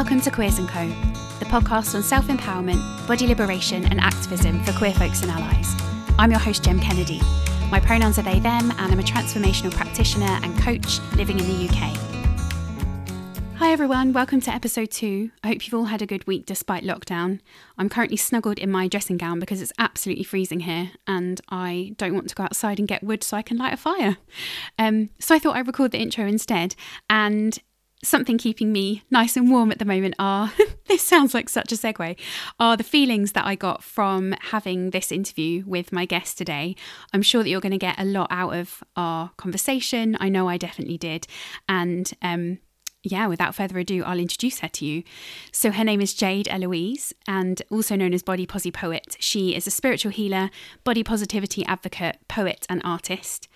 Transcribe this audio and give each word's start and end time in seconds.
Welcome 0.00 0.22
to 0.22 0.30
Queers 0.30 0.58
& 0.58 0.66
Co, 0.66 0.88
the 1.40 1.44
podcast 1.44 1.94
on 1.94 2.02
self-empowerment, 2.02 3.06
body 3.06 3.26
liberation 3.26 3.84
and 3.84 4.00
activism 4.00 4.64
for 4.64 4.72
queer 4.72 4.94
folks 4.94 5.20
and 5.20 5.30
allies. 5.30 5.74
I'm 6.18 6.30
your 6.30 6.40
host, 6.40 6.64
Jem 6.64 6.80
Kennedy. 6.80 7.20
My 7.70 7.80
pronouns 7.80 8.18
are 8.18 8.22
they, 8.22 8.40
them, 8.40 8.70
and 8.70 8.80
I'm 8.80 8.98
a 8.98 9.02
transformational 9.02 9.74
practitioner 9.74 10.38
and 10.42 10.58
coach 10.58 11.00
living 11.16 11.38
in 11.38 11.46
the 11.46 11.68
UK. 11.68 11.98
Hi 13.58 13.72
everyone, 13.72 14.14
welcome 14.14 14.40
to 14.40 14.50
episode 14.50 14.90
two. 14.90 15.32
I 15.44 15.48
hope 15.48 15.66
you've 15.66 15.74
all 15.74 15.84
had 15.84 16.00
a 16.00 16.06
good 16.06 16.26
week 16.26 16.46
despite 16.46 16.82
lockdown. 16.82 17.40
I'm 17.76 17.90
currently 17.90 18.16
snuggled 18.16 18.58
in 18.58 18.70
my 18.70 18.88
dressing 18.88 19.18
gown 19.18 19.38
because 19.38 19.60
it's 19.60 19.72
absolutely 19.78 20.24
freezing 20.24 20.60
here 20.60 20.92
and 21.06 21.42
I 21.50 21.92
don't 21.98 22.14
want 22.14 22.30
to 22.30 22.34
go 22.34 22.44
outside 22.44 22.78
and 22.78 22.88
get 22.88 23.04
wood 23.04 23.22
so 23.22 23.36
I 23.36 23.42
can 23.42 23.58
light 23.58 23.74
a 23.74 23.76
fire. 23.76 24.16
Um, 24.78 25.10
so 25.18 25.34
I 25.34 25.38
thought 25.38 25.56
I'd 25.56 25.66
record 25.66 25.90
the 25.90 26.00
intro 26.00 26.26
instead. 26.26 26.74
And 27.10 27.58
something 28.02 28.38
keeping 28.38 28.72
me 28.72 29.02
nice 29.10 29.36
and 29.36 29.50
warm 29.50 29.70
at 29.70 29.78
the 29.78 29.84
moment 29.84 30.14
are 30.18 30.52
this 30.88 31.02
sounds 31.02 31.34
like 31.34 31.48
such 31.48 31.70
a 31.70 31.74
segue 31.74 32.16
are 32.58 32.76
the 32.76 32.82
feelings 32.84 33.32
that 33.32 33.44
I 33.44 33.54
got 33.54 33.82
from 33.82 34.34
having 34.40 34.90
this 34.90 35.12
interview 35.12 35.64
with 35.66 35.92
my 35.92 36.06
guest 36.06 36.38
today. 36.38 36.76
I'm 37.12 37.22
sure 37.22 37.42
that 37.42 37.50
you're 37.50 37.60
going 37.60 37.72
to 37.72 37.78
get 37.78 37.98
a 37.98 38.04
lot 38.04 38.28
out 38.30 38.54
of 38.54 38.82
our 38.96 39.30
conversation. 39.36 40.16
I 40.20 40.28
know 40.28 40.48
I 40.48 40.56
definitely 40.56 40.98
did. 40.98 41.26
And 41.68 42.10
um, 42.22 42.58
yeah, 43.02 43.26
without 43.26 43.54
further 43.54 43.78
ado, 43.78 44.04
I'll 44.04 44.18
introduce 44.18 44.60
her 44.60 44.68
to 44.68 44.84
you. 44.84 45.02
So, 45.52 45.70
her 45.70 45.84
name 45.84 46.02
is 46.02 46.12
Jade 46.12 46.48
Eloise, 46.48 47.14
and 47.26 47.62
also 47.70 47.96
known 47.96 48.12
as 48.12 48.22
Body 48.22 48.46
Posi 48.46 48.72
Poet. 48.72 49.16
She 49.18 49.54
is 49.54 49.66
a 49.66 49.70
spiritual 49.70 50.12
healer, 50.12 50.50
body 50.84 51.02
positivity 51.02 51.64
advocate, 51.64 52.18
poet, 52.28 52.66
and 52.68 52.82
artist. 52.84 53.48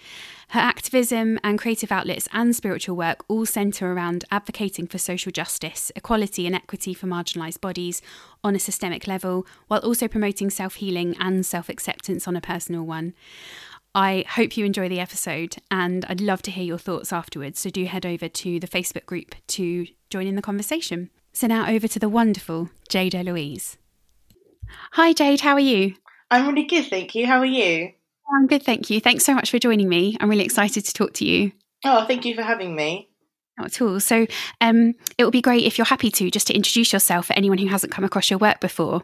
Her 0.48 0.60
activism 0.60 1.38
and 1.42 1.58
creative 1.58 1.90
outlets 1.90 2.28
and 2.32 2.54
spiritual 2.54 2.96
work 2.96 3.24
all 3.28 3.46
centre 3.46 3.92
around 3.92 4.24
advocating 4.30 4.86
for 4.86 4.98
social 4.98 5.32
justice, 5.32 5.90
equality, 5.96 6.46
and 6.46 6.54
equity 6.54 6.94
for 6.94 7.06
marginalised 7.06 7.60
bodies 7.60 8.02
on 8.42 8.54
a 8.54 8.60
systemic 8.60 9.06
level, 9.06 9.46
while 9.68 9.80
also 9.80 10.08
promoting 10.08 10.50
self 10.50 10.76
healing 10.76 11.16
and 11.18 11.44
self 11.44 11.68
acceptance 11.68 12.28
on 12.28 12.36
a 12.36 12.40
personal 12.40 12.82
one. 12.82 13.14
I 13.94 14.24
hope 14.28 14.56
you 14.56 14.64
enjoy 14.64 14.88
the 14.88 14.98
episode 14.98 15.56
and 15.70 16.04
I'd 16.06 16.20
love 16.20 16.42
to 16.42 16.50
hear 16.50 16.64
your 16.64 16.78
thoughts 16.78 17.12
afterwards. 17.12 17.60
So 17.60 17.70
do 17.70 17.84
head 17.84 18.04
over 18.04 18.28
to 18.28 18.58
the 18.58 18.66
Facebook 18.66 19.06
group 19.06 19.36
to 19.48 19.86
join 20.10 20.26
in 20.26 20.34
the 20.34 20.42
conversation. 20.42 21.10
So 21.32 21.46
now 21.46 21.68
over 21.68 21.86
to 21.86 21.98
the 22.00 22.08
wonderful 22.08 22.70
Jade 22.88 23.14
Eloise. 23.14 23.78
Hi, 24.92 25.12
Jade, 25.12 25.42
how 25.42 25.54
are 25.54 25.60
you? 25.60 25.94
I'm 26.30 26.48
really 26.48 26.66
good, 26.66 26.86
thank 26.86 27.14
you. 27.14 27.26
How 27.26 27.38
are 27.38 27.46
you? 27.46 27.92
I'm 28.34 28.46
good, 28.46 28.62
thank 28.62 28.90
you. 28.90 29.00
Thanks 29.00 29.24
so 29.24 29.34
much 29.34 29.50
for 29.50 29.58
joining 29.58 29.88
me. 29.88 30.16
I'm 30.20 30.28
really 30.28 30.44
excited 30.44 30.84
to 30.84 30.92
talk 30.92 31.12
to 31.14 31.24
you. 31.24 31.52
Oh, 31.84 32.04
thank 32.06 32.24
you 32.24 32.34
for 32.34 32.42
having 32.42 32.74
me. 32.74 33.08
Not 33.56 33.66
at 33.66 33.82
all. 33.82 34.00
So, 34.00 34.26
um, 34.60 34.94
it 35.16 35.24
would 35.24 35.32
be 35.32 35.42
great 35.42 35.64
if 35.64 35.78
you're 35.78 35.84
happy 35.84 36.10
to 36.10 36.30
just 36.30 36.48
to 36.48 36.54
introduce 36.54 36.92
yourself 36.92 37.26
for 37.26 37.34
anyone 37.34 37.58
who 37.58 37.68
hasn't 37.68 37.92
come 37.92 38.04
across 38.04 38.30
your 38.30 38.38
work 38.38 38.60
before. 38.60 39.02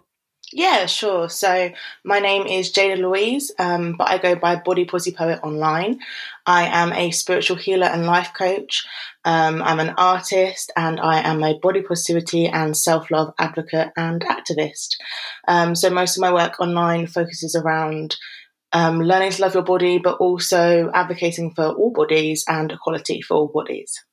Yeah, 0.52 0.86
sure. 0.86 1.28
So 1.28 1.70
my 2.04 2.18
name 2.18 2.46
is 2.46 2.72
Jade 2.72 2.98
Eloise, 2.98 3.52
um, 3.60 3.94
but 3.96 4.08
I 4.08 4.18
go 4.18 4.34
by 4.34 4.56
Body 4.56 4.84
Posi 4.84 5.14
Poet 5.14 5.38
online. 5.44 6.00
I 6.44 6.66
am 6.66 6.92
a 6.92 7.12
spiritual 7.12 7.56
healer 7.56 7.86
and 7.86 8.04
life 8.04 8.32
coach. 8.36 8.84
Um, 9.24 9.62
I'm 9.62 9.78
an 9.78 9.94
artist 9.96 10.72
and 10.76 10.98
I 10.98 11.20
am 11.20 11.44
a 11.44 11.56
body 11.60 11.82
positivity 11.82 12.48
and 12.48 12.76
self 12.76 13.12
love 13.12 13.32
advocate 13.38 13.90
and 13.96 14.22
activist. 14.22 14.96
Um, 15.46 15.76
so 15.76 15.88
most 15.88 16.16
of 16.16 16.20
my 16.20 16.32
work 16.32 16.58
online 16.58 17.06
focuses 17.06 17.54
around 17.54 18.16
um, 18.72 19.00
learning 19.00 19.32
to 19.32 19.42
love 19.42 19.54
your 19.54 19.62
body, 19.62 19.98
but 19.98 20.18
also 20.18 20.90
advocating 20.94 21.52
for 21.54 21.66
all 21.66 21.92
bodies 21.92 22.44
and 22.48 22.72
equality 22.72 23.20
for 23.22 23.36
all 23.36 23.48
bodies. 23.48 24.04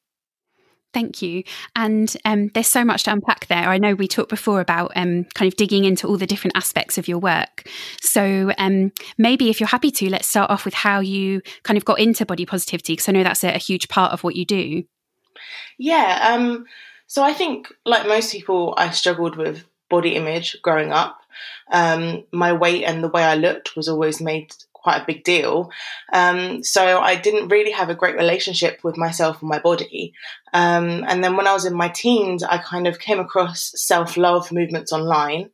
Thank 0.94 1.22
you. 1.22 1.44
And 1.76 2.16
um, 2.26 2.50
there's 2.54 2.68
so 2.68 2.84
much 2.84 3.04
to 3.04 3.12
unpack 3.12 3.48
there. 3.48 3.70
I 3.70 3.78
know 3.78 3.94
we 3.94 4.08
talked 4.08 4.30
before 4.30 4.62
about 4.62 4.94
um, 4.96 5.26
kind 5.36 5.48
of 5.52 5.56
digging 5.56 5.86
into 5.86 6.08
all 6.08 6.18
the 6.18 6.26
different 6.26 6.58
aspects 6.58 6.98
of 6.98 7.08
your 7.08 7.20
work. 7.20 7.70
So 8.02 8.52
um, 8.58 8.92
maybe 9.18 9.50
if 9.50 9.60
you're 9.60 9.68
happy 9.68 9.92
to, 9.92 10.10
let's 10.10 10.28
start 10.28 10.50
off 10.50 10.66
with 10.66 10.74
how 10.74 11.02
you 11.02 11.42
kind 11.64 11.78
of 11.78 11.86
got 11.86 12.00
into 12.00 12.26
body 12.26 12.46
positivity, 12.46 12.94
because 12.94 13.10
I 13.10 13.12
know 13.12 13.24
that's 13.24 13.44
a, 13.44 13.54
a, 13.54 13.60
huge 13.60 13.90
part 13.90 14.12
of 14.12 14.24
what 14.24 14.36
you 14.36 14.46
do. 14.46 14.86
Yeah. 15.78 16.30
Um, 16.34 16.66
so 17.06 17.24
I 17.24 17.34
think, 17.34 17.72
like 17.86 18.08
most 18.08 18.32
people, 18.32 18.74
I 18.78 18.90
struggled 18.90 19.36
with 19.36 19.66
body 19.90 20.16
image 20.16 20.58
growing 20.64 20.92
up. 20.92 21.20
Um, 21.72 22.24
my 22.32 22.54
weight 22.54 22.84
and 22.84 23.04
the 23.04 23.10
way 23.10 23.24
I 23.24 23.36
looked 23.36 23.76
was 23.76 23.88
always 23.88 24.22
made 24.22 24.54
quite 24.88 25.02
a 25.02 25.06
big 25.06 25.24
deal. 25.24 25.70
Um, 26.14 26.64
so 26.64 27.00
I 27.00 27.16
didn't 27.16 27.50
really 27.50 27.72
have 27.72 27.90
a 27.90 27.96
great 27.96 28.16
relationship 28.16 28.80
with 28.84 28.96
myself 28.96 29.42
and 29.42 29.50
my 29.50 29.60
body. 29.60 30.14
Um, 30.54 31.04
and 31.08 31.22
then 31.22 31.36
when 31.36 31.48
I 31.48 31.54
was 31.54 31.66
in 31.66 31.76
my 31.76 31.90
teens, 31.90 32.42
I 32.42 32.58
kind 32.58 32.88
of 32.88 33.00
came 33.00 33.20
across 33.20 33.74
self 33.76 34.16
love 34.16 34.52
movements 34.52 34.94
online. 34.94 35.50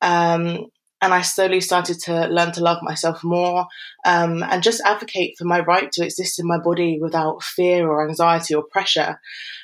Um, 0.00 0.70
and 1.02 1.14
I 1.14 1.22
slowly 1.22 1.60
started 1.60 1.98
to 2.00 2.26
learn 2.28 2.52
to 2.52 2.62
love 2.62 2.82
myself 2.82 3.24
more 3.24 3.66
um, 4.04 4.42
and 4.42 4.62
just 4.62 4.82
advocate 4.84 5.36
for 5.38 5.44
my 5.44 5.60
right 5.60 5.90
to 5.92 6.04
exist 6.04 6.38
in 6.38 6.46
my 6.46 6.58
body 6.58 6.98
without 7.00 7.42
fear 7.42 7.88
or 7.88 8.06
anxiety 8.06 8.54
or 8.54 8.62
pressure. 8.62 9.20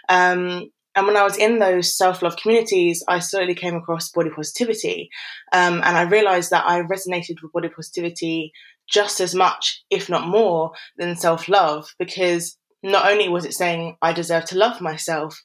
Um, 0.09 0.71
and 0.97 1.07
when 1.07 1.17
I 1.17 1.23
was 1.25 1.37
in 1.37 1.59
those 1.59 1.97
self 1.97 2.23
love 2.23 2.37
communities, 2.37 3.05
I 3.07 3.19
slowly 3.19 3.55
came 3.55 3.77
across 3.77 4.11
body 4.11 4.31
positivity. 4.31 5.11
Um, 5.53 5.75
and 5.75 5.97
I 5.97 6.03
realized 6.03 6.51
that 6.51 6.67
I 6.67 6.81
resonated 6.81 7.43
with 7.43 7.53
body 7.53 7.69
positivity 7.69 8.53
just 8.89 9.21
as 9.21 9.35
much, 9.35 9.85
if 9.91 10.09
not 10.09 10.27
more, 10.27 10.73
than 10.97 11.15
self 11.15 11.49
love 11.49 11.95
because 11.99 12.57
not 12.83 13.11
only 13.11 13.29
was 13.29 13.45
it 13.45 13.53
saying 13.53 13.97
I 14.01 14.13
deserve 14.15 14.47
to 14.47 14.59
love 14.59 14.81
myself, 14.81 15.43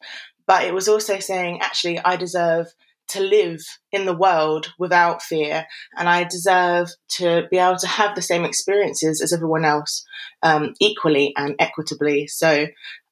but 0.47 0.63
it 0.63 0.73
was 0.73 0.87
also 0.87 1.19
saying 1.19 1.59
actually 1.61 1.99
I 1.99 2.15
deserve 2.15 2.67
to 3.09 3.19
live 3.19 3.59
in 3.91 4.05
the 4.05 4.15
world 4.15 4.71
without 4.79 5.21
fear 5.21 5.65
and 5.97 6.07
I 6.07 6.23
deserve 6.23 6.89
to 7.17 7.45
be 7.51 7.57
able 7.57 7.77
to 7.79 7.87
have 7.87 8.15
the 8.15 8.21
same 8.21 8.45
experiences 8.45 9.21
as 9.21 9.33
everyone 9.33 9.65
else 9.65 10.05
um, 10.43 10.75
equally 10.79 11.33
and 11.35 11.55
equitably. 11.59 12.27
So 12.27 12.67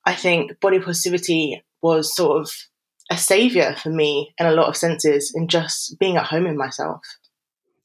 I 0.06 0.16
think 0.16 0.58
body 0.62 0.80
positivity 0.80 1.62
was 1.82 2.16
sort 2.16 2.42
of 2.42 2.52
a 3.10 3.18
savior 3.18 3.76
for 3.82 3.90
me 3.90 4.34
in 4.38 4.46
a 4.46 4.52
lot 4.52 4.68
of 4.68 4.78
senses 4.78 5.34
in 5.36 5.48
just 5.48 5.98
being 6.00 6.18
at 6.18 6.26
home 6.26 6.46
in 6.46 6.58
myself. 6.58 7.02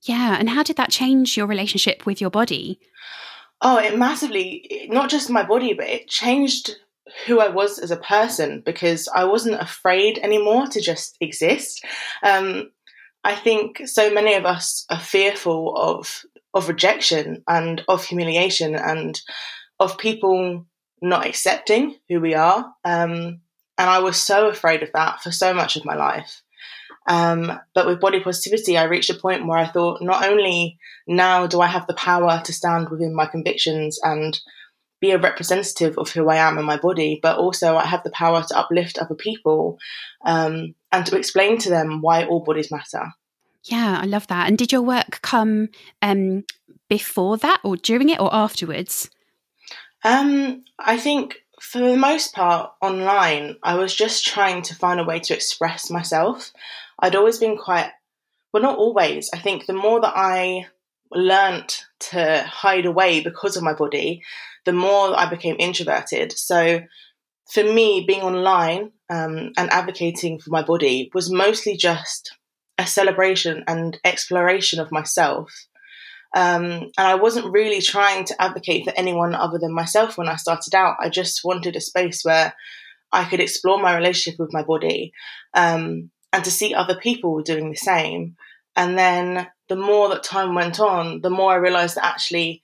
Yeah. 0.03 0.37
And 0.39 0.51
how 0.51 0.63
did 0.63 0.77
that 0.77 0.91
change 0.91 1.37
your 1.37 1.47
relationship 1.47 2.05
with 2.05 2.21
your 2.21 2.31
body? 2.31 2.79
Oh, 3.63 3.79
it 3.79 3.99
massively, 3.99 4.89
not 4.91 5.09
just 5.09 5.31
my 5.31 5.43
body, 5.43 5.73
but 5.73 5.87
it 5.87 6.09
changed 6.09 6.77
who 7.27 7.41
I 7.41 7.49
was 7.49 7.79
as 7.79 7.91
a 7.91 7.97
person 7.97 8.63
because 8.65 9.09
I 9.09 9.25
wasn't 9.25 9.61
afraid 9.61 10.19
anymore 10.19 10.67
to 10.69 10.81
just 10.81 11.17
exist. 11.21 11.85
Um, 12.23 12.71
I 13.23 13.35
think 13.35 13.83
so 13.87 14.13
many 14.13 14.35
of 14.35 14.45
us 14.45 14.85
are 14.91 15.01
fearful 15.01 15.75
of 15.77 16.25
of 16.53 16.69
rejection 16.69 17.43
and 17.49 17.83
of 17.89 18.05
humiliation 18.05 18.77
and 18.77 19.21
of 19.81 19.99
people 19.99 20.67
not 21.03 21.27
accepting 21.27 21.97
who 22.09 22.21
we 22.21 22.35
are. 22.35 22.73
Um, 22.85 23.41
and 23.79 23.91
I 23.91 23.99
was 23.99 24.23
so 24.23 24.49
afraid 24.49 24.83
of 24.83 24.93
that 24.93 25.21
for 25.21 25.33
so 25.33 25.53
much 25.55 25.77
of 25.77 25.85
my 25.85 25.95
life. 25.95 26.43
Um, 27.07 27.61
but 27.75 27.87
with 27.87 28.01
body 28.01 28.21
positivity, 28.21 28.79
I 28.79 28.85
reached 28.85 29.11
a 29.11 29.15
point 29.15 29.47
where 29.47 29.59
I 29.59 29.67
thought, 29.67 30.03
not 30.03 30.27
only 30.27 30.79
now 31.07 31.47
do 31.47 31.61
I 31.61 31.67
have 31.67 31.87
the 31.87 31.95
power 31.95 32.41
to 32.45 32.53
stand 32.53 32.89
within 32.89 33.15
my 33.15 33.27
convictions 33.27 34.01
and 34.03 34.39
be 35.01 35.11
a 35.11 35.19
representative 35.19 35.99
of 35.99 36.11
who 36.11 36.31
I 36.31 36.37
am 36.37 36.57
in 36.57 36.65
my 36.65 36.79
body, 36.79 37.21
but 37.23 37.37
also 37.37 37.77
I 37.77 37.85
have 37.85 38.03
the 38.05 38.11
power 38.11 38.43
to 38.43 38.59
uplift 38.59 38.99
other 38.99 39.15
people 39.15 39.79
um, 40.25 40.75
and 40.93 41.05
to 41.07 41.17
explain 41.17 41.59
to 41.59 41.69
them 41.69 42.01
why 42.01 42.25
all 42.25 42.43
bodies 42.43 42.71
matter. 42.71 43.13
Yeah, 43.65 43.99
I 44.01 44.07
love 44.07 44.27
that. 44.29 44.49
And 44.49 44.57
did 44.57 44.73
your 44.73 44.83
work 44.83 45.21
come 45.21 45.69
um, 46.01 46.45
before 46.89 47.37
that, 47.39 47.61
or 47.65 47.77
during 47.77 48.09
it, 48.09 48.21
or 48.21 48.35
afterwards? 48.35 49.11
Um, 50.05 50.65
I 50.79 50.99
think 50.99 51.44
for 51.65 51.79
the 51.79 51.97
most 51.97 52.35
part, 52.35 52.73
online, 52.83 53.57
I 53.63 53.77
was 53.77 53.95
just 53.95 54.27
trying 54.27 54.63
to 54.63 54.75
find 54.75 55.01
a 55.01 55.05
way 55.05 55.19
to 55.21 55.35
express 55.35 55.91
myself. 55.91 56.53
I'd 56.99 57.17
always 57.17 57.39
been 57.39 57.57
quite, 57.57 57.91
well, 58.53 58.63
not 58.63 58.79
always. 58.79 59.31
I 59.33 59.39
think 59.39 59.65
the 59.65 59.73
more 59.73 60.01
that 60.03 60.13
I 60.15 60.67
learnt 61.11 61.87
to 62.11 62.45
hide 62.47 62.85
away 62.85 63.21
because 63.21 63.57
of 63.57 63.63
my 63.63 63.73
body, 63.73 64.23
the 64.67 64.75
more 64.75 65.19
I 65.19 65.29
became 65.29 65.57
introverted. 65.59 66.33
So 66.33 66.81
for 67.51 67.65
me, 67.65 68.05
being 68.07 68.23
online 68.23 68.93
um, 69.09 69.53
and 69.57 69.71
advocating 69.71 70.39
for 70.39 70.51
my 70.51 70.63
body 70.63 71.11
was 71.15 71.33
mostly 71.33 71.77
just 71.77 72.37
a 72.77 72.87
celebration 72.87 73.65
and 73.67 73.99
exploration 74.05 74.81
of 74.81 74.93
myself. 74.93 75.51
Um, 76.35 76.91
and 76.99 77.07
I 77.07 77.15
wasn't 77.15 77.53
really 77.53 77.81
trying 77.81 78.25
to 78.27 78.43
advocate 78.43 78.85
for 78.85 78.93
anyone 78.97 79.35
other 79.35 79.59
than 79.59 79.73
myself 79.73 80.19
when 80.19 80.29
I 80.29 80.37
started 80.37 80.75
out. 80.75 80.97
I 81.01 81.09
just 81.09 81.43
wanted 81.45 81.77
a 81.77 81.81
space 81.81 82.25
where 82.25 82.53
I 83.13 83.25
could 83.25 83.41
explore 83.41 83.81
my 83.81 83.95
relationship 83.95 84.41
with 84.41 84.53
my 84.53 84.65
body 84.65 85.13
um, 85.55 86.11
and 86.33 86.45
to 86.45 86.51
see 86.51 86.75
other 86.75 86.97
people 86.97 87.41
doing 87.43 87.71
the 87.71 87.77
same. 87.77 88.35
And 88.75 88.99
then 88.99 89.47
the 89.69 89.77
more 89.77 90.09
that 90.09 90.25
time 90.25 90.57
went 90.57 90.81
on, 90.81 91.21
the 91.21 91.31
more 91.31 91.53
I 91.53 91.57
realized 91.57 91.97
that 91.97 92.05
actually 92.05 92.63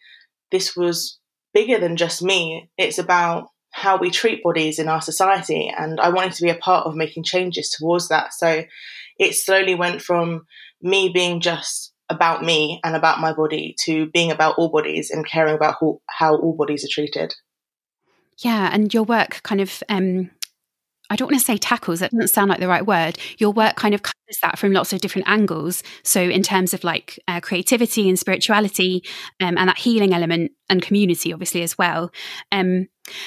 this 0.50 0.76
was 0.76 1.20
bigger 1.55 1.78
than 1.78 1.96
just 1.96 2.22
me. 2.22 2.69
It's 2.76 2.99
about 2.99 3.49
how 3.70 3.96
we 3.96 4.11
treat 4.11 4.43
bodies 4.43 4.81
in 4.81 4.88
our 4.88 5.00
society. 5.00 5.69
And 5.69 6.00
I 6.00 6.08
wanted 6.08 6.32
to 6.32 6.43
be 6.43 6.50
a 6.50 6.56
part 6.56 6.87
of 6.87 6.96
making 6.96 7.22
changes 7.22 7.70
towards 7.70 8.08
that. 8.08 8.34
So 8.34 8.64
it 9.19 9.34
slowly 9.34 9.76
went 9.76 10.02
from 10.02 10.46
me 10.82 11.11
being 11.11 11.40
just 11.40 11.89
about 12.10 12.44
me 12.44 12.80
and 12.84 12.94
about 12.94 13.20
my 13.20 13.32
body 13.32 13.74
to 13.80 14.06
being 14.06 14.30
about 14.30 14.56
all 14.58 14.68
bodies 14.68 15.10
and 15.10 15.26
caring 15.26 15.54
about 15.54 15.76
how, 15.80 16.00
how 16.06 16.36
all 16.36 16.54
bodies 16.54 16.84
are 16.84 16.88
treated. 16.90 17.34
Yeah, 18.38 18.70
and 18.72 18.92
your 18.92 19.04
work 19.04 19.42
kind 19.42 19.60
of 19.60 19.82
um, 19.88 20.30
I 21.10 21.16
don't 21.16 21.26
want 21.26 21.40
to 21.40 21.44
say 21.44 21.58
tackles, 21.58 21.98
that 22.00 22.12
doesn't 22.12 22.28
sound 22.28 22.50
like 22.50 22.60
the 22.60 22.68
right 22.68 22.86
word. 22.86 23.18
Your 23.38 23.52
work 23.52 23.74
kind 23.74 23.94
of 23.94 24.02
covers 24.02 24.38
that 24.42 24.58
from 24.58 24.72
lots 24.72 24.92
of 24.92 25.00
different 25.00 25.28
angles. 25.28 25.82
So, 26.04 26.22
in 26.22 26.44
terms 26.44 26.72
of 26.72 26.84
like 26.84 27.18
uh, 27.26 27.40
creativity 27.40 28.08
and 28.08 28.16
spirituality, 28.16 29.02
um, 29.40 29.58
and 29.58 29.68
that 29.68 29.78
healing 29.78 30.14
element 30.14 30.52
and 30.68 30.80
community, 30.80 31.32
obviously, 31.32 31.62
as 31.62 31.76
well. 31.76 32.12
Um, 32.52 32.86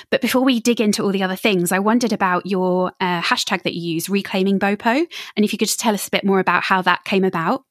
but 0.09 0.21
before 0.21 0.43
we 0.43 0.61
dig 0.61 0.79
into 0.79 1.03
all 1.03 1.11
the 1.11 1.23
other 1.23 1.35
things, 1.35 1.73
I 1.73 1.79
wondered 1.79 2.13
about 2.13 2.45
your 2.45 2.93
uh, 3.01 3.21
hashtag 3.21 3.63
that 3.63 3.73
you 3.73 3.95
use, 3.95 4.09
Reclaiming 4.09 4.59
Bopo. 4.59 5.05
And 5.35 5.43
if 5.43 5.51
you 5.51 5.59
could 5.59 5.67
just 5.67 5.81
tell 5.81 5.93
us 5.93 6.07
a 6.07 6.11
bit 6.11 6.23
more 6.23 6.39
about 6.39 6.63
how 6.63 6.81
that 6.83 7.03
came 7.03 7.25
about. 7.25 7.65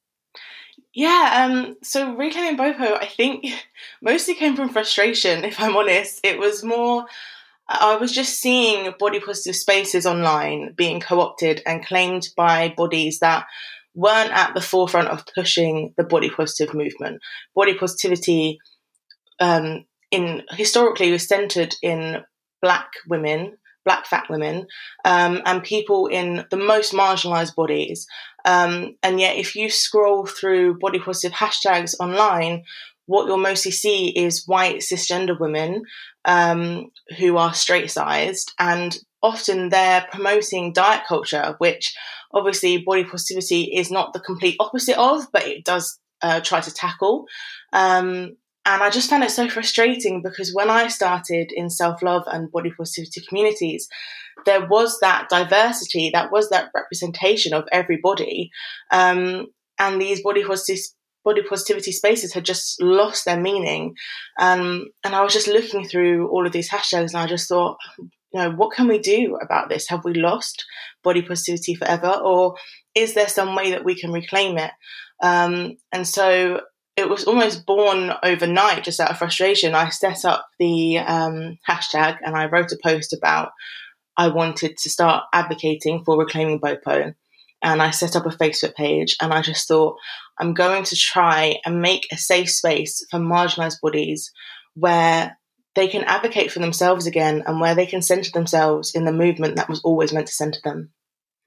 Yeah, 0.94 1.48
um, 1.50 1.76
so 1.82 2.14
Reclaiming 2.14 2.58
Bopo, 2.58 3.00
I 3.00 3.06
think 3.06 3.46
mostly 4.02 4.34
came 4.34 4.56
from 4.56 4.68
frustration, 4.68 5.44
if 5.44 5.58
I'm 5.60 5.76
honest. 5.76 6.20
It 6.22 6.38
was 6.38 6.62
more 6.62 7.06
I 7.68 7.96
was 7.96 8.12
just 8.12 8.40
seeing 8.40 8.92
body 8.98 9.20
positive 9.20 9.56
spaces 9.56 10.06
online 10.06 10.72
being 10.72 11.00
co 11.00 11.20
opted 11.20 11.62
and 11.66 11.84
claimed 11.84 12.28
by 12.36 12.74
bodies 12.76 13.20
that 13.20 13.46
weren't 13.94 14.32
at 14.32 14.54
the 14.54 14.60
forefront 14.60 15.08
of 15.08 15.24
pushing 15.34 15.94
the 15.96 16.04
body 16.04 16.30
positive 16.30 16.74
movement. 16.74 17.20
Body 17.54 17.74
positivity 17.74 18.58
um, 19.40 19.84
in 20.10 20.42
historically 20.50 21.10
was 21.10 21.26
centered 21.26 21.74
in 21.82 22.22
black 22.60 22.90
women, 23.08 23.56
black 23.84 24.06
fat 24.06 24.26
women, 24.30 24.66
um, 25.04 25.42
and 25.44 25.62
people 25.62 26.06
in 26.06 26.44
the 26.50 26.56
most 26.56 26.92
marginalized 26.92 27.54
bodies. 27.54 28.06
Um, 28.44 28.96
and 29.02 29.20
yet, 29.20 29.36
if 29.36 29.54
you 29.54 29.70
scroll 29.70 30.26
through 30.26 30.78
body 30.78 30.98
positive 30.98 31.32
hashtags 31.32 31.94
online, 32.00 32.64
what 33.06 33.26
you'll 33.26 33.38
mostly 33.38 33.72
see 33.72 34.08
is 34.08 34.46
white 34.46 34.78
cisgender 34.78 35.38
women 35.38 35.82
um, 36.24 36.90
who 37.18 37.36
are 37.36 37.54
straight 37.54 37.90
sized, 37.90 38.52
and 38.58 38.98
often 39.22 39.68
they're 39.68 40.06
promoting 40.10 40.72
diet 40.72 41.02
culture, 41.06 41.54
which 41.58 41.94
obviously 42.32 42.78
body 42.78 43.04
positivity 43.04 43.64
is 43.64 43.90
not 43.90 44.12
the 44.12 44.20
complete 44.20 44.56
opposite 44.58 44.98
of, 44.98 45.26
but 45.32 45.46
it 45.46 45.64
does 45.64 45.98
uh, 46.22 46.40
try 46.40 46.60
to 46.60 46.72
tackle. 46.72 47.26
Um, 47.72 48.36
and 48.64 48.82
I 48.82 48.90
just 48.90 49.10
found 49.10 49.24
it 49.24 49.30
so 49.30 49.48
frustrating 49.48 50.22
because 50.22 50.54
when 50.54 50.70
I 50.70 50.88
started 50.88 51.52
in 51.52 51.68
self 51.68 52.02
love 52.02 52.24
and 52.26 52.50
body 52.50 52.70
positivity 52.76 53.22
communities, 53.28 53.88
there 54.46 54.66
was 54.66 54.98
that 55.00 55.28
diversity, 55.28 56.10
that 56.12 56.30
was 56.30 56.48
that 56.50 56.70
representation 56.74 57.54
of 57.54 57.68
everybody. 57.72 58.50
Um, 58.90 59.46
and 59.78 60.00
these 60.00 60.22
body 60.22 60.44
positive 60.44 60.78
body 61.24 61.42
positivity 61.42 61.92
spaces 61.92 62.32
had 62.34 62.44
just 62.44 62.80
lost 62.80 63.24
their 63.24 63.40
meaning. 63.40 63.94
Um, 64.38 64.86
and 65.04 65.14
I 65.14 65.22
was 65.22 65.32
just 65.32 65.48
looking 65.48 65.86
through 65.86 66.28
all 66.28 66.46
of 66.46 66.52
these 66.52 66.70
hashtags 66.70 67.14
and 67.14 67.16
I 67.16 67.26
just 67.26 67.48
thought, 67.48 67.76
you 67.98 68.40
know, 68.40 68.50
what 68.50 68.74
can 68.74 68.88
we 68.88 68.98
do 68.98 69.38
about 69.40 69.68
this? 69.68 69.88
Have 69.88 70.04
we 70.04 70.14
lost 70.14 70.64
body 71.04 71.22
positivity 71.22 71.74
forever? 71.74 72.08
Or 72.08 72.56
is 72.94 73.14
there 73.14 73.28
some 73.28 73.54
way 73.54 73.70
that 73.70 73.84
we 73.84 73.94
can 73.94 74.10
reclaim 74.10 74.58
it? 74.58 74.72
Um, 75.22 75.76
and 75.92 76.06
so 76.06 76.62
it 76.96 77.08
was 77.08 77.24
almost 77.24 77.64
born 77.64 78.12
overnight, 78.22 78.84
just 78.84 79.00
out 79.00 79.10
of 79.10 79.18
frustration. 79.18 79.74
I 79.74 79.88
set 79.88 80.24
up 80.24 80.46
the 80.58 80.98
um, 80.98 81.58
hashtag 81.68 82.18
and 82.24 82.36
I 82.36 82.46
wrote 82.46 82.72
a 82.72 82.78
post 82.82 83.12
about 83.12 83.52
I 84.16 84.28
wanted 84.28 84.76
to 84.76 84.90
start 84.90 85.24
advocating 85.32 86.04
for 86.04 86.18
reclaiming 86.18 86.60
BOPO 86.60 87.14
and 87.62 87.80
I 87.80 87.90
set 87.90 88.16
up 88.16 88.26
a 88.26 88.30
Facebook 88.30 88.74
page 88.74 89.16
and 89.22 89.32
I 89.32 89.40
just 89.40 89.66
thought 89.68 89.96
I'm 90.38 90.52
going 90.52 90.84
to 90.84 90.96
try 90.96 91.56
and 91.64 91.80
make 91.80 92.06
a 92.12 92.18
safe 92.18 92.50
space 92.50 93.04
for 93.10 93.18
marginalized 93.18 93.80
bodies 93.80 94.30
where 94.74 95.38
they 95.74 95.88
can 95.88 96.04
advocate 96.04 96.52
for 96.52 96.58
themselves 96.58 97.06
again 97.06 97.42
and 97.46 97.60
where 97.60 97.74
they 97.74 97.86
can 97.86 98.02
center 98.02 98.30
themselves 98.30 98.94
in 98.94 99.04
the 99.04 99.12
movement 99.12 99.56
that 99.56 99.68
was 99.68 99.80
always 99.82 100.12
meant 100.12 100.26
to 100.26 100.34
center 100.34 100.60
them. 100.62 100.90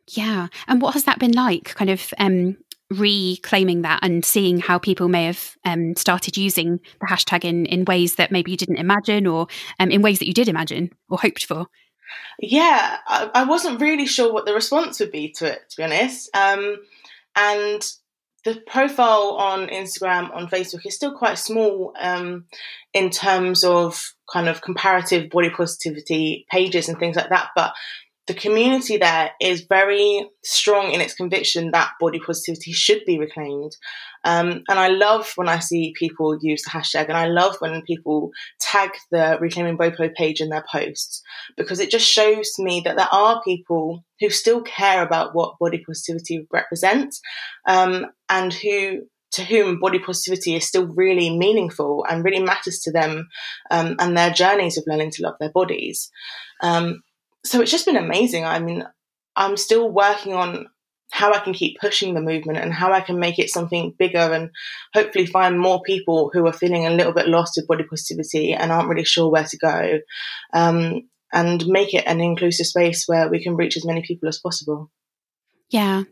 Yeah. 0.08 0.48
And 0.68 0.82
what 0.82 0.94
has 0.94 1.04
that 1.06 1.20
been 1.20 1.32
like 1.34 1.76
kind 1.76 1.90
of 1.90 2.14
um 2.18 2.58
reclaiming 2.92 3.82
that 3.82 4.00
and 4.04 4.24
seeing 4.24 4.60
how 4.60 4.78
people 4.78 5.08
may 5.08 5.26
have 5.26 5.56
um, 5.66 5.96
started 5.96 6.38
using 6.38 6.80
the 7.00 7.08
hashtag 7.08 7.44
in, 7.44 7.66
in 7.66 7.86
ways 7.86 8.16
that 8.16 8.32
maybe 8.32 8.52
you 8.52 8.58
didn't 8.58 8.78
imagine 8.78 9.26
or 9.26 9.48
um, 9.80 9.92
in 9.92 10.02
ways 10.02 10.20
that 10.20 10.28
you 10.28 10.34
did 10.34 10.48
imagine 10.48 10.92
or 11.10 11.18
hoped 11.18 11.46
for? 11.46 11.68
Yeah, 12.40 12.98
I, 13.08 13.30
I, 13.34 13.44
wasn't 13.46 13.82
really 13.82 14.06
sure 14.06 14.32
what 14.32 14.46
the 14.46 14.54
response 14.54 15.00
would 15.00 15.12
be 15.12 15.32
to 15.38 15.52
it, 15.54 15.70
to 15.70 15.78
be 15.78 15.84
honest. 15.84 16.30
Um, 16.36 16.78
and 17.36 17.86
the 18.44 18.62
profile 18.68 19.38
on 19.40 19.68
Instagram, 19.68 20.34
on 20.34 20.48
Facebook 20.48 20.86
is 20.86 20.96
still 20.96 21.18
quite 21.18 21.40
small 21.40 21.94
um, 22.00 22.46
in 22.94 23.10
terms 23.10 23.64
of 23.64 24.14
kind 24.32 24.48
of 24.48 24.62
comparative 24.62 25.30
body 25.32 25.50
positivity 25.50 26.46
pages 26.52 26.88
and 26.88 27.00
things 27.00 27.16
like 27.16 27.30
that. 27.30 27.50
But 27.56 27.74
the 28.28 28.34
community 28.34 28.98
there 28.98 29.32
is 29.40 29.68
very 29.70 30.28
strong 30.44 30.92
in 30.92 31.02
its 31.02 31.14
conviction 31.14 31.70
that 31.72 31.92
body 32.00 32.20
positivity 32.20 32.72
should 32.72 33.02
be 33.06 33.20
reclaimed. 33.20 33.76
Um, 34.24 34.64
and 34.68 34.80
I 34.80 34.88
love 34.88 35.32
when 35.36 35.48
I 35.48 35.60
see 35.60 35.94
people 35.98 36.38
use 36.42 36.64
the 36.64 36.72
hashtag, 36.72 37.08
and 37.08 37.18
I 37.18 37.28
love 37.28 37.58
when 37.60 37.84
people 37.84 38.32
tag 38.60 38.92
the 39.12 39.38
Reclaiming 39.40 39.78
Bopo 39.78 40.14
page 40.14 40.42
in 40.42 40.50
their 40.50 40.66
posts 40.72 41.22
because 41.56 41.80
it 41.80 41.92
just 41.92 42.08
shows 42.08 42.54
me 42.58 42.82
that 42.86 42.98
there 42.98 43.14
are 43.14 43.44
people 43.44 44.04
who 44.20 44.30
still 44.30 44.62
care 44.62 45.04
about 45.04 45.36
what 45.36 45.60
body 45.60 45.84
positivity 45.86 46.48
represents 46.52 47.22
um, 47.68 48.08
and 48.30 48.54
who 48.54 49.02
to 49.34 49.44
whom 49.44 49.80
body 49.80 50.00
positivity 50.00 50.56
is 50.56 50.66
still 50.66 50.88
really 50.88 51.38
meaningful 51.38 52.06
and 52.10 52.24
really 52.24 52.42
matters 52.42 52.80
to 52.80 52.92
them 52.92 53.28
um, 53.70 53.96
and 54.00 54.18
their 54.18 54.32
journeys 54.32 54.78
of 54.78 54.86
learning 54.88 55.12
to 55.12 55.24
love 55.24 55.36
their 55.40 55.52
bodies. 55.52 56.10
Um, 56.64 57.02
so 57.46 57.62
it's 57.62 57.72
just 57.72 57.86
been 57.86 57.98
amazing. 57.98 58.46
I 58.46 58.60
mean, 58.60 58.86
I'm 59.36 59.58
still 59.58 59.90
working 59.90 60.34
on 60.34 60.68
how 61.12 61.32
I 61.32 61.40
can 61.40 61.54
keep 61.54 61.80
pushing 61.80 62.14
the 62.14 62.22
movement 62.22 62.58
and 62.58 62.74
how 62.74 62.92
I 62.92 63.00
can 63.00 63.20
make 63.20 63.40
it 63.40 63.50
something 63.50 63.94
bigger 63.98 64.18
and 64.18 64.50
hopefully 64.94 65.26
find 65.26 65.60
more 65.60 65.82
people 65.84 66.32
who 66.34 66.46
are 66.48 66.54
feeling 66.54 66.86
a 66.86 66.92
little 66.92 67.14
bit 67.14 67.28
lost 67.28 67.54
with 67.56 67.68
body 67.68 67.84
positivity 67.84 68.54
and 68.54 68.72
aren't 68.72 68.90
really 68.90 69.06
sure 69.06 69.32
where 69.32 69.46
to 69.46 69.58
go. 69.58 70.00
Um, 70.54 71.04
and 71.32 71.66
make 71.68 71.94
it 71.94 72.06
an 72.08 72.22
inclusive 72.22 72.66
space 72.66 73.06
where 73.08 73.30
we 73.30 73.44
can 73.44 73.56
reach 73.56 73.78
as 73.78 73.86
many 73.86 74.02
people 74.02 74.28
as 74.30 74.40
possible. 74.40 74.90
Yeah. 75.70 76.04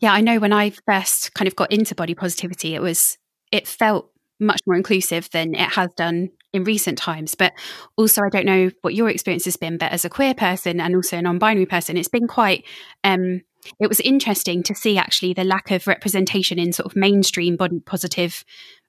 Yeah. 0.00 0.12
I 0.12 0.20
know 0.20 0.38
when 0.38 0.52
I 0.52 0.70
first 0.70 1.34
kind 1.34 1.46
of 1.46 1.56
got 1.56 1.72
into 1.72 1.94
body 1.94 2.14
positivity, 2.14 2.74
it 2.74 2.82
was, 2.82 3.16
it 3.50 3.68
felt 3.68 4.10
much 4.40 4.60
more 4.66 4.76
inclusive 4.76 5.30
than 5.30 5.54
it 5.54 5.70
has 5.70 5.90
done 5.94 6.30
in 6.52 6.64
recent 6.64 6.98
times. 6.98 7.34
But 7.34 7.52
also, 7.96 8.22
I 8.22 8.28
don't 8.30 8.46
know 8.46 8.70
what 8.82 8.94
your 8.94 9.08
experience 9.08 9.44
has 9.44 9.56
been, 9.56 9.78
but 9.78 9.92
as 9.92 10.04
a 10.04 10.10
queer 10.10 10.34
person 10.34 10.80
and 10.80 10.94
also 10.94 11.18
a 11.18 11.22
non 11.22 11.38
binary 11.38 11.66
person, 11.66 11.96
it's 11.96 12.08
been 12.08 12.26
quite, 12.26 12.64
um, 13.04 13.42
it 13.80 13.88
was 13.88 14.00
interesting 14.00 14.62
to 14.64 14.74
see 14.74 14.98
actually 14.98 15.34
the 15.34 15.44
lack 15.44 15.70
of 15.70 15.86
representation 15.86 16.58
in 16.58 16.72
sort 16.72 16.86
of 16.86 16.96
mainstream 16.96 17.56
body 17.56 17.80
positive 17.80 18.44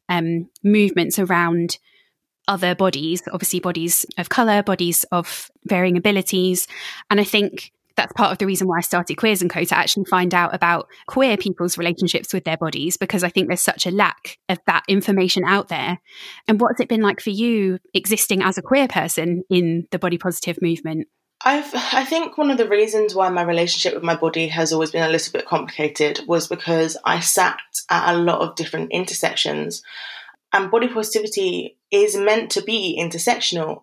um, 0.10 0.50
movements 0.64 1.20
around 1.20 1.78
other 2.48 2.76
bodies, 2.76 3.22
obviously 3.32 3.60
bodies 3.60 4.06
of 4.18 4.30
color, 4.30 4.64
bodies 4.64 5.06
of 5.12 5.50
varying 5.66 5.98
abilities. 5.98 6.68
And 7.10 7.20
I 7.20 7.24
think 7.24 7.72
that's 7.96 8.14
part 8.14 8.32
of 8.32 8.38
the 8.38 8.46
reason 8.46 8.68
why 8.68 8.78
I 8.78 8.82
started 8.82 9.16
Queers 9.16 9.42
and 9.42 9.52
Co 9.52 9.64
to 9.64 9.78
actually 9.78 10.06
find 10.06 10.34
out 10.34 10.54
about 10.54 10.88
queer 11.08 11.38
people's 11.38 11.78
relationships 11.78 12.34
with 12.34 12.44
their 12.44 12.58
bodies 12.58 12.98
because 12.98 13.24
I 13.24 13.30
think 13.30 13.48
there's 13.48 13.62
such 13.62 13.86
a 13.86 13.92
lack 13.92 14.38
of 14.50 14.60
that 14.68 14.84
information 14.88 15.44
out 15.46 15.68
there. 15.68 16.00
And 16.48 16.60
what 16.60 16.74
has 16.74 16.80
it 16.80 16.90
been 16.90 17.02
like 17.02 17.22
for 17.22 17.30
you 17.30 17.80
existing 17.94 18.42
as 18.42 18.58
a 18.58 18.62
queer 18.62 18.88
person 18.88 19.44
in 19.50 19.88
the 19.92 20.00
body 20.00 20.18
positive 20.18 20.58
movement? 20.62 21.08
I've, 21.46 21.70
I 21.74 22.06
think 22.06 22.38
one 22.38 22.52
of 22.52 22.58
the 22.58 22.70
reasons 22.70 23.14
why 23.14 23.28
my 23.30 23.44
relationship 23.44 23.94
with 23.94 24.04
my 24.04 24.16
body 24.16 24.48
has 24.48 24.72
always 24.72 24.92
been 24.92 25.04
a 25.04 25.12
little 25.12 25.34
bit 25.34 25.46
complicated 25.46 26.22
was 26.26 26.48
because 26.48 26.96
I 27.04 27.20
sat 27.20 27.58
at 27.90 28.16
a 28.16 28.18
lot 28.18 28.40
of 28.42 28.56
different 28.56 28.92
intersections. 28.92 29.84
And 30.54 30.72
body 30.72 30.88
positivity 30.88 31.78
is 31.92 32.16
meant 32.16 32.52
to 32.52 32.62
be 32.62 32.98
intersectional 33.00 33.82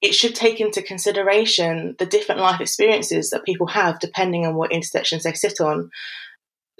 it 0.00 0.14
should 0.14 0.34
take 0.34 0.60
into 0.60 0.80
consideration 0.80 1.96
the 1.98 2.06
different 2.06 2.40
life 2.40 2.60
experiences 2.60 3.30
that 3.30 3.44
people 3.44 3.66
have 3.66 3.98
depending 3.98 4.46
on 4.46 4.54
what 4.54 4.72
intersections 4.72 5.24
they 5.24 5.32
sit 5.32 5.60
on. 5.60 5.90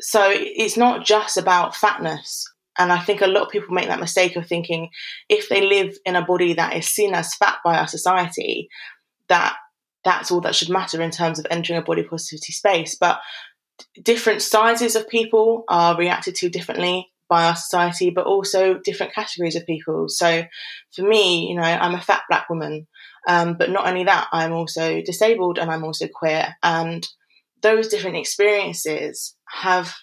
So 0.00 0.22
it's 0.32 0.76
not 0.76 1.04
just 1.04 1.36
about 1.36 1.74
fatness. 1.74 2.44
And 2.78 2.92
I 2.92 3.00
think 3.00 3.20
a 3.20 3.26
lot 3.26 3.42
of 3.42 3.50
people 3.50 3.74
make 3.74 3.88
that 3.88 3.98
mistake 3.98 4.36
of 4.36 4.46
thinking 4.46 4.90
if 5.28 5.48
they 5.48 5.66
live 5.66 5.96
in 6.06 6.14
a 6.14 6.24
body 6.24 6.52
that 6.54 6.76
is 6.76 6.86
seen 6.86 7.12
as 7.12 7.34
fat 7.34 7.56
by 7.64 7.76
our 7.76 7.88
society, 7.88 8.68
that 9.28 9.56
that's 10.04 10.30
all 10.30 10.40
that 10.42 10.54
should 10.54 10.70
matter 10.70 11.02
in 11.02 11.10
terms 11.10 11.40
of 11.40 11.46
entering 11.50 11.76
a 11.76 11.82
body 11.82 12.04
positivity 12.04 12.52
space. 12.52 12.94
But 12.94 13.18
different 14.00 14.42
sizes 14.42 14.94
of 14.94 15.08
people 15.08 15.64
are 15.68 15.96
reacted 15.96 16.36
to 16.36 16.48
differently. 16.48 17.10
by 17.28 17.44
our 17.44 17.56
society, 17.56 18.10
but 18.10 18.26
also 18.26 18.78
different 18.78 19.14
categories 19.14 19.56
of 19.56 19.66
people. 19.66 20.08
So 20.08 20.44
for 20.94 21.02
me, 21.02 21.48
you 21.48 21.54
know, 21.54 21.62
I'm 21.62 21.94
a 21.94 22.00
fat 22.00 22.22
black 22.28 22.48
woman, 22.48 22.86
um, 23.28 23.54
but 23.58 23.70
not 23.70 23.86
only 23.86 24.04
that, 24.04 24.26
I'm 24.32 24.52
also 24.52 25.02
disabled 25.02 25.58
and 25.58 25.70
I'm 25.70 25.84
also 25.84 26.08
queer. 26.08 26.56
And 26.62 27.06
those 27.60 27.88
different 27.88 28.16
experiences 28.16 29.36
have, 29.48 29.94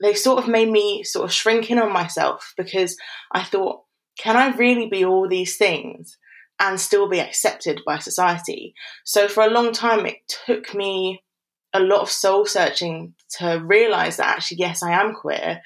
they 0.00 0.14
sort 0.14 0.38
of 0.38 0.48
made 0.48 0.70
me 0.70 1.02
sort 1.02 1.24
of 1.24 1.32
shrink 1.32 1.70
in 1.70 1.80
on 1.80 1.92
myself 1.92 2.54
because 2.56 2.96
I 3.32 3.42
thought, 3.42 3.82
can 4.16 4.36
I 4.36 4.56
really 4.56 4.88
be 4.88 5.04
all 5.04 5.28
these 5.28 5.56
things 5.56 6.16
and 6.60 6.78
still 6.78 7.08
be 7.08 7.20
accepted 7.20 7.80
by 7.84 7.98
society? 7.98 8.74
So 9.04 9.26
for 9.26 9.42
a 9.42 9.50
long 9.50 9.72
time, 9.72 10.06
it 10.06 10.18
took 10.46 10.72
me 10.72 11.24
a 11.74 11.80
lot 11.80 12.02
of 12.02 12.10
soul 12.10 12.46
searching 12.46 13.14
to 13.38 13.60
realize 13.64 14.18
that 14.18 14.28
actually, 14.28 14.58
yes, 14.58 14.84
I 14.84 14.92
am 14.92 15.14
queer 15.14 15.62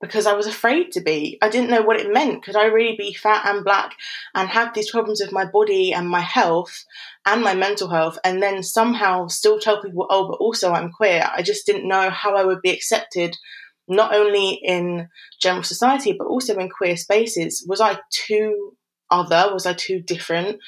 because 0.00 0.26
I 0.26 0.34
was 0.34 0.46
afraid 0.46 0.92
to 0.92 1.00
be. 1.00 1.38
I 1.40 1.48
didn't 1.48 1.70
know 1.70 1.82
what 1.82 1.98
it 1.98 2.12
meant. 2.12 2.42
Could 2.44 2.56
I 2.56 2.66
really 2.66 2.96
be 2.96 3.14
fat 3.14 3.46
and 3.46 3.64
black 3.64 3.94
and 4.34 4.48
have 4.48 4.74
these 4.74 4.90
problems 4.90 5.20
with 5.20 5.32
my 5.32 5.46
body 5.46 5.92
and 5.92 6.08
my 6.08 6.20
health 6.20 6.84
and 7.24 7.42
my 7.42 7.54
mental 7.54 7.88
health 7.88 8.18
and 8.22 8.42
then 8.42 8.62
somehow 8.62 9.26
still 9.28 9.58
tell 9.58 9.82
people, 9.82 10.06
oh, 10.10 10.28
but 10.28 10.36
also 10.36 10.72
I'm 10.72 10.92
queer? 10.92 11.28
I 11.34 11.42
just 11.42 11.64
didn't 11.66 11.88
know 11.88 12.10
how 12.10 12.36
I 12.36 12.44
would 12.44 12.60
be 12.60 12.70
accepted, 12.70 13.36
not 13.88 14.14
only 14.14 14.60
in 14.62 15.08
general 15.40 15.62
society, 15.62 16.12
but 16.12 16.26
also 16.26 16.56
in 16.56 16.68
queer 16.68 16.96
spaces. 16.96 17.64
Was 17.66 17.80
I 17.80 17.98
too 18.12 18.76
other? 19.10 19.52
Was 19.52 19.66
I 19.66 19.72
too 19.72 20.00
different? 20.00 20.58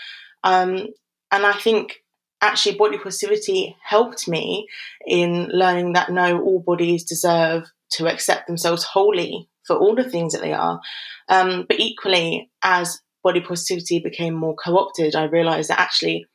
Um, 0.42 0.86
and 1.30 1.44
I 1.44 1.52
think 1.52 2.02
actually 2.40 2.76
body 2.76 2.96
positivity 2.96 3.76
helped 3.82 4.28
me 4.28 4.68
in 5.06 5.48
learning 5.48 5.94
that 5.94 6.10
no, 6.10 6.40
all 6.40 6.60
bodies 6.60 7.04
deserve 7.04 7.70
to 7.92 8.06
accept 8.06 8.46
themselves 8.46 8.84
wholly 8.84 9.48
for 9.66 9.76
all 9.76 9.94
the 9.94 10.08
things 10.08 10.32
that 10.32 10.42
they 10.42 10.52
are. 10.52 10.80
Um, 11.28 11.66
but 11.68 11.78
equally, 11.78 12.50
as 12.62 13.00
body 13.22 13.40
positivity 13.40 13.98
became 13.98 14.34
more 14.34 14.56
co 14.56 14.78
opted, 14.78 15.14
I 15.14 15.24
realized 15.24 15.70
that 15.70 15.80
actually 15.80 16.26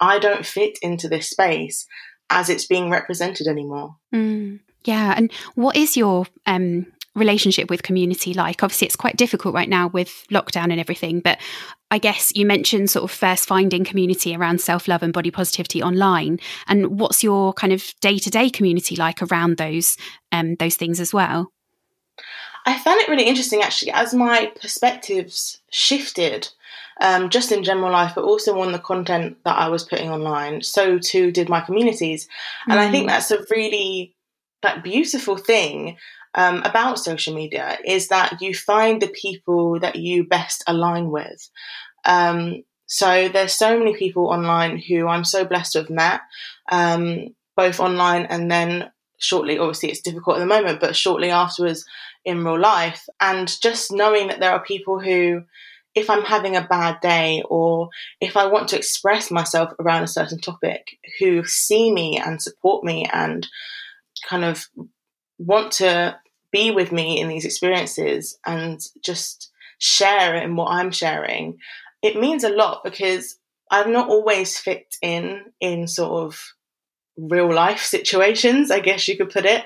I 0.00 0.18
don't 0.18 0.46
fit 0.46 0.78
into 0.82 1.08
this 1.08 1.30
space 1.30 1.86
as 2.30 2.48
it's 2.48 2.66
being 2.66 2.90
represented 2.90 3.46
anymore. 3.46 3.96
Mm, 4.14 4.60
yeah. 4.84 5.14
And 5.16 5.32
what 5.54 5.76
is 5.76 5.96
your 5.96 6.26
um, 6.46 6.86
relationship 7.14 7.70
with 7.70 7.82
community 7.82 8.34
like? 8.34 8.62
Obviously, 8.62 8.86
it's 8.86 8.96
quite 8.96 9.16
difficult 9.16 9.54
right 9.54 9.68
now 9.68 9.88
with 9.88 10.24
lockdown 10.30 10.70
and 10.70 10.80
everything, 10.80 11.20
but 11.20 11.38
I 11.90 11.98
guess 11.98 12.32
you 12.34 12.46
mentioned 12.46 12.88
sort 12.88 13.04
of 13.04 13.10
first 13.10 13.46
finding 13.46 13.84
community 13.84 14.34
around 14.34 14.62
self 14.62 14.88
love 14.88 15.02
and 15.02 15.12
body 15.12 15.30
positivity 15.30 15.82
online. 15.82 16.40
And 16.66 16.98
what's 16.98 17.22
your 17.22 17.52
kind 17.52 17.72
of 17.72 17.92
day 18.00 18.18
to 18.18 18.30
day 18.30 18.48
community 18.48 18.96
like 18.96 19.22
around 19.22 19.58
those 19.58 19.96
um, 20.32 20.56
those 20.56 20.76
things 20.76 21.00
as 21.00 21.12
well? 21.12 21.52
I 22.64 22.78
found 22.78 23.00
it 23.00 23.08
really 23.08 23.26
interesting 23.26 23.60
actually 23.60 23.90
as 23.92 24.14
my 24.14 24.52
perspectives 24.60 25.60
shifted, 25.70 26.48
um, 27.00 27.28
just 27.28 27.52
in 27.52 27.64
general 27.64 27.90
life, 27.92 28.12
but 28.14 28.24
also 28.24 28.58
on 28.60 28.72
the 28.72 28.78
content 28.78 29.36
that 29.44 29.58
I 29.58 29.68
was 29.68 29.84
putting 29.84 30.10
online. 30.10 30.62
So 30.62 30.98
too 30.98 31.30
did 31.30 31.48
my 31.48 31.60
communities, 31.60 32.26
and 32.68 32.78
mm. 32.78 32.82
I 32.82 32.90
think 32.90 33.04
mm. 33.04 33.08
that's 33.08 33.30
a 33.30 33.44
really 33.50 34.14
that 34.62 34.82
beautiful 34.82 35.36
thing 35.36 35.98
um, 36.34 36.62
about 36.64 36.98
social 36.98 37.34
media 37.34 37.78
is 37.84 38.08
that 38.08 38.40
you 38.40 38.54
find 38.54 39.00
the 39.00 39.08
people 39.08 39.80
that 39.80 39.96
you 39.96 40.26
best 40.26 40.64
align 40.66 41.10
with. 41.10 41.50
Um, 42.04 42.62
so 42.86 43.28
there's 43.28 43.54
so 43.54 43.78
many 43.78 43.94
people 43.94 44.26
online 44.26 44.78
who 44.78 45.08
I'm 45.08 45.24
so 45.24 45.44
blessed 45.44 45.72
to 45.72 45.78
have 45.80 45.90
met, 45.90 46.20
um, 46.70 47.34
both 47.56 47.80
online 47.80 48.26
and 48.26 48.50
then 48.50 48.90
shortly. 49.18 49.58
Obviously, 49.58 49.90
it's 49.90 50.02
difficult 50.02 50.36
at 50.36 50.40
the 50.40 50.46
moment, 50.46 50.80
but 50.80 50.96
shortly 50.96 51.30
afterwards 51.30 51.86
in 52.24 52.44
real 52.44 52.60
life, 52.60 53.08
and 53.20 53.60
just 53.60 53.92
knowing 53.92 54.28
that 54.28 54.40
there 54.40 54.52
are 54.52 54.64
people 54.64 55.00
who. 55.00 55.44
If 55.94 56.08
I'm 56.08 56.22
having 56.22 56.56
a 56.56 56.66
bad 56.66 57.02
day 57.02 57.42
or 57.50 57.90
if 58.18 58.34
I 58.38 58.46
want 58.46 58.68
to 58.68 58.78
express 58.78 59.30
myself 59.30 59.74
around 59.78 60.04
a 60.04 60.06
certain 60.08 60.40
topic, 60.40 60.96
who 61.18 61.44
see 61.44 61.92
me 61.92 62.18
and 62.18 62.40
support 62.40 62.82
me 62.82 63.06
and 63.12 63.46
kind 64.26 64.42
of 64.42 64.66
want 65.44 65.72
to 65.72 66.18
be 66.52 66.70
with 66.70 66.92
me 66.92 67.20
in 67.20 67.28
these 67.28 67.44
experiences 67.44 68.38
and 68.46 68.80
just 69.02 69.50
share 69.78 70.36
in 70.36 70.56
what 70.56 70.70
I'm 70.70 70.90
sharing, 70.90 71.58
it 72.02 72.20
means 72.20 72.44
a 72.44 72.50
lot 72.50 72.84
because 72.84 73.38
I've 73.70 73.88
not 73.88 74.08
always 74.08 74.58
fit 74.58 74.96
in 75.00 75.40
in 75.60 75.88
sort 75.88 76.24
of 76.24 76.52
real 77.16 77.52
life 77.52 77.80
situations, 77.80 78.70
I 78.70 78.80
guess 78.80 79.08
you 79.08 79.16
could 79.16 79.30
put 79.30 79.46
it. 79.46 79.64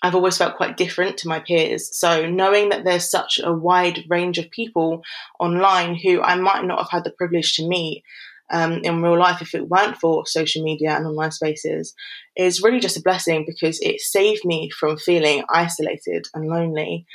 I've 0.00 0.14
always 0.14 0.38
felt 0.38 0.56
quite 0.56 0.76
different 0.76 1.18
to 1.18 1.28
my 1.28 1.40
peers. 1.40 1.96
So 1.98 2.28
knowing 2.28 2.68
that 2.68 2.84
there's 2.84 3.10
such 3.10 3.40
a 3.42 3.52
wide 3.52 4.04
range 4.08 4.38
of 4.38 4.50
people 4.50 5.02
online 5.40 5.96
who 5.96 6.22
I 6.22 6.36
might 6.36 6.64
not 6.64 6.78
have 6.78 6.90
had 6.90 7.04
the 7.04 7.10
privilege 7.10 7.56
to 7.56 7.66
meet 7.66 8.04
um, 8.50 8.80
in 8.84 9.02
real 9.02 9.18
life 9.18 9.42
if 9.42 9.54
it 9.54 9.68
weren't 9.68 9.96
for 9.98 10.26
social 10.26 10.62
media 10.62 10.96
and 10.96 11.06
online 11.06 11.32
spaces 11.32 11.94
is 12.36 12.62
really 12.62 12.80
just 12.80 12.96
a 12.96 13.02
blessing 13.02 13.44
because 13.46 13.78
it 13.80 14.00
saved 14.00 14.44
me 14.44 14.70
from 14.70 14.96
feeling 14.96 15.44
isolated 15.50 16.26
and 16.34 16.48
lonely. 16.48 17.06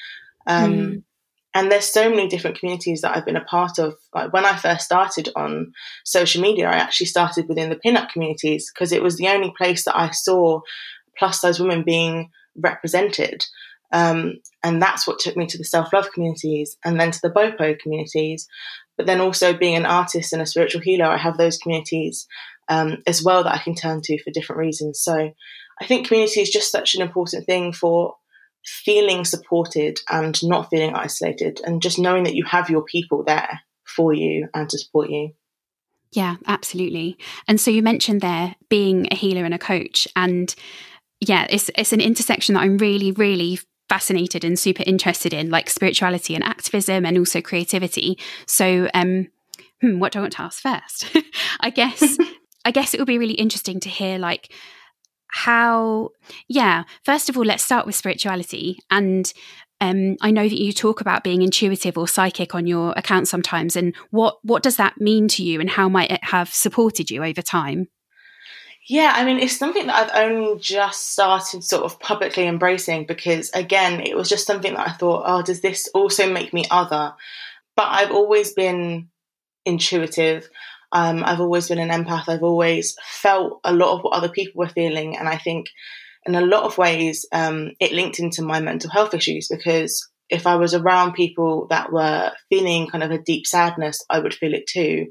Um, 0.46 0.74
mm. 0.74 1.04
And 1.56 1.72
there's 1.72 1.86
so 1.86 2.10
many 2.10 2.28
different 2.28 2.60
communities 2.60 3.02
that 3.02 3.16
I've 3.16 3.25
been 3.25 3.36
a 3.36 3.44
part 3.44 3.78
of. 3.78 3.96
Like 4.13 4.34
when 4.34 4.46
I 4.46 4.56
first 4.56 4.86
started 4.86 5.30
on 5.36 5.74
social 6.04 6.42
media, 6.42 6.68
I 6.68 6.75
actually 6.75 7.06
started 7.08 7.48
within 7.48 7.70
the 7.70 7.80
pinup 7.84 8.10
communities 8.10 8.72
because 8.74 8.92
it 8.92 9.04
was 9.04 9.18
the 9.18 9.28
only 9.28 9.54
place 9.56 9.86
that 9.86 9.98
I 9.98 10.10
saw 10.12 10.62
plus 11.18 11.42
size 11.42 11.60
women 11.60 11.84
being 11.84 12.32
represented. 12.56 13.46
Um, 13.92 14.40
and 14.63 14.82
that's 14.82 15.06
what 15.06 15.20
took 15.20 15.38
me 15.38 15.46
to 15.46 15.58
the 15.58 15.63
self 15.63 15.94
love 15.94 16.12
communities 16.12 16.75
and 16.84 17.00
then 17.00 17.12
to 17.12 17.20
the 17.22 17.30
BOPO 17.30 17.80
communities. 17.80 18.48
But 18.97 19.05
then 19.07 19.21
also 19.21 19.53
being 19.53 19.75
an 19.75 19.85
artist 19.85 20.33
and 20.33 20.41
a 20.41 20.45
spiritual 20.45 20.81
healer, 20.81 21.05
I 21.05 21.17
have 21.17 21.38
those 21.38 21.57
communities 21.57 22.27
um, 22.69 23.03
as 23.07 23.23
well 23.23 23.43
that 23.43 23.55
I 23.55 23.57
can 23.57 23.75
turn 23.75 24.01
to 24.03 24.21
for 24.21 24.31
different 24.31 24.59
reasons. 24.59 25.00
So 25.00 25.31
I 25.81 25.85
think 25.85 26.07
community 26.07 26.41
is 26.41 26.50
just 26.50 26.71
such 26.71 26.95
an 26.95 27.01
important 27.01 27.45
thing 27.45 27.73
for 27.73 28.15
feeling 28.65 29.25
supported 29.25 30.00
and 30.09 30.41
not 30.43 30.69
feeling 30.69 30.95
isolated 30.95 31.59
and 31.65 31.81
just 31.81 32.00
knowing 32.00 32.23
that 32.23 32.35
you 32.35 32.45
have 32.45 32.69
your 32.69 32.83
people 32.83 33.23
there 33.23 33.62
for 33.83 34.13
you 34.13 34.47
and 34.53 34.69
to 34.69 34.77
support 34.77 35.09
you. 35.09 35.31
Yeah, 36.12 36.35
absolutely. 36.45 37.17
And 37.47 37.59
so 37.59 37.71
you 37.71 37.81
mentioned 37.81 38.21
there 38.21 38.55
being 38.69 39.07
a 39.12 39.15
healer 39.15 39.43
and 39.45 39.53
a 39.53 39.59
coach 39.59 40.07
and 40.15 40.53
yeah, 41.19 41.47
it's 41.50 41.71
it's 41.77 41.93
an 41.93 42.01
intersection 42.01 42.55
that 42.55 42.62
I'm 42.62 42.77
really 42.77 43.12
really 43.12 43.59
fascinated 43.90 44.44
and 44.44 44.58
super 44.58 44.84
interested 44.86 45.34
in, 45.34 45.50
like 45.50 45.70
spirituality 45.70 46.36
and 46.36 46.44
activism 46.44 47.06
and 47.06 47.18
also 47.18 47.42
creativity. 47.42 48.18
So, 48.48 48.90
um, 48.94 49.28
hmm, 49.82 50.00
what 50.00 50.12
do 50.12 50.20
I 50.20 50.22
want 50.24 50.34
to 50.34 50.42
ask 50.42 50.62
first? 50.62 51.16
I 51.60 51.70
guess, 51.70 52.18
I 52.66 52.72
guess 52.72 52.94
it 52.94 53.00
would 53.00 53.08
be 53.08 53.20
really 53.20 53.34
interesting 53.34 53.80
to 53.82 53.90
hear, 53.90 54.18
like, 54.18 54.52
how, 55.28 56.10
yeah, 56.48 56.84
first 57.04 57.28
of 57.28 57.38
all, 57.38 57.44
let's 57.44 57.63
start 57.63 57.86
with 57.86 57.96
spirituality. 57.96 58.78
And 58.92 59.32
um, 59.82 60.16
I 60.22 60.32
know 60.32 60.48
that 60.48 60.62
you 60.62 60.72
talk 60.72 61.02
about 61.02 61.24
being 61.24 61.42
intuitive 61.42 61.98
or 61.98 62.08
psychic 62.08 62.54
on 62.54 62.68
your 62.68 62.94
account 62.96 63.28
sometimes. 63.28 63.75
And 63.75 63.96
what, 64.12 64.38
what 64.44 64.63
does 64.63 64.78
that 64.78 65.00
mean 65.00 65.28
to 65.30 65.44
you 65.44 65.60
and 65.60 65.70
how 65.70 65.90
might 65.90 66.12
it 66.12 66.24
have 66.24 66.54
supported 66.54 67.10
you 67.10 67.24
over 67.24 67.42
time? 67.42 67.88
Yeah, 68.90 69.13
I 69.16 69.24
mean, 69.24 69.40
it's 69.40 69.58
something 69.58 69.88
that 69.88 69.96
I've 69.96 70.25
only 70.25 70.60
just 70.60 71.12
started 71.13 71.63
sort 71.63 71.84
of 71.84 72.00
publicly 72.00 72.46
embracing 72.48 73.06
because, 73.06 73.50
again, 73.52 74.02
it 74.02 74.16
was 74.16 74.28
just 74.28 74.46
something 74.46 74.74
that 74.74 74.88
I 74.88 74.92
thought, 74.92 75.24
oh, 75.25 75.42
does 75.42 75.62
this 75.62 75.88
also 75.94 76.32
make 76.32 76.54
me 76.54 76.66
other? 76.70 77.13
But 77.78 77.88
I've 77.90 78.12
always 78.12 78.54
been 78.54 79.10
intuitive. 79.66 80.50
Um, 80.92 81.24
I've 81.25 81.40
always 81.40 81.70
been 81.70 81.80
an 81.80 81.90
empath. 81.90 82.28
I've 82.28 82.44
always 82.44 82.98
felt 83.04 83.62
a 83.63 83.74
lot 83.74 83.96
of 83.96 84.02
what 84.04 84.13
other 84.13 84.30
people 84.30 84.60
were 84.60 84.70
feeling. 84.70 85.18
And 85.18 85.30
I 85.30 85.38
think 85.38 85.68
in 86.25 86.36
a 86.36 86.42
lot 86.46 86.63
of 86.63 86.78
ways, 86.78 87.25
um, 87.32 87.72
it 87.80 87.94
linked 87.94 88.20
into 88.20 88.42
my 88.42 88.60
mental 88.60 88.90
health 88.90 89.13
issues 89.13 89.48
because 89.50 90.10
if 90.30 90.46
I 90.46 90.56
was 90.56 90.74
around 90.74 91.13
people 91.13 91.68
that 91.70 91.92
were 91.92 92.32
feeling 92.50 92.90
kind 92.90 93.04
of 93.04 93.12
a 93.12 93.18
deep 93.22 93.48
sadness, 93.48 94.04
I 94.10 94.20
would 94.20 94.34
feel 94.34 94.54
it 94.54 94.68
too. 94.68 95.08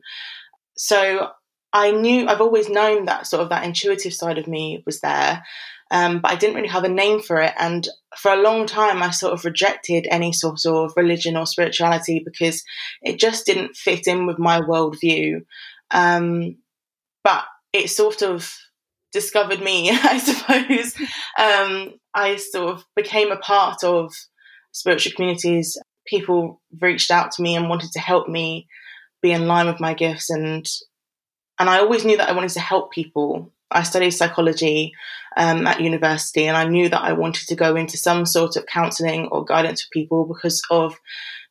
So 0.77 1.31
I 1.73 1.91
knew 1.91 2.29
I've 2.29 2.41
always 2.41 2.69
known 2.69 3.07
that 3.07 3.27
sort 3.27 3.43
of 3.43 3.49
that 3.49 3.65
intuitive 3.65 4.13
side 4.13 4.39
of 4.39 4.47
me 4.47 4.83
was 4.85 5.01
there, 5.01 5.43
um, 5.91 6.21
but 6.21 6.33
I 6.33 6.37
didn't 6.37 6.57
really 6.57 6.69
have 6.69 6.85
a 6.85 6.89
name 6.89 7.21
for 7.21 7.41
it. 7.41 7.55
And 7.59 7.87
for 8.17 8.33
a 8.33 8.43
long 8.43 8.67
time, 8.67 9.03
I 9.03 9.11
sort 9.11 9.33
of 9.33 9.45
rejected 9.45 10.07
any 10.11 10.33
sort 10.33 10.65
of 10.67 10.93
religion 10.97 11.37
or 11.37 11.47
spirituality 11.47 12.23
because 12.25 12.63
it 13.03 13.19
just 13.19 13.47
didn't 13.47 13.77
fit 13.77 14.07
in 14.07 14.27
with 14.27 14.39
my 14.39 14.61
worldview. 14.61 15.43
Um, 15.91 16.57
but 17.25 17.45
it 17.73 17.89
sort 17.89 18.23
of 18.23 18.55
discovered 19.13 19.63
me, 19.63 19.91
I 19.93 20.19
suppose. 20.19 20.97
Um, 21.39 21.95
I 22.15 22.37
sort 22.37 22.75
of 22.75 22.85
became 22.97 23.31
a 23.31 23.37
part 23.37 23.85
of 23.85 24.13
spiritual 24.73 25.13
communities. 25.15 25.79
People 26.07 26.61
reached 26.81 27.11
out 27.11 27.33
to 27.33 27.43
me 27.43 27.55
and 27.55 27.69
wanted 27.69 27.93
to 27.93 28.01
help 28.01 28.29
me 28.29 28.67
be 29.23 29.31
in 29.31 29.47
line 29.47 29.67
with 29.67 29.79
my 29.79 29.95
gifts 29.95 30.31
and 30.31 30.67
and 31.63 31.71
I 31.71 31.79
always 31.79 32.05
knew 32.05 32.17
that 32.17 32.29
I 32.29 32.33
wanted 32.33 32.51
to 32.51 32.61
help 32.61 32.91
people. 32.91 33.53
I 33.71 33.85
studied 33.85 34.11
psychology 34.11 34.95
um, 35.37 35.65
at 35.65 35.81
university, 35.81 36.49
and 36.49 36.57
I 36.57 36.67
knew 36.67 36.89
that 36.89 37.01
I 37.01 37.13
wanted 37.13 37.47
to 37.47 37.55
go 37.55 37.77
into 37.77 37.97
some 37.97 38.27
sort 38.27 38.57
of 38.57 38.67
counselling 38.67 39.29
or 39.29 39.45
guidance 39.45 39.83
for 39.83 39.89
people 39.93 40.25
because 40.25 40.61
of 40.71 40.97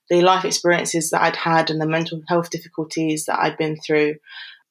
the 0.09 0.21
life 0.21 0.43
experiences 0.43 1.11
that 1.11 1.21
I'd 1.21 1.37
had 1.37 1.69
and 1.69 1.79
the 1.79 1.87
mental 1.87 2.21
health 2.27 2.49
difficulties 2.49 3.23
that 3.27 3.39
I'd 3.39 3.57
been 3.57 3.77
through. 3.77 4.15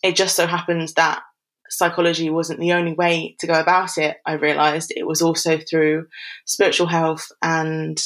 It 0.03 0.15
just 0.15 0.37
so 0.37 0.47
happens 0.47 0.93
that 0.93 1.23
psychology 1.71 2.29
wasn't 2.29 2.61
the 2.61 2.75
only 2.75 2.93
way 2.93 3.35
to 3.39 3.47
go 3.47 3.59
about 3.59 3.97
it. 3.97 4.19
I 4.27 4.35
realised 4.35 4.93
it 4.95 5.07
was 5.07 5.23
also 5.23 5.57
through 5.57 6.09
spiritual 6.45 6.89
health 6.89 7.33
and 7.41 7.99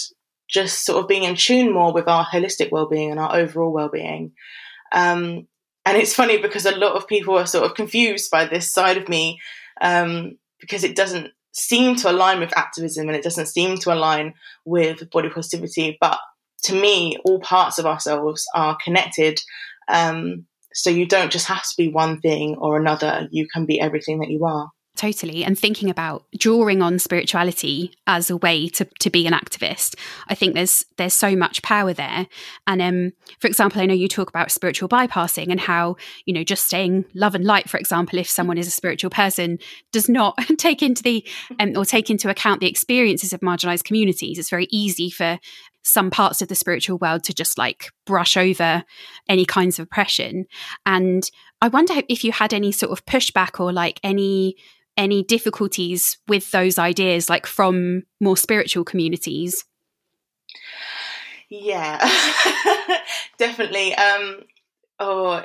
just 0.48 0.86
sort 0.86 1.02
of 1.02 1.08
being 1.08 1.24
in 1.24 1.34
tune 1.34 1.72
more 1.72 1.92
with 1.92 2.06
our 2.06 2.24
holistic 2.24 2.70
well-being 2.70 3.10
and 3.10 3.18
our 3.18 3.34
overall 3.34 3.72
well-being. 3.72 4.34
Um, 4.92 5.48
and 5.86 5.98
it's 5.98 6.14
funny 6.14 6.38
because 6.38 6.66
a 6.66 6.76
lot 6.76 6.96
of 6.96 7.06
people 7.06 7.36
are 7.38 7.46
sort 7.46 7.64
of 7.64 7.74
confused 7.74 8.30
by 8.30 8.46
this 8.46 8.72
side 8.72 8.96
of 8.96 9.08
me 9.08 9.38
um, 9.80 10.38
because 10.60 10.84
it 10.84 10.96
doesn't 10.96 11.30
seem 11.52 11.94
to 11.96 12.10
align 12.10 12.40
with 12.40 12.56
activism 12.56 13.08
and 13.08 13.16
it 13.16 13.22
doesn't 13.22 13.46
seem 13.46 13.78
to 13.78 13.92
align 13.92 14.34
with 14.64 15.08
body 15.10 15.28
positivity. 15.28 15.96
But 16.00 16.18
to 16.64 16.74
me, 16.74 17.18
all 17.24 17.38
parts 17.40 17.78
of 17.78 17.86
ourselves 17.86 18.46
are 18.54 18.76
connected. 18.82 19.40
Um, 19.88 20.46
so 20.72 20.90
you 20.90 21.06
don't 21.06 21.30
just 21.30 21.46
have 21.46 21.62
to 21.62 21.74
be 21.76 21.88
one 21.88 22.20
thing 22.20 22.56
or 22.56 22.76
another. 22.76 23.28
You 23.30 23.46
can 23.46 23.66
be 23.66 23.80
everything 23.80 24.18
that 24.20 24.30
you 24.30 24.44
are. 24.44 24.70
Totally. 24.96 25.42
And 25.42 25.58
thinking 25.58 25.90
about 25.90 26.24
drawing 26.38 26.80
on 26.80 27.00
spirituality 27.00 27.92
as 28.06 28.30
a 28.30 28.36
way 28.36 28.68
to, 28.68 28.84
to 29.00 29.10
be 29.10 29.26
an 29.26 29.32
activist, 29.32 29.96
I 30.28 30.36
think 30.36 30.54
there's 30.54 30.84
there's 30.98 31.14
so 31.14 31.34
much 31.34 31.62
power 31.62 31.92
there. 31.92 32.28
And 32.68 32.80
um, 32.80 33.12
for 33.40 33.48
example, 33.48 33.82
I 33.82 33.86
know 33.86 33.94
you 33.94 34.06
talk 34.06 34.28
about 34.28 34.52
spiritual 34.52 34.88
bypassing 34.88 35.50
and 35.50 35.58
how, 35.58 35.96
you 36.26 36.32
know, 36.32 36.44
just 36.44 36.68
saying 36.68 37.06
love 37.12 37.34
and 37.34 37.44
light, 37.44 37.68
for 37.68 37.76
example, 37.76 38.20
if 38.20 38.30
someone 38.30 38.56
is 38.56 38.68
a 38.68 38.70
spiritual 38.70 39.10
person, 39.10 39.58
does 39.90 40.08
not 40.08 40.38
take 40.58 40.80
into 40.80 41.02
the 41.02 41.26
um, 41.58 41.72
or 41.76 41.84
take 41.84 42.08
into 42.08 42.30
account 42.30 42.60
the 42.60 42.68
experiences 42.68 43.32
of 43.32 43.40
marginalized 43.40 43.82
communities. 43.82 44.38
It's 44.38 44.50
very 44.50 44.68
easy 44.70 45.10
for 45.10 45.40
some 45.82 46.08
parts 46.08 46.40
of 46.40 46.46
the 46.46 46.54
spiritual 46.54 46.98
world 46.98 47.24
to 47.24 47.34
just 47.34 47.58
like 47.58 47.90
brush 48.06 48.36
over 48.36 48.84
any 49.28 49.44
kinds 49.44 49.80
of 49.80 49.84
oppression. 49.84 50.46
And 50.86 51.28
I 51.60 51.66
wonder 51.66 51.94
if 52.08 52.22
you 52.22 52.30
had 52.30 52.54
any 52.54 52.70
sort 52.70 52.92
of 52.92 53.04
pushback 53.06 53.58
or 53.58 53.72
like 53.72 53.98
any 54.04 54.56
any 54.96 55.22
difficulties 55.22 56.18
with 56.28 56.50
those 56.50 56.78
ideas, 56.78 57.28
like 57.28 57.46
from 57.46 58.02
more 58.20 58.36
spiritual 58.36 58.84
communities? 58.84 59.64
Yeah, 61.48 61.98
definitely. 63.38 63.94
Um, 63.94 64.40
oh, 64.98 65.44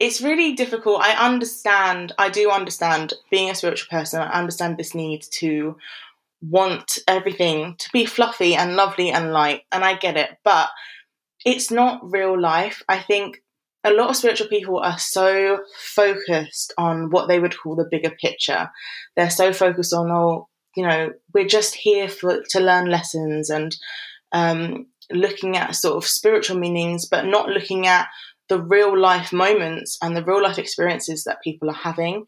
it's 0.00 0.20
really 0.20 0.54
difficult. 0.54 1.02
I 1.02 1.12
understand. 1.12 2.12
I 2.18 2.28
do 2.30 2.50
understand 2.50 3.14
being 3.30 3.50
a 3.50 3.54
spiritual 3.54 3.88
person. 3.90 4.20
I 4.20 4.38
understand 4.38 4.76
this 4.76 4.94
need 4.94 5.22
to 5.32 5.76
want 6.42 6.98
everything 7.06 7.76
to 7.78 7.90
be 7.92 8.06
fluffy 8.06 8.54
and 8.54 8.76
lovely 8.76 9.10
and 9.10 9.32
light, 9.32 9.62
and 9.72 9.84
I 9.84 9.94
get 9.94 10.16
it. 10.16 10.38
But 10.44 10.70
it's 11.44 11.70
not 11.70 12.00
real 12.02 12.38
life. 12.38 12.82
I 12.88 12.98
think 12.98 13.42
a 13.84 13.92
lot 13.92 14.10
of 14.10 14.16
spiritual 14.16 14.48
people 14.48 14.78
are 14.78 14.98
so 14.98 15.58
focused 15.78 16.74
on 16.76 17.10
what 17.10 17.28
they 17.28 17.38
would 17.38 17.58
call 17.58 17.76
the 17.76 17.88
bigger 17.90 18.10
picture. 18.10 18.70
They're 19.16 19.30
so 19.30 19.52
focused 19.52 19.94
on, 19.94 20.10
oh, 20.10 20.48
you 20.76 20.86
know, 20.86 21.12
we're 21.32 21.46
just 21.46 21.74
here 21.74 22.08
for 22.08 22.42
to 22.50 22.60
learn 22.60 22.90
lessons 22.90 23.50
and 23.50 23.74
um, 24.32 24.86
looking 25.10 25.56
at 25.56 25.74
sort 25.74 25.96
of 25.96 26.08
spiritual 26.08 26.58
meanings, 26.58 27.06
but 27.06 27.24
not 27.24 27.48
looking 27.48 27.86
at 27.86 28.08
the 28.48 28.60
real 28.60 28.98
life 28.98 29.32
moments 29.32 29.96
and 30.02 30.16
the 30.16 30.24
real 30.24 30.42
life 30.42 30.58
experiences 30.58 31.24
that 31.24 31.42
people 31.42 31.70
are 31.70 31.74
having. 31.74 32.26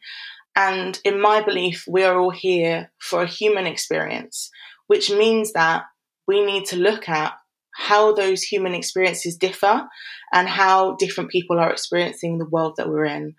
And 0.56 0.98
in 1.04 1.20
my 1.20 1.42
belief, 1.42 1.84
we 1.88 2.04
are 2.04 2.18
all 2.18 2.30
here 2.30 2.90
for 2.98 3.22
a 3.22 3.26
human 3.26 3.66
experience, 3.66 4.50
which 4.86 5.10
means 5.10 5.52
that 5.52 5.84
we 6.26 6.44
need 6.44 6.66
to 6.66 6.76
look 6.76 7.08
at 7.08 7.34
how 7.74 8.12
those 8.12 8.42
human 8.42 8.74
experiences 8.74 9.36
differ 9.36 9.88
and 10.32 10.48
how 10.48 10.96
different 10.96 11.30
people 11.30 11.58
are 11.58 11.70
experiencing 11.70 12.38
the 12.38 12.48
world 12.48 12.74
that 12.76 12.88
we're 12.88 13.04
in. 13.04 13.34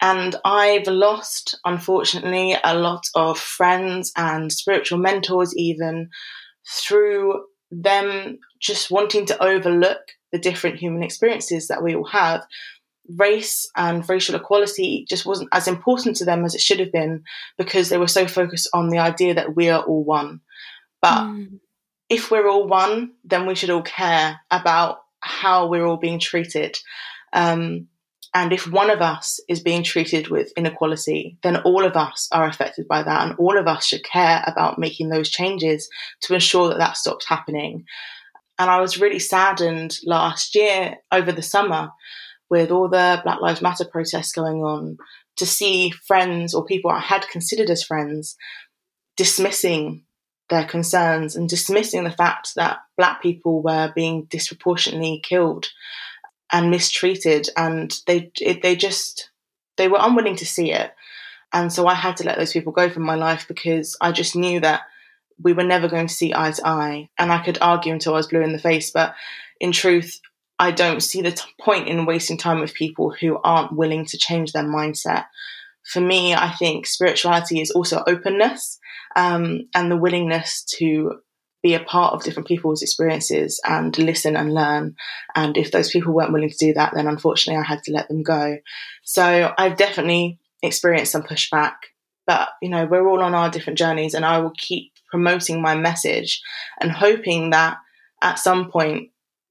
And 0.00 0.36
I've 0.44 0.86
lost, 0.86 1.58
unfortunately, 1.64 2.56
a 2.62 2.76
lot 2.76 3.04
of 3.14 3.38
friends 3.38 4.12
and 4.16 4.52
spiritual 4.52 4.98
mentors, 4.98 5.56
even 5.56 6.10
through 6.68 7.44
them 7.70 8.38
just 8.60 8.90
wanting 8.90 9.26
to 9.26 9.42
overlook 9.42 9.98
the 10.30 10.38
different 10.38 10.76
human 10.76 11.02
experiences 11.02 11.68
that 11.68 11.82
we 11.82 11.94
all 11.94 12.06
have. 12.06 12.46
Race 13.16 13.68
and 13.74 14.08
racial 14.08 14.34
equality 14.34 15.06
just 15.08 15.24
wasn't 15.24 15.48
as 15.52 15.66
important 15.66 16.16
to 16.16 16.24
them 16.24 16.44
as 16.44 16.54
it 16.54 16.60
should 16.60 16.78
have 16.78 16.92
been 16.92 17.24
because 17.56 17.88
they 17.88 17.98
were 17.98 18.06
so 18.06 18.26
focused 18.26 18.68
on 18.74 18.90
the 18.90 18.98
idea 18.98 19.34
that 19.34 19.56
we 19.56 19.70
are 19.70 19.82
all 19.82 20.04
one. 20.04 20.40
But 21.00 21.24
mm 21.24 21.58
if 22.08 22.30
we're 22.30 22.48
all 22.48 22.66
one, 22.66 23.12
then 23.24 23.46
we 23.46 23.54
should 23.54 23.70
all 23.70 23.82
care 23.82 24.40
about 24.50 24.98
how 25.20 25.66
we're 25.66 25.84
all 25.84 25.96
being 25.96 26.18
treated. 26.18 26.78
Um, 27.32 27.88
and 28.34 28.52
if 28.52 28.70
one 28.70 28.90
of 28.90 29.00
us 29.00 29.40
is 29.48 29.60
being 29.60 29.82
treated 29.82 30.28
with 30.28 30.52
inequality, 30.56 31.38
then 31.42 31.56
all 31.58 31.84
of 31.84 31.96
us 31.96 32.28
are 32.30 32.46
affected 32.46 32.86
by 32.86 33.02
that, 33.02 33.26
and 33.26 33.38
all 33.38 33.58
of 33.58 33.66
us 33.66 33.86
should 33.86 34.04
care 34.04 34.42
about 34.46 34.78
making 34.78 35.08
those 35.08 35.30
changes 35.30 35.88
to 36.22 36.34
ensure 36.34 36.68
that 36.68 36.78
that 36.78 36.96
stops 36.96 37.26
happening. 37.26 37.84
And 38.58 38.70
I 38.70 38.80
was 38.80 39.00
really 39.00 39.18
saddened 39.18 39.96
last 40.04 40.54
year 40.54 40.96
over 41.10 41.32
the 41.32 41.42
summer 41.42 41.90
with 42.50 42.70
all 42.70 42.88
the 42.88 43.20
Black 43.24 43.40
Lives 43.40 43.62
Matter 43.62 43.84
protests 43.84 44.32
going 44.32 44.62
on 44.62 44.98
to 45.36 45.46
see 45.46 45.90
friends 45.90 46.54
or 46.54 46.64
people 46.64 46.90
I 46.90 47.00
had 47.00 47.28
considered 47.28 47.70
as 47.70 47.82
friends 47.82 48.36
dismissing 49.16 50.04
their 50.48 50.64
concerns 50.64 51.36
and 51.36 51.48
dismissing 51.48 52.04
the 52.04 52.10
fact 52.10 52.54
that 52.54 52.78
black 52.96 53.22
people 53.22 53.62
were 53.62 53.92
being 53.94 54.24
disproportionately 54.24 55.20
killed 55.22 55.68
and 56.50 56.70
mistreated 56.70 57.48
and 57.56 57.98
they 58.06 58.30
it, 58.40 58.62
they 58.62 58.74
just 58.74 59.30
they 59.76 59.88
were 59.88 59.98
unwilling 60.00 60.36
to 60.36 60.46
see 60.46 60.72
it. 60.72 60.94
And 61.52 61.72
so 61.72 61.86
I 61.86 61.94
had 61.94 62.16
to 62.18 62.24
let 62.24 62.36
those 62.36 62.52
people 62.52 62.72
go 62.72 62.90
from 62.90 63.04
my 63.04 63.14
life 63.14 63.46
because 63.48 63.96
I 64.00 64.12
just 64.12 64.36
knew 64.36 64.60
that 64.60 64.82
we 65.40 65.52
were 65.52 65.64
never 65.64 65.88
going 65.88 66.06
to 66.06 66.14
see 66.14 66.34
eye 66.34 66.50
to 66.50 66.66
eye. 66.66 67.08
And 67.18 67.32
I 67.32 67.42
could 67.42 67.58
argue 67.60 67.92
until 67.92 68.14
I 68.14 68.16
was 68.16 68.26
blue 68.26 68.42
in 68.42 68.52
the 68.52 68.58
face 68.58 68.90
but 68.90 69.14
in 69.60 69.72
truth 69.72 70.20
I 70.58 70.72
don't 70.72 71.02
see 71.02 71.22
the 71.22 71.32
t- 71.32 71.48
point 71.60 71.88
in 71.88 72.04
wasting 72.04 72.36
time 72.36 72.60
with 72.60 72.74
people 72.74 73.10
who 73.10 73.38
aren't 73.38 73.72
willing 73.72 74.06
to 74.06 74.18
change 74.18 74.52
their 74.52 74.64
mindset 74.64 75.26
for 75.88 76.00
me, 76.00 76.34
I 76.34 76.52
think 76.52 76.86
spirituality 76.86 77.60
is 77.60 77.70
also 77.70 78.02
openness 78.06 78.78
um, 79.16 79.68
and 79.74 79.90
the 79.90 79.96
willingness 79.96 80.62
to 80.78 81.20
be 81.62 81.74
a 81.74 81.80
part 81.80 82.14
of 82.14 82.22
different 82.22 82.46
people's 82.46 82.82
experiences 82.82 83.60
and 83.64 83.96
listen 83.98 84.36
and 84.36 84.54
learn. 84.54 84.94
And 85.34 85.56
if 85.56 85.72
those 85.72 85.90
people 85.90 86.12
weren't 86.12 86.32
willing 86.32 86.50
to 86.50 86.66
do 86.66 86.74
that, 86.74 86.92
then 86.94 87.08
unfortunately 87.08 87.60
I 87.60 87.66
had 87.66 87.82
to 87.84 87.92
let 87.92 88.08
them 88.08 88.22
go. 88.22 88.58
So 89.02 89.52
I've 89.56 89.76
definitely 89.76 90.38
experienced 90.62 91.12
some 91.12 91.22
pushback, 91.22 91.74
but 92.26 92.50
you 92.60 92.68
know, 92.68 92.84
we're 92.84 93.08
all 93.08 93.22
on 93.22 93.34
our 93.34 93.50
different 93.50 93.78
journeys 93.78 94.14
and 94.14 94.24
I 94.24 94.38
will 94.38 94.52
keep 94.56 94.92
promoting 95.10 95.62
my 95.62 95.74
message 95.74 96.42
and 96.80 96.92
hoping 96.92 97.50
that 97.50 97.78
at 98.22 98.38
some 98.38 98.70
point 98.70 99.08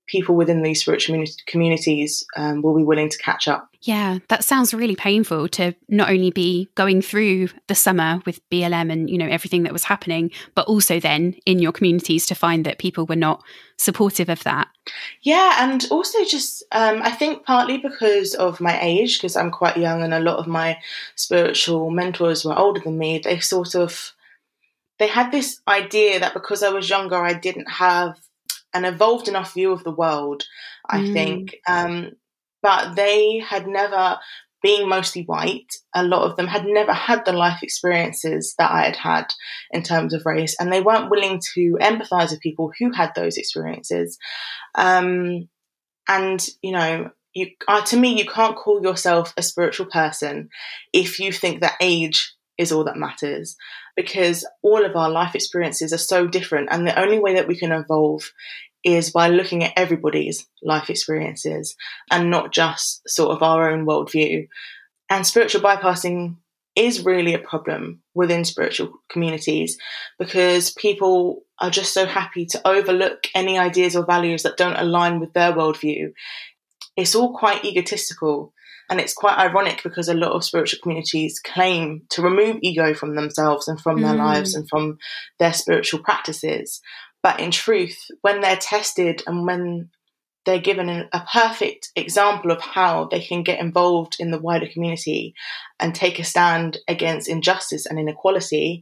people 0.08 0.36
within 0.36 0.64
these 0.64 0.82
spiritual 0.82 1.24
communities 1.46 2.26
um, 2.36 2.62
will 2.62 2.76
be 2.76 2.84
willing 2.84 3.10
to 3.10 3.18
catch 3.18 3.48
up. 3.48 3.70
Yeah, 3.82 4.20
that 4.30 4.44
sounds 4.44 4.74
really 4.74 4.96
painful 4.96 5.48
to 5.50 5.76
not 5.88 6.10
only 6.10 6.32
be 6.32 6.70
going 6.76 7.02
through 7.02 7.50
the 7.68 7.76
summer 7.76 8.22
with 8.26 8.42
BLM 8.50 8.92
and 8.92 9.10
you 9.10 9.18
know 9.18 9.28
everything 9.28 9.64
that 9.64 9.74
was 9.74 9.84
happening, 9.84 10.32
but 10.56 10.68
also 10.68 11.00
then 11.00 11.36
in 11.46 11.60
your 11.60 11.72
communities 11.72 12.26
to 12.28 12.36
find 12.36 12.66
that 12.66 12.80
people 12.80 13.06
were 13.06 13.16
not 13.16 13.44
supportive 13.78 14.30
of 14.30 14.44
that. 14.44 14.68
Yeah, 15.22 15.58
and 15.60 15.86
also 15.92 16.24
just 16.26 16.64
um, 16.72 17.02
I 17.04 17.12
think 17.12 17.46
partly 17.46 17.78
because 17.78 18.34
of 18.34 18.60
my 18.60 18.80
age, 18.82 19.20
because 19.20 19.36
I'm 19.36 19.52
quite 19.52 19.78
young, 19.78 20.02
and 20.02 20.14
a 20.14 20.20
lot 20.20 20.38
of 20.38 20.48
my 20.48 20.80
spiritual 21.16 21.92
mentors 21.92 22.44
were 22.44 22.58
older 22.58 22.80
than 22.80 22.98
me. 22.98 23.20
They 23.20 23.40
sort 23.40 23.76
of 23.76 24.14
they 25.00 25.08
had 25.08 25.32
this 25.32 25.62
idea 25.68 26.20
that 26.20 26.34
because 26.34 26.64
I 26.64 26.70
was 26.70 26.90
younger, 26.90 27.18
I 27.18 27.34
didn't 27.34 27.70
have 27.70 28.18
an 28.78 28.86
evolved 28.86 29.28
enough 29.28 29.54
view 29.54 29.72
of 29.72 29.84
the 29.84 29.92
world, 29.92 30.44
I 30.88 31.00
mm. 31.00 31.14
think. 31.14 31.58
Um, 31.68 32.12
but 32.62 32.96
they 32.96 33.40
had 33.40 33.68
never, 33.68 34.18
being 34.62 34.88
mostly 34.88 35.24
white, 35.24 35.74
a 35.96 36.04
lot 36.04 36.30
of 36.30 36.38
them 36.38 36.48
had 36.48 36.66
never 36.66 36.94
had 36.94 37.26
the 37.26 37.34
life 37.34 37.64
experiences 37.64 38.56
that 38.58 38.72
I 38.72 38.84
had 38.84 38.96
had 38.96 39.34
in 39.72 39.84
terms 39.84 40.14
of 40.14 40.26
race, 40.26 40.56
and 40.60 40.72
they 40.72 40.82
weren't 40.82 41.10
willing 41.10 41.42
to 41.56 41.78
empathize 41.82 42.32
with 42.32 42.40
people 42.40 42.72
who 42.80 42.92
had 42.92 43.14
those 43.16 43.38
experiences. 43.38 44.18
Um, 44.76 45.50
and, 46.08 46.46
you 46.62 46.72
know, 46.72 47.12
you, 47.34 47.48
uh, 47.68 47.82
to 47.86 47.98
me, 47.98 48.18
you 48.18 48.26
can't 48.26 48.56
call 48.56 48.82
yourself 48.82 49.34
a 49.38 49.44
spiritual 49.44 49.88
person 49.88 50.50
if 50.94 51.20
you 51.20 51.32
think 51.32 51.62
that 51.62 51.78
age 51.82 52.34
is 52.58 52.72
all 52.72 52.84
that 52.86 52.98
matters 52.98 53.56
because 53.96 54.48
all 54.62 54.86
of 54.86 54.96
our 54.96 55.10
life 55.10 55.36
experiences 55.36 55.94
are 55.94 55.98
so 55.98 56.28
different 56.28 56.70
and 56.72 56.88
the 56.88 57.00
only 57.00 57.20
way 57.20 57.36
that 57.36 57.48
we 57.48 57.58
can 57.58 57.72
evolve 57.72 58.32
is 58.84 59.12
by 59.12 59.28
looking 59.28 59.64
at 59.64 59.74
everybody's 59.76 60.48
life 60.64 60.90
experiences 60.90 61.76
and 62.12 62.30
not 62.30 62.52
just 62.54 63.08
sort 63.10 63.32
of 63.32 63.44
our 63.44 63.70
own 63.70 63.86
worldview. 63.86 64.48
And 65.10 65.26
spiritual 65.26 65.62
bypassing 65.62 66.38
is 66.76 67.04
really 67.04 67.34
a 67.34 67.40
problem 67.40 68.02
within 68.14 68.46
spiritual 68.46 68.92
communities 69.10 69.78
because 70.20 70.72
people 70.72 71.42
are 71.60 71.72
just 71.72 71.92
so 71.92 72.06
happy 72.06 72.46
to 72.46 72.68
overlook 72.68 73.26
any 73.34 73.58
ideas 73.58 73.96
or 73.96 74.06
values 74.06 74.44
that 74.44 74.58
don't 74.58 74.76
align 74.76 75.20
with 75.20 75.34
their 75.34 75.52
worldview. 75.52 76.14
It's 76.96 77.16
all 77.16 77.36
quite 77.36 77.66
egotistical. 77.66 78.54
And 78.90 79.02
it's 79.02 79.14
quite 79.14 79.38
ironic 79.38 79.82
because 79.84 80.08
a 80.08 80.14
lot 80.14 80.32
of 80.32 80.46
spiritual 80.46 80.80
communities 80.82 81.42
claim 81.42 82.04
to 82.12 82.22
remove 82.22 82.60
ego 82.62 82.94
from 82.94 83.16
themselves 83.16 83.68
and 83.68 83.82
from 83.82 83.98
mm. 83.98 84.04
their 84.04 84.16
lives 84.16 84.56
and 84.56 84.70
from 84.70 84.98
their 85.40 85.52
spiritual 85.52 86.00
practices. 86.02 86.80
But 87.28 87.42
in 87.42 87.52
truth, 87.52 88.06
when 88.22 88.40
they're 88.40 88.56
tested 88.56 89.22
and 89.28 89.46
when 89.46 89.90
they're 90.46 90.62
given 90.62 90.88
a 90.90 91.26
perfect 91.34 91.92
example 91.94 92.52
of 92.52 92.62
how 92.62 93.10
they 93.12 93.20
can 93.20 93.44
get 93.44 93.60
involved 93.60 94.16
in 94.18 94.32
the 94.32 94.40
wider 94.40 94.66
community 94.66 95.34
and 95.78 95.94
take 95.94 96.20
a 96.20 96.24
stand 96.24 96.78
against 96.88 97.28
injustice 97.28 97.86
and 97.86 98.00
inequality 98.00 98.82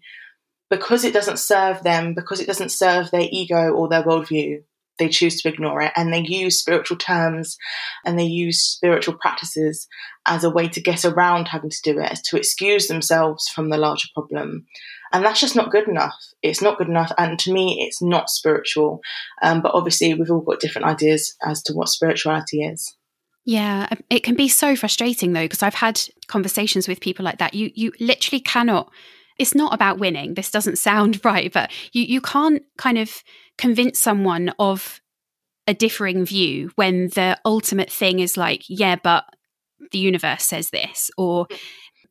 because 0.70 1.04
it 1.04 1.12
doesn't 1.12 1.40
serve 1.40 1.82
them, 1.82 2.14
because 2.14 2.40
it 2.40 2.46
doesn't 2.46 2.70
serve 2.70 3.10
their 3.10 3.28
ego 3.32 3.72
or 3.72 3.90
their 3.90 4.04
worldview. 4.04 4.62
They 4.98 5.10
choose 5.10 5.42
to 5.42 5.50
ignore 5.50 5.82
it 5.82 5.92
and 5.96 6.14
they 6.14 6.26
use 6.26 6.60
spiritual 6.60 6.98
terms 6.98 7.58
and 8.06 8.18
they 8.18 8.26
use 8.26 8.62
spiritual 8.62 9.16
practices 9.16 9.88
as 10.26 10.44
a 10.44 10.50
way 10.50 10.68
to 10.70 10.82
get 10.82 11.06
around 11.06 11.48
having 11.48 11.70
to 11.70 11.82
do 11.84 12.00
it, 12.00 12.20
to 12.26 12.38
excuse 12.38 12.88
themselves 12.88 13.48
from 13.48 13.70
the 13.70 13.78
larger 13.78 14.08
problem. 14.14 14.66
And 15.12 15.24
that's 15.24 15.40
just 15.40 15.56
not 15.56 15.72
good 15.72 15.88
enough. 15.88 16.16
It's 16.42 16.62
not 16.62 16.78
good 16.78 16.90
enough. 16.90 17.12
And 17.18 17.38
to 17.40 17.54
me, 17.54 17.86
it's 17.88 18.02
not 18.02 18.30
spiritual. 18.30 19.02
Um, 19.42 19.62
but 19.62 19.74
obviously, 19.74 20.14
we've 20.14 20.32
all 20.32 20.42
got 20.42 20.60
different 20.60 20.88
ideas 20.88 21.36
as 21.46 21.62
to 21.64 21.74
what 21.74 21.90
spirituality 21.90 22.64
is. 22.64 22.96
Yeah, 23.46 23.88
um, 23.92 24.00
it 24.10 24.24
can 24.24 24.36
be 24.36 24.48
so 24.48 24.76
frustrating 24.76 25.34
though, 25.34 25.44
because 25.46 25.62
I've 25.62 25.76
had 25.76 26.02
conversations 26.28 26.88
with 26.88 27.00
people 27.00 27.24
like 27.24 27.38
that. 27.38 27.54
You 27.54 27.72
you 27.76 27.94
literally 28.00 28.40
cannot. 28.40 28.92
It's 29.38 29.56
not 29.56 29.74
about 29.74 30.00
winning. 30.00 30.34
This 30.34 30.52
doesn't 30.52 30.78
sound 30.78 31.20
right, 31.26 31.52
but 31.52 31.72
you 31.92 32.04
you 32.04 32.22
can't 32.22 32.64
kind 32.78 32.98
of 32.98 33.24
convince 33.58 34.00
someone 34.00 34.54
of 34.60 35.02
a 35.68 35.74
differing 35.74 36.26
view 36.26 36.72
when 36.76 37.08
the 37.10 37.38
ultimate 37.46 37.92
thing 37.92 38.20
is 38.20 38.38
like, 38.38 38.64
yeah, 38.68 38.96
but 39.02 39.26
the 39.92 39.98
universe 39.98 40.44
says 40.44 40.70
this, 40.70 41.10
or 41.18 41.48
mm. 41.48 41.60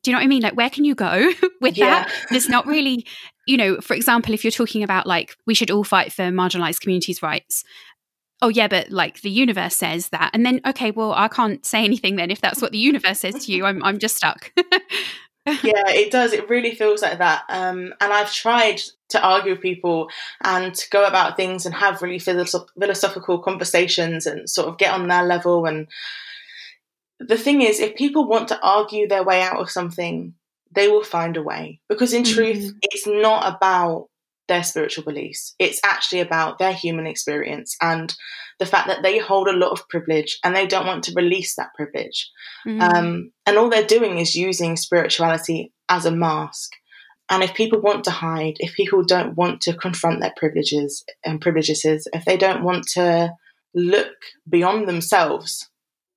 do 0.01 0.11
you 0.11 0.13
know 0.13 0.19
what 0.19 0.25
I 0.25 0.27
mean? 0.27 0.41
Like, 0.41 0.55
where 0.55 0.69
can 0.69 0.85
you 0.85 0.95
go 0.95 1.31
with 1.61 1.77
yeah. 1.77 1.85
that? 2.05 2.11
It's 2.31 2.49
not 2.49 2.65
really, 2.65 3.05
you 3.47 3.57
know, 3.57 3.79
for 3.79 3.93
example, 3.93 4.33
if 4.33 4.43
you're 4.43 4.51
talking 4.51 4.83
about 4.83 5.07
like, 5.07 5.35
we 5.45 5.53
should 5.53 5.71
all 5.71 5.83
fight 5.83 6.11
for 6.11 6.23
marginalized 6.23 6.81
communities' 6.81 7.21
rights. 7.21 7.63
Oh, 8.41 8.49
yeah, 8.49 8.67
but 8.67 8.91
like 8.91 9.21
the 9.21 9.29
universe 9.29 9.75
says 9.75 10.09
that. 10.09 10.31
And 10.33 10.45
then, 10.45 10.59
okay, 10.65 10.91
well, 10.91 11.13
I 11.13 11.29
can't 11.29 11.65
say 11.65 11.83
anything 11.85 12.17
then 12.17 12.31
if 12.31 12.41
that's 12.41 12.61
what 12.61 12.73
the 12.73 12.77
universe 12.77 13.21
says 13.21 13.45
to 13.45 13.51
you. 13.51 13.65
I'm, 13.65 13.81
I'm 13.83 13.97
just 13.97 14.17
stuck. 14.17 14.51
Yeah, 15.45 15.89
it 15.89 16.11
does. 16.11 16.33
It 16.33 16.49
really 16.49 16.73
feels 16.73 17.01
like 17.01 17.19
that. 17.19 17.43
Um, 17.49 17.93
and 18.01 18.11
I've 18.13 18.33
tried 18.33 18.81
to 19.09 19.21
argue 19.21 19.51
with 19.51 19.61
people 19.61 20.09
and 20.43 20.73
to 20.73 20.89
go 20.89 21.05
about 21.05 21.37
things 21.37 21.65
and 21.65 21.75
have 21.75 22.01
really 22.01 22.19
philosoph- 22.19 22.69
philosophical 22.79 23.39
conversations 23.39 24.25
and 24.25 24.49
sort 24.49 24.67
of 24.67 24.77
get 24.77 24.93
on 24.93 25.07
their 25.07 25.23
level 25.23 25.65
and 25.65 25.87
the 27.19 27.37
thing 27.37 27.61
is, 27.61 27.79
if 27.79 27.95
people 27.95 28.27
want 28.27 28.49
to 28.49 28.59
argue 28.61 29.07
their 29.07 29.23
way 29.23 29.41
out 29.41 29.57
of 29.57 29.69
something, 29.69 30.33
they 30.71 30.87
will 30.87 31.03
find 31.03 31.37
a 31.37 31.43
way. 31.43 31.79
Because 31.87 32.13
in 32.13 32.23
mm-hmm. 32.23 32.33
truth, 32.33 32.73
it's 32.81 33.07
not 33.07 33.55
about 33.55 34.09
their 34.47 34.63
spiritual 34.63 35.03
beliefs. 35.03 35.55
It's 35.59 35.79
actually 35.83 36.21
about 36.21 36.59
their 36.59 36.73
human 36.73 37.07
experience 37.07 37.75
and 37.81 38.15
the 38.59 38.65
fact 38.65 38.87
that 38.87 39.03
they 39.03 39.17
hold 39.17 39.47
a 39.47 39.57
lot 39.57 39.71
of 39.71 39.87
privilege 39.89 40.39
and 40.43 40.55
they 40.55 40.67
don't 40.67 40.85
want 40.85 41.03
to 41.05 41.13
release 41.15 41.55
that 41.55 41.73
privilege. 41.75 42.29
Mm-hmm. 42.65 42.81
Um, 42.81 43.31
and 43.45 43.57
all 43.57 43.69
they're 43.69 43.85
doing 43.85 44.17
is 44.19 44.35
using 44.35 44.77
spirituality 44.77 45.73
as 45.89 46.05
a 46.05 46.11
mask. 46.11 46.71
And 47.29 47.43
if 47.43 47.55
people 47.55 47.81
want 47.81 48.03
to 48.03 48.11
hide, 48.11 48.55
if 48.59 48.75
people 48.75 49.03
don't 49.03 49.35
want 49.35 49.61
to 49.61 49.73
confront 49.73 50.21
their 50.21 50.33
privileges 50.37 51.03
and 51.25 51.41
privileges, 51.41 52.07
if 52.13 52.23
they 52.23 52.37
don't 52.37 52.63
want 52.63 52.87
to 52.89 53.33
look 53.73 54.13
beyond 54.47 54.87
themselves 54.87 55.69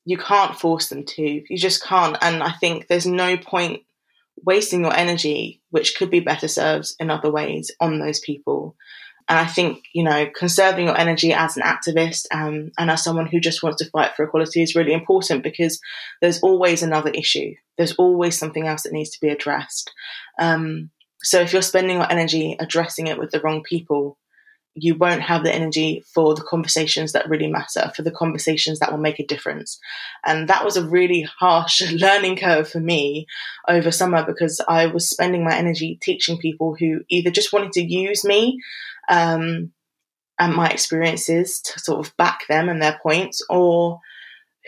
you 0.08 0.16
can't 0.16 0.58
force 0.58 0.88
them 0.88 1.04
to. 1.04 1.22
You 1.22 1.58
just 1.58 1.84
can't. 1.84 2.16
And 2.22 2.42
I 2.42 2.52
think 2.52 2.86
there's 2.86 3.04
no 3.04 3.36
point 3.36 3.82
wasting 4.42 4.80
your 4.80 4.96
energy, 4.96 5.57
which 5.70 5.96
could 5.96 6.11
be 6.11 6.20
better 6.20 6.48
served 6.48 6.92
in 6.98 7.11
other 7.11 7.31
ways, 7.31 7.70
on 7.81 7.98
those 7.98 8.20
people. 8.20 8.76
And 9.28 9.38
I 9.38 9.46
think, 9.46 9.85
you 9.92 10.02
know, 10.04 10.26
conserving 10.35 10.87
your 10.87 10.98
energy 10.98 11.35
as 11.35 11.57
an 11.57 11.62
activist 11.62 12.24
um, 12.33 12.70
and 12.78 12.90
as 12.90 13.04
someone 13.04 13.26
who 13.26 13.40
just 13.40 13.62
wants 13.62 13.83
to 13.83 13.90
fight 13.90 14.12
for 14.16 14.24
equality 14.24 14.62
is 14.62 14.74
really 14.74 14.94
important 14.94 15.42
because 15.42 15.78
there's 16.22 16.40
always 16.40 16.83
another 16.83 17.11
issue. 17.11 17.54
There's 17.76 17.92
always 17.96 18.38
something 18.38 18.66
else 18.66 18.85
that 18.85 18.92
needs 18.92 19.11
to 19.11 19.20
be 19.20 19.28
addressed. 19.28 19.92
Um, 20.38 20.90
so 21.22 21.40
if 21.40 21.52
you're 21.52 21.61
spending 21.61 21.96
your 21.96 22.11
energy 22.11 22.57
addressing 22.59 23.09
it 23.09 23.18
with 23.18 23.31
the 23.31 23.40
wrong 23.40 23.62
people, 23.62 24.16
you 24.74 24.94
won't 24.94 25.22
have 25.22 25.42
the 25.42 25.54
energy 25.54 26.04
for 26.14 26.35
the 26.35 26.42
conversations 26.42 27.12
that 27.12 27.28
really 27.28 27.48
matter, 27.48 27.90
for 27.94 28.02
the 28.02 28.11
conversations 28.11 28.78
that 28.78 28.90
will 28.90 28.98
make 28.98 29.18
a 29.18 29.26
difference. 29.26 29.78
And 30.24 30.48
that 30.48 30.64
was 30.64 30.76
a 30.76 30.87
really 30.87 31.22
harsh 31.22 31.81
learning 31.92 32.37
curve 32.37 32.68
for 32.68 32.81
me 32.81 33.26
over 33.68 33.90
summer 33.90 34.24
because 34.24 34.61
I 34.66 34.87
was 34.87 35.09
spending 35.09 35.44
my 35.44 35.57
energy 35.57 35.98
teaching 36.02 36.38
people 36.38 36.76
who 36.78 37.00
either 37.09 37.31
just 37.31 37.52
wanted 37.52 37.72
to 37.72 37.83
use 37.83 38.24
me 38.24 38.59
um, 39.09 39.72
and 40.38 40.54
my 40.54 40.68
experiences 40.68 41.61
to 41.62 41.81
sort 41.81 42.07
of 42.07 42.16
back 42.16 42.46
them 42.48 42.68
and 42.68 42.81
their 42.81 42.98
points, 43.02 43.42
or 43.50 44.00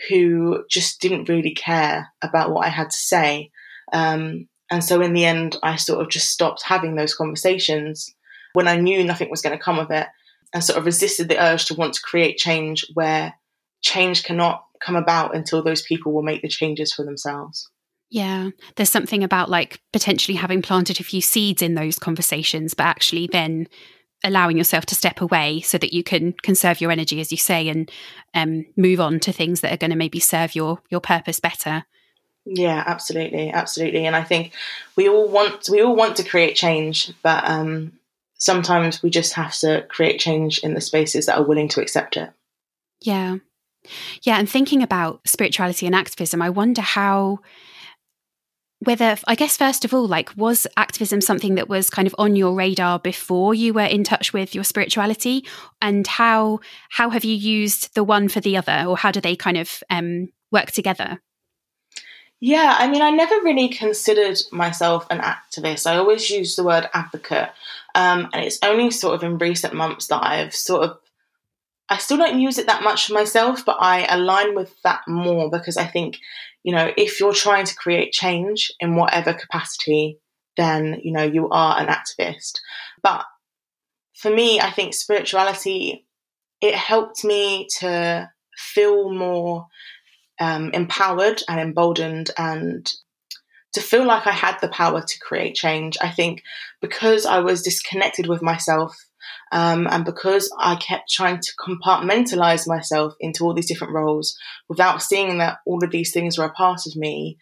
who 0.09 0.63
just 0.69 0.99
didn't 0.99 1.29
really 1.29 1.53
care 1.53 2.11
about 2.21 2.51
what 2.51 2.65
I 2.65 2.69
had 2.69 2.89
to 2.89 2.97
say. 2.97 3.51
Um, 3.93 4.49
and 4.69 4.83
so 4.83 5.01
in 5.01 5.13
the 5.13 5.25
end, 5.25 5.57
I 5.63 5.75
sort 5.75 6.01
of 6.01 6.09
just 6.09 6.29
stopped 6.29 6.63
having 6.63 6.95
those 6.95 7.13
conversations 7.13 8.13
when 8.53 8.67
I 8.67 8.77
knew 8.77 9.03
nothing 9.03 9.29
was 9.29 9.41
going 9.41 9.57
to 9.57 9.63
come 9.63 9.79
of 9.79 9.91
it 9.91 10.07
and 10.53 10.63
sort 10.63 10.77
of 10.77 10.85
resisted 10.85 11.29
the 11.29 11.41
urge 11.41 11.65
to 11.65 11.73
want 11.73 11.93
to 11.93 12.01
create 12.01 12.37
change 12.37 12.85
where 12.93 13.33
change 13.81 14.23
cannot 14.23 14.65
come 14.83 14.95
about 14.95 15.35
until 15.35 15.63
those 15.63 15.81
people 15.81 16.11
will 16.11 16.23
make 16.23 16.41
the 16.41 16.47
changes 16.47 16.93
for 16.93 17.05
themselves. 17.05 17.69
Yeah, 18.09 18.49
there's 18.75 18.89
something 18.89 19.23
about 19.23 19.49
like 19.49 19.81
potentially 19.93 20.35
having 20.35 20.61
planted 20.61 20.99
a 20.99 21.03
few 21.03 21.21
seeds 21.21 21.61
in 21.61 21.75
those 21.75 21.97
conversations, 21.97 22.73
but 22.73 22.83
actually 22.83 23.27
then 23.31 23.67
allowing 24.23 24.57
yourself 24.57 24.85
to 24.87 24.95
step 24.95 25.21
away 25.21 25.61
so 25.61 25.77
that 25.77 25.93
you 25.93 26.03
can 26.03 26.33
conserve 26.43 26.81
your 26.81 26.91
energy, 26.91 27.21
as 27.21 27.31
you 27.31 27.37
say, 27.37 27.69
and 27.69 27.89
um, 28.33 28.65
move 28.75 28.99
on 28.99 29.19
to 29.21 29.31
things 29.31 29.61
that 29.61 29.73
are 29.73 29.77
going 29.77 29.91
to 29.91 29.95
maybe 29.95 30.19
serve 30.19 30.55
your 30.55 30.81
your 30.89 30.99
purpose 30.99 31.39
better. 31.39 31.85
Yeah, 32.45 32.83
absolutely, 32.85 33.51
absolutely. 33.51 34.05
And 34.05 34.15
I 34.15 34.23
think 34.23 34.53
we 34.95 35.07
all 35.07 35.29
want 35.29 35.69
we 35.69 35.81
all 35.81 35.95
want 35.95 36.17
to 36.17 36.23
create 36.23 36.55
change, 36.55 37.13
but 37.23 37.47
um, 37.49 37.93
sometimes 38.41 39.03
we 39.03 39.11
just 39.11 39.33
have 39.33 39.53
to 39.53 39.85
create 39.87 40.19
change 40.19 40.57
in 40.63 40.73
the 40.73 40.81
spaces 40.81 41.27
that 41.27 41.37
are 41.37 41.45
willing 41.45 41.67
to 41.69 41.79
accept 41.79 42.17
it. 42.17 42.31
Yeah. 42.99 43.37
Yeah. 44.23 44.39
And 44.39 44.49
thinking 44.49 44.81
about 44.81 45.21
spirituality 45.27 45.85
and 45.85 45.93
activism, 45.93 46.41
I 46.41 46.49
wonder 46.49 46.81
how, 46.81 47.39
whether, 48.79 49.15
I 49.27 49.35
guess, 49.35 49.57
first 49.57 49.85
of 49.85 49.93
all, 49.93 50.07
like, 50.07 50.35
was 50.35 50.65
activism 50.75 51.21
something 51.21 51.53
that 51.53 51.69
was 51.69 51.91
kind 51.91 52.07
of 52.07 52.15
on 52.17 52.35
your 52.35 52.55
radar 52.55 52.97
before 52.97 53.53
you 53.53 53.73
were 53.73 53.81
in 53.81 54.03
touch 54.03 54.33
with 54.33 54.55
your 54.55 54.63
spirituality? 54.63 55.45
And 55.79 56.07
how, 56.07 56.61
how 56.89 57.11
have 57.11 57.23
you 57.23 57.35
used 57.35 57.93
the 57.93 58.03
one 58.03 58.27
for 58.27 58.39
the 58.39 58.57
other, 58.57 58.85
or 58.87 58.97
how 58.97 59.11
do 59.11 59.21
they 59.21 59.35
kind 59.35 59.57
of 59.57 59.83
um, 59.91 60.29
work 60.51 60.71
together? 60.71 61.21
Yeah, 62.39 62.75
I 62.75 62.87
mean, 62.87 63.03
I 63.03 63.11
never 63.11 63.35
really 63.43 63.69
considered 63.69 64.39
myself 64.51 65.05
an 65.11 65.19
activist. 65.19 65.85
I 65.85 65.97
always 65.97 66.27
used 66.27 66.57
the 66.57 66.63
word 66.63 66.89
advocate. 66.91 67.51
Um, 67.95 68.29
and 68.33 68.43
it's 68.43 68.59
only 68.63 68.91
sort 68.91 69.15
of 69.15 69.23
in 69.23 69.37
recent 69.37 69.73
months 69.73 70.07
that 70.07 70.23
I've 70.23 70.55
sort 70.55 70.83
of, 70.83 70.97
I 71.89 71.97
still 71.97 72.17
don't 72.17 72.39
use 72.39 72.57
it 72.57 72.67
that 72.67 72.83
much 72.83 73.07
for 73.07 73.13
myself, 73.13 73.65
but 73.65 73.77
I 73.79 74.05
align 74.13 74.55
with 74.55 74.73
that 74.83 75.01
more 75.07 75.49
because 75.49 75.77
I 75.77 75.85
think, 75.85 76.17
you 76.63 76.73
know, 76.73 76.91
if 76.95 77.19
you're 77.19 77.33
trying 77.33 77.65
to 77.65 77.75
create 77.75 78.13
change 78.13 78.71
in 78.79 78.95
whatever 78.95 79.33
capacity, 79.33 80.19
then, 80.57 81.01
you 81.03 81.11
know, 81.11 81.23
you 81.23 81.49
are 81.49 81.79
an 81.79 81.87
activist. 81.87 82.59
But 83.03 83.25
for 84.13 84.29
me, 84.29 84.59
I 84.59 84.69
think 84.69 84.93
spirituality, 84.93 86.05
it 86.61 86.75
helped 86.75 87.23
me 87.23 87.67
to 87.79 88.29
feel 88.55 89.11
more 89.11 89.67
um, 90.39 90.71
empowered 90.73 91.41
and 91.49 91.59
emboldened 91.59 92.31
and 92.37 92.91
to 93.73 93.81
feel 93.81 94.05
like 94.05 94.27
I 94.27 94.31
had 94.31 94.57
the 94.59 94.67
power 94.67 95.01
to 95.01 95.19
create 95.19 95.55
change. 95.55 95.97
I 96.01 96.09
think 96.09 96.43
because 96.81 97.25
I 97.25 97.39
was 97.39 97.61
disconnected 97.61 98.27
with 98.27 98.41
myself 98.41 98.95
um, 99.51 99.87
and 99.89 100.05
because 100.05 100.51
I 100.57 100.75
kept 100.75 101.11
trying 101.11 101.39
to 101.39 101.53
compartmentalize 101.59 102.67
myself 102.67 103.13
into 103.19 103.43
all 103.43 103.53
these 103.53 103.67
different 103.67 103.93
roles 103.93 104.35
without 104.69 105.01
seeing 105.01 105.37
that 105.37 105.59
all 105.65 105.83
of 105.83 105.91
these 105.91 106.11
things 106.11 106.37
were 106.37 106.45
a 106.45 106.53
part 106.53 106.81
of 106.87 106.95
me, 106.95 107.37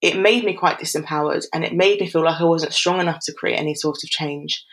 it 0.00 0.16
made 0.16 0.44
me 0.44 0.54
quite 0.54 0.78
disempowered 0.78 1.44
and 1.52 1.64
it 1.64 1.74
made 1.74 2.00
me 2.00 2.08
feel 2.08 2.24
like 2.24 2.40
I 2.40 2.44
wasn't 2.44 2.72
strong 2.72 3.00
enough 3.00 3.18
to 3.24 3.34
create 3.34 3.58
any 3.58 3.74
sort 3.74 3.98
of 4.04 4.10
change. 4.10 4.64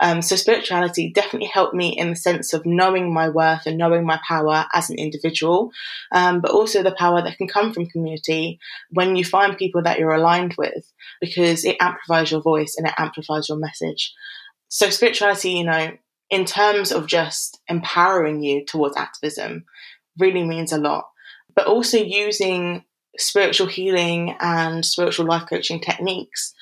Um, 0.00 0.22
so 0.22 0.36
spirituality 0.36 1.12
definitely 1.12 1.50
helped 1.52 1.74
me 1.74 1.96
in 1.96 2.10
the 2.10 2.16
sense 2.16 2.52
of 2.52 2.66
knowing 2.66 3.12
my 3.12 3.28
worth 3.28 3.66
and 3.66 3.78
knowing 3.78 4.04
my 4.04 4.20
power 4.26 4.66
as 4.72 4.90
an 4.90 4.98
individual, 4.98 5.70
um, 6.12 6.40
but 6.40 6.50
also 6.50 6.82
the 6.82 6.94
power 6.94 7.22
that 7.22 7.38
can 7.38 7.48
come 7.48 7.72
from 7.72 7.86
community 7.86 8.58
when 8.90 9.16
you 9.16 9.24
find 9.24 9.56
people 9.56 9.82
that 9.82 9.98
you're 9.98 10.14
aligned 10.14 10.54
with, 10.58 10.92
because 11.20 11.64
it 11.64 11.76
amplifies 11.80 12.30
your 12.30 12.40
voice 12.40 12.74
and 12.76 12.86
it 12.86 12.94
amplifies 12.98 13.48
your 13.48 13.58
message. 13.58 14.12
So 14.68 14.90
spirituality, 14.90 15.50
you 15.50 15.64
know, 15.64 15.92
in 16.30 16.44
terms 16.44 16.90
of 16.90 17.06
just 17.06 17.60
empowering 17.68 18.42
you 18.42 18.64
towards 18.64 18.96
activism, 18.96 19.64
really 20.18 20.44
means 20.44 20.72
a 20.72 20.78
lot. 20.78 21.04
But 21.54 21.66
also 21.66 21.98
using 21.98 22.84
spiritual 23.16 23.68
healing 23.68 24.34
and 24.40 24.84
spiritual 24.84 25.26
life 25.26 25.48
coaching 25.48 25.80
techniques 25.80 26.52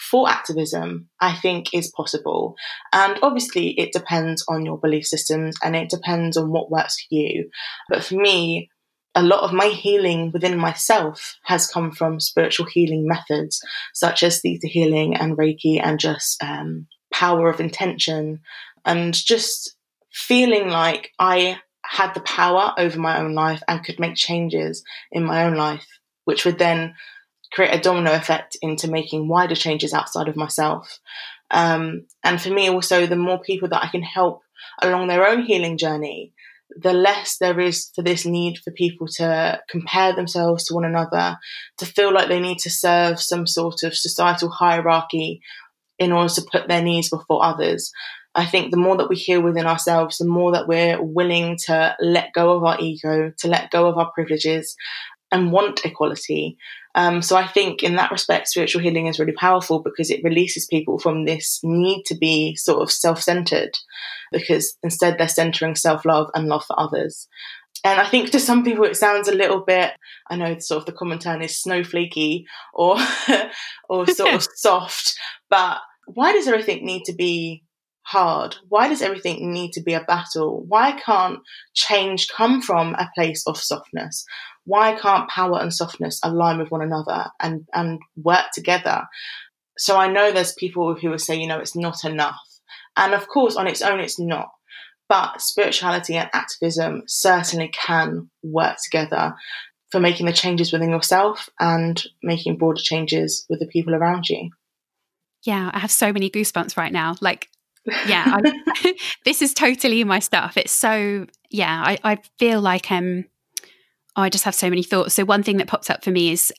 for 0.00 0.28
activism, 0.28 1.08
I 1.20 1.34
think 1.34 1.74
is 1.74 1.92
possible. 1.94 2.56
And 2.92 3.18
obviously, 3.22 3.78
it 3.78 3.92
depends 3.92 4.42
on 4.48 4.64
your 4.64 4.78
belief 4.78 5.06
systems 5.06 5.56
and 5.62 5.76
it 5.76 5.90
depends 5.90 6.36
on 6.36 6.50
what 6.50 6.70
works 6.70 7.00
for 7.00 7.14
you. 7.14 7.50
But 7.88 8.02
for 8.02 8.14
me, 8.14 8.70
a 9.14 9.22
lot 9.22 9.42
of 9.42 9.52
my 9.52 9.66
healing 9.66 10.30
within 10.32 10.56
myself 10.56 11.36
has 11.44 11.70
come 11.70 11.92
from 11.92 12.20
spiritual 12.20 12.66
healing 12.66 13.06
methods 13.06 13.60
such 13.92 14.22
as 14.22 14.40
theta 14.40 14.68
healing 14.68 15.16
and 15.16 15.36
Reiki 15.36 15.80
and 15.82 15.98
just 15.98 16.42
um, 16.42 16.86
power 17.12 17.50
of 17.50 17.60
intention 17.60 18.40
and 18.84 19.12
just 19.12 19.74
feeling 20.12 20.68
like 20.68 21.10
I 21.18 21.58
had 21.84 22.14
the 22.14 22.20
power 22.20 22.72
over 22.78 22.98
my 22.98 23.20
own 23.20 23.34
life 23.34 23.62
and 23.68 23.84
could 23.84 24.00
make 24.00 24.14
changes 24.14 24.82
in 25.12 25.24
my 25.24 25.44
own 25.44 25.56
life, 25.56 25.86
which 26.24 26.44
would 26.44 26.58
then 26.58 26.94
create 27.52 27.74
a 27.74 27.80
domino 27.80 28.12
effect 28.12 28.56
into 28.62 28.90
making 28.90 29.28
wider 29.28 29.54
changes 29.54 29.92
outside 29.92 30.28
of 30.28 30.36
myself. 30.36 31.00
Um, 31.50 32.06
and 32.22 32.40
for 32.40 32.50
me, 32.50 32.68
also, 32.68 33.06
the 33.06 33.16
more 33.16 33.40
people 33.40 33.68
that 33.68 33.82
I 33.82 33.88
can 33.88 34.02
help 34.02 34.42
along 34.82 35.08
their 35.08 35.26
own 35.26 35.42
healing 35.42 35.78
journey, 35.78 36.32
the 36.76 36.92
less 36.92 37.36
there 37.38 37.58
is 37.58 37.90
for 37.94 38.02
this 38.02 38.24
need 38.24 38.58
for 38.58 38.70
people 38.70 39.08
to 39.16 39.60
compare 39.68 40.14
themselves 40.14 40.64
to 40.66 40.74
one 40.74 40.84
another, 40.84 41.36
to 41.78 41.86
feel 41.86 42.12
like 42.12 42.28
they 42.28 42.40
need 42.40 42.58
to 42.58 42.70
serve 42.70 43.20
some 43.20 43.46
sort 43.46 43.82
of 43.82 43.96
societal 43.96 44.50
hierarchy 44.50 45.40
in 45.98 46.12
order 46.12 46.32
to 46.32 46.46
put 46.50 46.68
their 46.68 46.82
needs 46.82 47.10
before 47.10 47.44
others. 47.44 47.90
I 48.34 48.46
think 48.46 48.70
the 48.70 48.76
more 48.76 48.96
that 48.96 49.08
we 49.08 49.16
heal 49.16 49.42
within 49.42 49.66
ourselves, 49.66 50.18
the 50.18 50.24
more 50.24 50.52
that 50.52 50.68
we're 50.68 51.02
willing 51.02 51.58
to 51.66 51.96
let 52.00 52.32
go 52.32 52.56
of 52.56 52.62
our 52.62 52.78
ego, 52.80 53.32
to 53.38 53.48
let 53.48 53.72
go 53.72 53.88
of 53.88 53.98
our 53.98 54.12
privileges, 54.12 54.76
and 55.32 55.52
want 55.52 55.84
equality. 55.84 56.56
Um, 56.94 57.22
so 57.22 57.36
I 57.36 57.46
think 57.46 57.82
in 57.82 57.96
that 57.96 58.10
respect, 58.10 58.48
spiritual 58.48 58.82
healing 58.82 59.06
is 59.06 59.18
really 59.18 59.32
powerful 59.32 59.80
because 59.80 60.10
it 60.10 60.24
releases 60.24 60.66
people 60.66 60.98
from 60.98 61.24
this 61.24 61.60
need 61.62 62.04
to 62.06 62.16
be 62.16 62.56
sort 62.56 62.82
of 62.82 62.90
self-centered, 62.90 63.76
because 64.32 64.76
instead 64.82 65.16
they're 65.16 65.28
centering 65.28 65.76
self-love 65.76 66.30
and 66.34 66.48
love 66.48 66.64
for 66.64 66.78
others. 66.78 67.28
And 67.84 68.00
I 68.00 68.08
think 68.08 68.30
to 68.30 68.40
some 68.40 68.64
people 68.64 68.84
it 68.84 68.96
sounds 68.96 69.28
a 69.28 69.34
little 69.34 69.60
bit, 69.60 69.92
I 70.28 70.36
know 70.36 70.58
sort 70.58 70.80
of 70.80 70.86
the 70.86 70.92
common 70.92 71.18
term 71.18 71.40
is 71.42 71.62
snowflakey 71.62 72.44
or 72.74 72.96
or 73.88 74.06
sort 74.06 74.34
of 74.34 74.42
soft, 74.54 75.14
but 75.48 75.78
why 76.06 76.32
does 76.32 76.48
everything 76.48 76.84
need 76.84 77.04
to 77.04 77.14
be 77.14 77.62
hard? 78.02 78.56
Why 78.68 78.88
does 78.88 79.02
everything 79.02 79.52
need 79.52 79.72
to 79.72 79.82
be 79.82 79.94
a 79.94 80.04
battle? 80.04 80.64
Why 80.66 80.92
can't 80.92 81.38
change 81.74 82.28
come 82.28 82.60
from 82.60 82.94
a 82.94 83.08
place 83.14 83.44
of 83.46 83.56
softness? 83.56 84.24
Why 84.70 84.94
can't 84.94 85.28
power 85.28 85.58
and 85.60 85.74
softness 85.74 86.20
align 86.22 86.58
with 86.58 86.70
one 86.70 86.80
another 86.80 87.26
and, 87.40 87.66
and 87.74 87.98
work 88.16 88.46
together? 88.54 89.02
So 89.76 89.96
I 89.96 90.06
know 90.06 90.30
there's 90.30 90.52
people 90.52 90.94
who 90.94 91.10
will 91.10 91.18
say, 91.18 91.34
you 91.34 91.48
know, 91.48 91.58
it's 91.58 91.74
not 91.74 92.04
enough. 92.04 92.38
And 92.96 93.12
of 93.12 93.26
course, 93.26 93.56
on 93.56 93.66
its 93.66 93.82
own, 93.82 93.98
it's 93.98 94.20
not. 94.20 94.50
But 95.08 95.40
spirituality 95.40 96.16
and 96.16 96.30
activism 96.32 97.02
certainly 97.08 97.72
can 97.72 98.30
work 98.44 98.76
together 98.84 99.34
for 99.90 99.98
making 99.98 100.26
the 100.26 100.32
changes 100.32 100.72
within 100.72 100.90
yourself 100.90 101.48
and 101.58 102.00
making 102.22 102.56
broader 102.56 102.80
changes 102.80 103.44
with 103.50 103.58
the 103.58 103.66
people 103.66 103.96
around 103.96 104.28
you. 104.28 104.50
Yeah, 105.42 105.72
I 105.74 105.80
have 105.80 105.90
so 105.90 106.12
many 106.12 106.30
goosebumps 106.30 106.76
right 106.76 106.92
now. 106.92 107.16
Like, 107.20 107.48
yeah, 108.06 108.24
I, 108.44 108.94
this 109.24 109.42
is 109.42 109.52
totally 109.52 110.04
my 110.04 110.20
stuff. 110.20 110.56
It's 110.56 110.70
so, 110.70 111.26
yeah, 111.50 111.82
I, 111.84 111.98
I 112.04 112.18
feel 112.38 112.60
like 112.60 112.92
um, 112.92 113.24
oh, 114.20 114.24
I 114.24 114.28
just 114.28 114.44
have 114.44 114.54
so 114.54 114.70
many 114.70 114.82
thoughts. 114.82 115.14
So 115.14 115.24
one 115.24 115.42
thing 115.42 115.56
that 115.56 115.66
pops 115.66 115.90
up 115.90 116.04
for 116.04 116.10
me 116.10 116.30
is, 116.30 116.52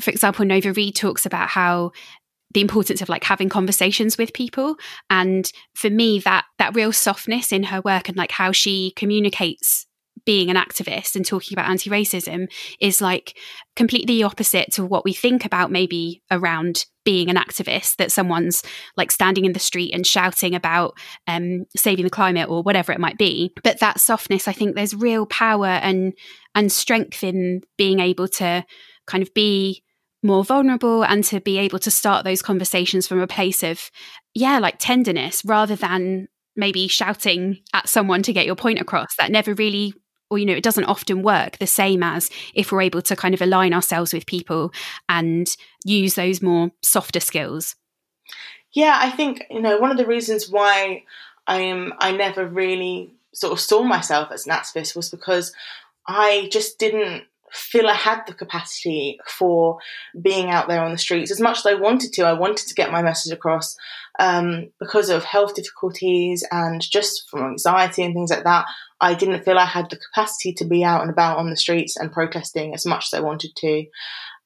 for 0.00 0.10
example, 0.10 0.44
Nova 0.44 0.72
Reid 0.72 0.94
talks 0.94 1.26
about 1.26 1.48
how 1.48 1.92
the 2.52 2.60
importance 2.60 3.02
of 3.02 3.08
like 3.08 3.24
having 3.24 3.48
conversations 3.48 4.16
with 4.16 4.32
people 4.32 4.76
and 5.10 5.50
for 5.74 5.90
me 5.90 6.20
that 6.20 6.44
that 6.58 6.74
real 6.74 6.92
softness 6.92 7.50
in 7.50 7.64
her 7.64 7.80
work 7.80 8.08
and 8.08 8.16
like 8.16 8.30
how 8.30 8.52
she 8.52 8.92
communicates 8.94 9.86
being 10.24 10.50
an 10.50 10.56
activist 10.56 11.16
and 11.16 11.24
talking 11.24 11.54
about 11.54 11.68
anti-racism 11.68 12.46
is 12.80 13.00
like 13.00 13.36
completely 13.76 14.22
opposite 14.22 14.72
to 14.72 14.84
what 14.84 15.04
we 15.04 15.12
think 15.12 15.44
about 15.44 15.70
maybe 15.70 16.22
around 16.30 16.86
being 17.04 17.28
an 17.28 17.36
activist 17.36 17.96
that 17.96 18.10
someone's 18.10 18.62
like 18.96 19.10
standing 19.10 19.44
in 19.44 19.52
the 19.52 19.58
street 19.58 19.92
and 19.92 20.06
shouting 20.06 20.54
about 20.54 20.96
um, 21.26 21.64
saving 21.76 22.04
the 22.04 22.10
climate 22.10 22.48
or 22.48 22.62
whatever 22.62 22.92
it 22.92 23.00
might 23.00 23.18
be. 23.18 23.52
But 23.62 23.80
that 23.80 24.00
softness 24.00 24.48
i 24.48 24.52
think 24.52 24.74
there's 24.74 24.94
real 24.94 25.26
power 25.26 25.66
and 25.66 26.14
and 26.54 26.72
strength 26.72 27.22
in 27.22 27.62
being 27.76 28.00
able 28.00 28.28
to 28.28 28.64
kind 29.06 29.22
of 29.22 29.32
be 29.34 29.82
more 30.22 30.44
vulnerable 30.44 31.04
and 31.04 31.22
to 31.24 31.40
be 31.40 31.58
able 31.58 31.78
to 31.78 31.90
start 31.90 32.24
those 32.24 32.40
conversations 32.40 33.06
from 33.06 33.20
a 33.20 33.26
place 33.26 33.62
of 33.62 33.90
yeah 34.34 34.58
like 34.58 34.76
tenderness 34.78 35.44
rather 35.44 35.76
than 35.76 36.28
maybe 36.56 36.88
shouting 36.88 37.58
at 37.72 37.88
someone 37.88 38.22
to 38.22 38.32
get 38.32 38.46
your 38.46 38.54
point 38.54 38.80
across. 38.80 39.16
That 39.16 39.30
never 39.30 39.54
really 39.54 39.92
or 40.30 40.38
you 40.38 40.46
know 40.46 40.52
it 40.52 40.62
doesn't 40.62 40.84
often 40.84 41.22
work 41.22 41.58
the 41.58 41.66
same 41.66 42.02
as 42.02 42.30
if 42.54 42.72
we're 42.72 42.82
able 42.82 43.02
to 43.02 43.16
kind 43.16 43.34
of 43.34 43.42
align 43.42 43.72
ourselves 43.72 44.12
with 44.12 44.26
people 44.26 44.72
and 45.08 45.56
use 45.84 46.14
those 46.14 46.42
more 46.42 46.70
softer 46.82 47.20
skills 47.20 47.76
yeah 48.72 48.98
i 49.00 49.10
think 49.10 49.44
you 49.50 49.60
know 49.60 49.78
one 49.78 49.90
of 49.90 49.96
the 49.96 50.06
reasons 50.06 50.48
why 50.50 51.02
i 51.46 51.60
am 51.60 51.92
i 51.98 52.10
never 52.10 52.46
really 52.46 53.12
sort 53.32 53.52
of 53.52 53.60
saw 53.60 53.82
myself 53.82 54.30
as 54.30 54.46
an 54.46 54.52
activist 54.52 54.96
was 54.96 55.10
because 55.10 55.52
i 56.06 56.48
just 56.50 56.78
didn't 56.78 57.24
feel 57.54 57.86
I 57.86 57.94
had 57.94 58.26
the 58.26 58.34
capacity 58.34 59.18
for 59.26 59.78
being 60.20 60.50
out 60.50 60.68
there 60.68 60.82
on 60.82 60.90
the 60.90 60.98
streets 60.98 61.30
as 61.30 61.40
much 61.40 61.58
as 61.58 61.66
I 61.66 61.74
wanted 61.74 62.12
to. 62.14 62.22
I 62.22 62.32
wanted 62.32 62.66
to 62.66 62.74
get 62.74 62.90
my 62.90 63.00
message 63.00 63.32
across 63.32 63.76
um, 64.18 64.70
because 64.78 65.10
of 65.10 65.24
health 65.24 65.54
difficulties 65.54 66.44
and 66.50 66.80
just 66.80 67.28
from 67.28 67.42
anxiety 67.42 68.02
and 68.02 68.14
things 68.14 68.30
like 68.30 68.44
that. 68.44 68.66
I 69.00 69.14
didn't 69.14 69.44
feel 69.44 69.58
I 69.58 69.66
had 69.66 69.90
the 69.90 69.98
capacity 69.98 70.52
to 70.54 70.64
be 70.64 70.84
out 70.84 71.02
and 71.02 71.10
about 71.10 71.38
on 71.38 71.50
the 71.50 71.56
streets 71.56 71.96
and 71.96 72.12
protesting 72.12 72.74
as 72.74 72.86
much 72.86 73.06
as 73.12 73.18
I 73.18 73.22
wanted 73.22 73.54
to. 73.56 73.86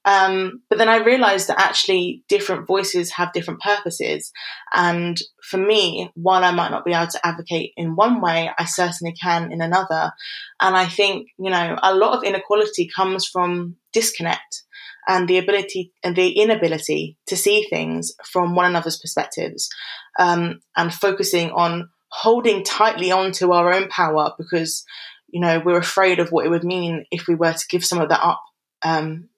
Um, 0.04 0.62
but 0.70 0.78
then 0.78 0.88
I 0.88 1.04
realized 1.04 1.48
that 1.48 1.61
actually 1.61 2.24
different 2.28 2.66
voices 2.66 3.12
have 3.12 3.33
different 3.35 3.61
purposes. 3.61 4.33
And 4.72 5.20
for 5.42 5.59
me, 5.59 6.11
while 6.14 6.44
I 6.44 6.50
might 6.50 6.70
not 6.70 6.85
be 6.87 6.94
able 6.94 7.09
to 7.09 7.26
advocate 7.26 7.72
in 7.76 7.94
one 7.94 8.22
way, 8.22 8.50
I 8.59 8.64
certainly 8.64 9.14
can 9.20 9.52
in 9.52 9.61
another. 9.61 10.12
And 10.61 10.76
I 10.76 10.87
think, 10.87 11.28
you 11.38 11.50
know, 11.50 11.78
a 11.83 11.94
lot 11.94 12.16
of 12.16 12.24
inequality 12.24 12.88
comes 12.94 13.26
from 13.26 13.76
disconnect 13.92 14.62
and 15.09 15.27
the 15.27 15.38
ability 15.38 15.92
and 16.05 16.14
the 16.14 16.33
inability 16.33 17.16
to 17.27 17.37
see 17.37 17.66
things 17.68 18.12
from 18.25 18.55
one 18.55 18.66
another's 18.66 18.99
perspectives 18.99 19.71
um, 20.18 20.61
and 20.77 20.92
focusing 20.92 21.51
on 21.51 21.88
holding 22.11 22.62
tightly 22.62 23.11
onto 23.11 23.51
our 23.53 23.73
own 23.73 23.88
power 23.88 24.33
because 24.38 24.85
you 25.29 25.40
know 25.40 25.61
we're 25.64 25.79
afraid 25.79 26.18
of 26.18 26.31
what 26.31 26.47
it 26.47 26.51
would 26.51 26.64
mean 26.64 27.05
if 27.11 27.27
we 27.27 27.35
were 27.35 27.53
to 27.53 27.66
give 27.68 27.85
some 27.85 28.01
of 28.01 28.11
that 28.11 28.23
up 28.23 28.42
um, 28.83 29.29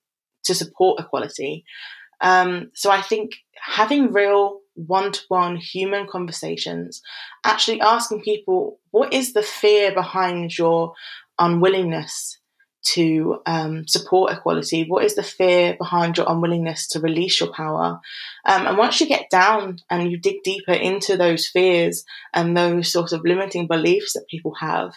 to 0.45 0.55
support 0.55 1.01
equality. 1.01 1.65
Um, 2.21 2.71
so 2.75 2.91
I 2.91 3.01
think 3.01 3.33
having 3.55 4.13
real 4.13 4.61
one-to-one 4.75 5.57
human 5.57 6.07
conversations, 6.07 7.03
actually 7.45 7.81
asking 7.81 8.23
people 8.23 8.79
what 8.91 9.13
is 9.13 9.33
the 9.33 9.43
fear 9.43 9.93
behind 9.93 10.57
your 10.57 10.95
unwillingness 11.39 12.40
to 12.83 13.41
um, 13.47 13.87
support 13.87 14.33
equality? 14.33 14.85
What 14.87 15.05
is 15.05 15.15
the 15.15 15.23
fear 15.23 15.77
behind 15.77 16.17
your 16.17 16.29
unwillingness 16.29 16.89
to 16.89 17.01
release 17.01 17.41
your 17.41 17.53
power? 17.53 18.01
Um, 18.45 18.67
and 18.67 18.79
once 18.79 19.01
you 19.01 19.07
get 19.07 19.31
down 19.31 19.79
and 19.91 20.11
you 20.11 20.19
dig 20.19 20.43
deeper 20.43 20.73
into 20.73 21.17
those 21.17 21.47
fears 21.47 22.05
and 22.33 22.57
those 22.57 22.93
sort 22.93 23.13
of 23.13 23.23
limiting 23.25 23.67
beliefs 23.67 24.15
that 24.15 24.29
people 24.29 24.55
have, 24.61 24.95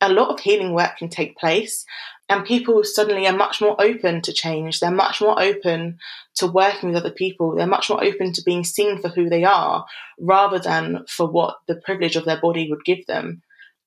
a 0.00 0.12
lot 0.12 0.30
of 0.30 0.40
healing 0.40 0.74
work 0.74 0.96
can 0.98 1.08
take 1.08 1.36
place. 1.36 1.84
And 2.28 2.44
people 2.44 2.82
suddenly 2.82 3.26
are 3.26 3.36
much 3.36 3.60
more 3.60 3.80
open 3.80 4.22
to 4.22 4.32
change. 4.32 4.80
They're 4.80 4.90
much 4.90 5.20
more 5.20 5.40
open 5.40 5.98
to 6.36 6.46
working 6.46 6.88
with 6.88 6.98
other 6.98 7.10
people. 7.10 7.54
They're 7.54 7.66
much 7.66 7.90
more 7.90 8.02
open 8.02 8.32
to 8.32 8.42
being 8.42 8.64
seen 8.64 8.98
for 8.98 9.08
who 9.08 9.28
they 9.28 9.44
are 9.44 9.84
rather 10.18 10.58
than 10.58 11.04
for 11.08 11.26
what 11.26 11.56
the 11.68 11.76
privilege 11.76 12.16
of 12.16 12.24
their 12.24 12.40
body 12.40 12.68
would 12.70 12.84
give 12.84 13.06
them 13.06 13.42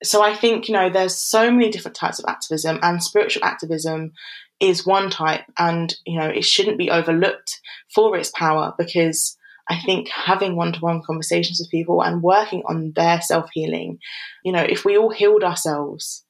so 0.06 0.22
I 0.22 0.36
think, 0.36 0.68
you 0.68 0.74
know, 0.74 0.90
there's 0.90 1.16
so 1.16 1.52
many 1.52 1.70
different 1.70 1.96
types 1.96 2.20
of 2.20 2.26
activism 2.28 2.80
and 2.82 3.02
spiritual 3.02 3.44
activism 3.44 4.14
is 4.60 4.86
one 4.86 5.10
type, 5.10 5.44
and 5.58 5.94
you 6.06 6.18
know 6.20 6.28
it 6.28 6.46
shouldn't 6.46 6.78
be 6.78 6.90
overlooked 6.90 7.60
for 7.94 8.16
its 8.16 8.32
power 8.32 8.74
because 8.78 9.38
I 9.70 9.80
think 9.80 10.08
having 10.10 10.56
one 10.56 10.74
to 10.74 10.80
one 10.80 11.02
conversations 11.06 11.60
with 11.60 11.72
people 11.72 12.02
and 12.02 12.22
working 12.22 12.64
on 12.68 12.94
their 12.96 13.22
self 13.22 13.50
healing, 13.54 14.00
you 14.44 14.52
know, 14.52 14.62
if 14.62 14.86
we 14.86 14.98
all 14.98 15.10
healed 15.10 15.44
ourselves, 15.44 16.24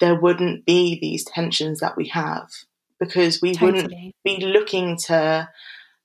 there 0.00 0.18
wouldn't 0.18 0.64
be 0.64 0.98
these 1.00 1.24
tensions 1.24 1.80
that 1.80 1.96
we 1.96 2.08
have 2.08 2.48
because 2.98 3.40
we 3.40 3.54
totally. 3.54 3.82
wouldn't 3.82 4.14
be 4.24 4.38
looking 4.40 4.96
to 4.96 5.48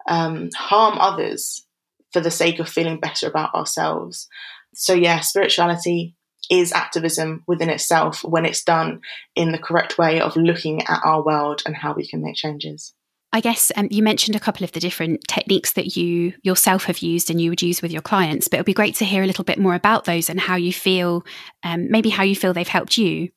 um, 0.08 0.50
harm 0.56 0.98
others 1.00 1.66
for 2.12 2.20
the 2.20 2.32
sake 2.32 2.60
of 2.60 2.68
feeling 2.68 3.00
better 3.00 3.28
about 3.28 3.54
ourselves. 3.54 4.28
So, 4.74 4.94
yeah, 4.94 5.22
spirituality 5.22 6.16
is 6.50 6.74
activism 6.74 7.44
within 7.48 7.70
itself 7.70 8.24
when 8.24 8.46
it's 8.46 8.64
done 8.64 9.02
in 9.36 9.52
the 9.52 9.58
correct 9.58 9.98
way 9.98 10.20
of 10.20 10.36
looking 10.36 10.82
at 10.84 11.02
our 11.04 11.24
world 11.24 11.62
and 11.66 11.76
how 11.76 11.94
we 11.94 12.08
can 12.08 12.22
make 12.22 12.36
changes. 12.36 12.94
I 13.32 13.42
guess 13.42 13.72
um, 13.76 13.88
you 13.92 14.02
mentioned 14.02 14.36
a 14.36 14.40
couple 14.40 14.64
of 14.64 14.72
the 14.72 14.80
different 14.80 15.22
techniques 15.28 15.74
that 15.74 15.96
you 15.96 16.34
yourself 16.42 16.86
have 16.86 17.00
used 17.00 17.30
and 17.30 17.40
you 17.40 17.52
would 17.52 17.62
use 17.62 17.82
with 17.82 17.92
your 17.92 18.02
clients, 18.02 18.48
but 18.48 18.58
it 18.58 18.60
would 18.62 18.66
be 18.66 18.74
great 18.74 18.96
to 18.96 19.06
hear 19.06 19.22
a 19.22 19.28
little 19.28 19.44
bit 19.44 19.60
more 19.60 19.76
about 19.76 20.06
those 20.06 20.30
and 20.30 20.40
how 20.40 20.56
you 20.56 20.74
feel, 20.74 21.24
um, 21.62 21.92
maybe 21.92 22.10
how 22.10 22.24
you 22.24 22.36
feel 22.36 22.54
they've 22.54 22.68
helped 22.68 22.98
you. 22.98 23.30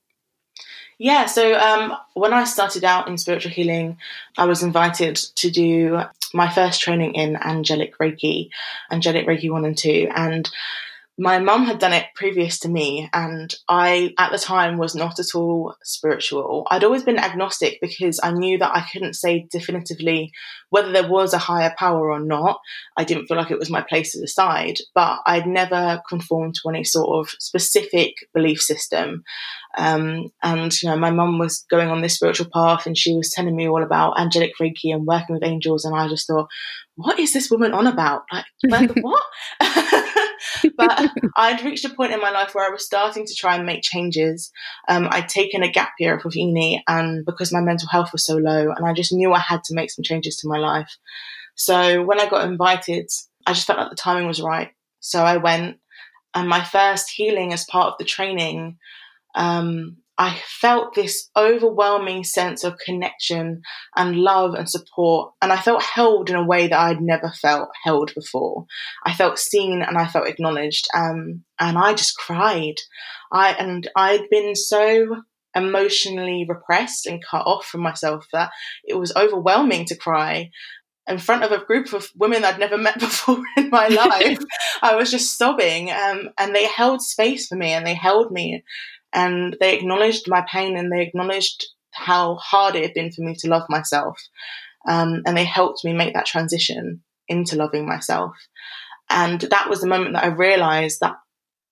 Yeah, 0.99 1.27
so 1.27 1.59
um, 1.59 1.95
when 2.15 2.33
I 2.33 2.45
started 2.45 2.85
out 2.85 3.09
in 3.09 3.19
spiritual 3.19 3.51
healing, 3.51 3.99
I 4.39 4.45
was 4.47 4.63
invited 4.63 5.17
to 5.17 5.51
do 5.51 6.01
my 6.33 6.49
first 6.49 6.81
training 6.81 7.15
in 7.15 7.37
angelic 7.37 7.99
Reiki, 7.99 8.51
angelic 8.91 9.27
Reiki 9.27 9.51
1 9.51 9.65
and 9.65 9.77
2. 9.77 10.09
And 10.15 10.49
my 11.23 11.39
mum 11.39 11.65
had 11.65 11.79
done 11.79 11.93
it 11.93 12.07
previous 12.17 12.59
to 12.59 12.69
me, 12.69 13.09
and 13.13 13.55
I, 13.69 14.13
at 14.19 14.33
the 14.33 14.39
time, 14.39 14.77
was 14.77 14.97
not 14.97 15.21
at 15.21 15.37
all 15.37 15.77
spiritual. 15.85 16.67
I'd 16.69 16.83
always 16.83 17.05
been 17.05 17.21
agnostic 17.21 17.79
because 17.81 18.19
I 18.21 18.33
knew 18.33 18.59
that 18.59 18.75
I 18.75 18.85
couldn't 18.93 19.15
say 19.15 19.47
definitively 19.49 20.33
whether 20.71 20.91
there 20.91 21.09
was 21.09 21.33
a 21.33 21.39
higher 21.39 21.73
power 21.79 22.11
or 22.11 22.19
not. 22.19 22.59
I 22.97 23.05
didn't 23.05 23.27
feel 23.27 23.37
like 23.37 23.53
it 23.53 23.59
was 23.61 23.71
my 23.71 23.83
place 23.83 24.11
to 24.13 24.21
decide, 24.21 24.79
but 24.97 25.21
I'd 25.25 25.47
never 25.47 26.03
conformed 26.09 26.57
to 26.57 26.71
any 26.71 26.83
sort 26.83 27.21
of 27.21 27.31
specific 27.39 28.15
belief 28.35 28.61
system. 28.61 29.23
Um, 29.79 30.33
and 30.43 30.73
you 30.83 30.89
know, 30.89 30.97
my 30.97 31.13
mum 31.13 31.39
was 31.39 31.65
going 31.71 31.89
on 31.89 32.03
this 32.03 32.17
spiritual 32.17 32.49
path, 32.53 32.85
and 32.85 32.99
she 32.99 33.15
was 33.15 33.31
telling 33.31 33.55
me 33.55 33.69
all 33.69 33.85
about 33.85 34.19
angelic 34.19 34.55
Reiki 34.61 34.93
and 34.93 35.07
working 35.07 35.35
with 35.35 35.45
angels, 35.45 35.85
and 35.85 35.95
I 35.95 36.09
just 36.09 36.27
thought, 36.27 36.49
what 36.97 37.21
is 37.21 37.33
this 37.33 37.49
woman 37.49 37.75
on 37.75 37.87
about? 37.87 38.25
Like, 38.33 38.45
like 38.65 38.91
what? 39.01 39.23
but 40.77 41.11
I'd 41.37 41.63
reached 41.65 41.85
a 41.85 41.95
point 41.95 42.13
in 42.13 42.21
my 42.21 42.31
life 42.31 42.55
where 42.55 42.67
I 42.67 42.73
was 42.73 42.85
starting 42.85 43.27
to 43.27 43.35
try 43.35 43.57
and 43.57 43.67
make 43.67 43.83
changes. 43.83 44.51
Um, 44.89 45.09
I'd 45.11 45.29
taken 45.29 45.63
a 45.63 45.71
gap 45.71 45.93
year 45.99 46.21
of 46.23 46.35
uni, 46.35 46.83
and 46.89 47.25
because 47.25 47.53
my 47.53 47.61
mental 47.61 47.89
health 47.89 48.13
was 48.13 48.25
so 48.25 48.37
low, 48.37 48.73
and 48.73 48.87
I 48.87 48.93
just 48.93 49.13
knew 49.13 49.33
I 49.33 49.39
had 49.41 49.65
to 49.65 49.75
make 49.75 49.91
some 49.91 50.03
changes 50.03 50.37
to 50.39 50.49
my 50.49 50.59
life. 50.59 50.97
So 51.55 52.03
when 52.03 52.21
I 52.21 52.29
got 52.29 52.47
invited, 52.49 53.09
I 53.47 53.53
just 53.53 53.67
felt 53.67 53.79
like 53.79 53.91
the 53.91 53.97
timing 53.97 54.27
was 54.27 54.41
right. 54.41 54.71
So 55.01 55.25
I 55.25 55.37
went, 55.37 55.79
and 56.35 56.49
my 56.49 56.63
first 56.65 57.11
healing 57.11 57.53
as 57.53 57.65
part 57.65 57.89
of 57.89 57.99
the 57.99 58.05
training 58.05 58.79
um, 59.35 59.97
I 60.19 60.39
felt 60.47 60.95
this 60.95 61.31
overwhelming 61.37 62.25
sense 62.25 62.65
of 62.65 62.79
connection 62.85 63.63
and 63.97 64.17
love 64.17 64.55
and 64.55 64.69
support. 64.69 65.33
And 65.41 65.53
I 65.53 65.57
felt 65.57 65.83
held 65.83 66.29
in 66.29 66.37
a 66.37 66.47
way 66.47 66.69
that 66.69 66.79
I'd 66.79 67.01
never 67.01 67.31
felt 67.31 67.71
held 67.83 68.13
before. 68.15 68.67
I 69.05 69.15
felt 69.15 69.39
seen 69.39 69.83
and 69.83 69.97
I 69.97 70.07
felt 70.07 70.29
acknowledged. 70.29 70.87
Um, 70.95 71.45
and 71.59 71.79
I 71.79 71.95
just 71.95 72.17
cried. 72.17 72.75
I, 73.33 73.53
and 73.53 73.89
I'd 73.97 74.29
been 74.31 74.55
so 74.55 75.23
emotionally 75.55 76.47
repressed 76.49 77.07
and 77.07 77.25
cut 77.25 77.47
off 77.47 77.67
from 77.67 77.81
myself 77.81 78.27
that 78.33 78.51
it 78.85 78.95
was 78.95 79.15
overwhelming 79.17 79.87
to 79.87 79.97
cry 79.97 80.51
in 81.09 81.19
front 81.19 81.43
of 81.43 81.53
a 81.53 81.65
group 81.65 81.93
of 81.93 82.09
women 82.17 82.45
I'd 82.45 82.59
never 82.59 82.79
met 82.79 82.99
before 83.01 83.43
in 83.57 83.71
my 83.71 83.89
life. 83.89 84.39
I 84.83 84.95
was 84.95 85.11
just 85.11 85.39
sobbing. 85.39 85.91
Um, 85.91 86.31
and 86.39 86.55
they 86.55 86.67
held 86.67 87.03
space 87.03 87.47
for 87.47 87.57
me 87.57 87.73
and 87.73 87.87
they 87.87 87.95
held 87.95 88.31
me 88.31 88.63
and 89.13 89.57
they 89.61 89.77
acknowledged 89.77 90.29
my 90.29 90.45
pain 90.51 90.77
and 90.77 90.91
they 90.91 91.03
acknowledged 91.03 91.67
how 91.93 92.37
hard 92.37 92.75
it 92.75 92.83
had 92.83 92.95
been 92.95 93.13
for 93.13 93.23
me 93.23 93.35
to 93.37 93.49
love 93.49 93.65
myself. 93.69 94.19
Um, 94.89 95.23
and 95.27 95.37
they 95.37 95.45
helped 95.45 95.85
me 95.85 95.93
make 95.93 96.15
that 96.15 96.27
transition 96.27 97.03
into 97.29 97.57
loving 97.57 97.87
myself. 97.87 98.33
And 99.11 99.41
that 99.43 99.69
was 99.69 99.81
the 99.81 99.87
moment 99.87 100.15
that 100.15 100.25
I 100.25 100.29
realized 100.29 101.01
that 101.01 101.17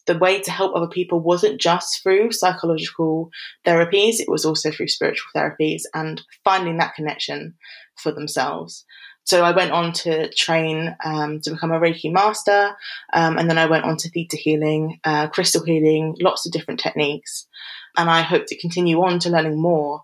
the 0.07 0.19
way 0.19 0.41
to 0.41 0.51
help 0.51 0.75
other 0.75 0.89
people 0.89 1.21
wasn't 1.21 1.61
just 1.61 2.03
through 2.03 2.33
psychological 2.33 3.31
therapies, 3.67 4.19
it 4.19 4.29
was 4.29 4.45
also 4.45 4.71
through 4.71 4.89
spiritual 4.89 5.29
therapies 5.37 5.83
and 5.95 6.23
finding 6.45 6.79
that 6.79 6.95
connection 6.95 7.55
for 7.97 8.13
themselves. 8.13 8.85
So 9.31 9.45
I 9.45 9.53
went 9.53 9.71
on 9.71 9.93
to 9.93 10.29
train 10.33 10.97
um, 11.05 11.41
to 11.43 11.53
become 11.53 11.71
a 11.71 11.79
Reiki 11.79 12.13
master, 12.13 12.77
um, 13.13 13.39
and 13.39 13.49
then 13.49 13.59
I 13.59 13.67
went 13.67 13.85
on 13.85 13.97
to 13.99 14.11
theta 14.11 14.37
healing, 14.37 14.99
uh, 15.05 15.29
crystal 15.29 15.65
healing, 15.65 16.17
lots 16.21 16.47
of 16.47 16.53
different 16.53 16.81
techniques, 16.81 17.47
and 17.97 18.11
I 18.11 18.23
hope 18.23 18.47
to 18.47 18.59
continue 18.59 19.01
on 19.01 19.21
to 19.21 19.31
learning 19.31 19.57
more. 19.57 20.03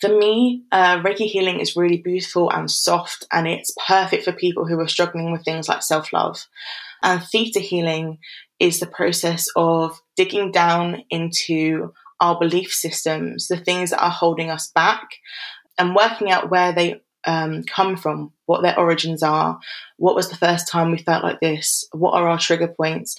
For 0.00 0.08
me, 0.08 0.64
uh, 0.72 0.98
Reiki 1.02 1.26
healing 1.26 1.60
is 1.60 1.76
really 1.76 1.98
beautiful 1.98 2.50
and 2.50 2.68
soft, 2.68 3.28
and 3.30 3.46
it's 3.46 3.72
perfect 3.86 4.24
for 4.24 4.32
people 4.32 4.66
who 4.66 4.80
are 4.80 4.88
struggling 4.88 5.30
with 5.30 5.44
things 5.44 5.68
like 5.68 5.84
self 5.84 6.12
love. 6.12 6.44
And 7.00 7.22
theta 7.22 7.60
healing 7.60 8.18
is 8.58 8.80
the 8.80 8.88
process 8.88 9.46
of 9.54 10.02
digging 10.16 10.50
down 10.50 11.04
into 11.10 11.92
our 12.20 12.36
belief 12.40 12.72
systems, 12.72 13.46
the 13.46 13.56
things 13.56 13.90
that 13.90 14.02
are 14.02 14.10
holding 14.10 14.50
us 14.50 14.66
back, 14.66 15.10
and 15.78 15.94
working 15.94 16.32
out 16.32 16.50
where 16.50 16.72
they 16.72 17.03
um, 17.26 17.64
come 17.64 17.96
from, 17.96 18.32
what 18.46 18.62
their 18.62 18.78
origins 18.78 19.22
are, 19.22 19.58
what 19.96 20.14
was 20.14 20.28
the 20.28 20.36
first 20.36 20.68
time 20.68 20.90
we 20.90 20.98
felt 20.98 21.24
like 21.24 21.40
this, 21.40 21.86
what 21.92 22.12
are 22.12 22.28
our 22.28 22.38
trigger 22.38 22.68
points. 22.68 23.16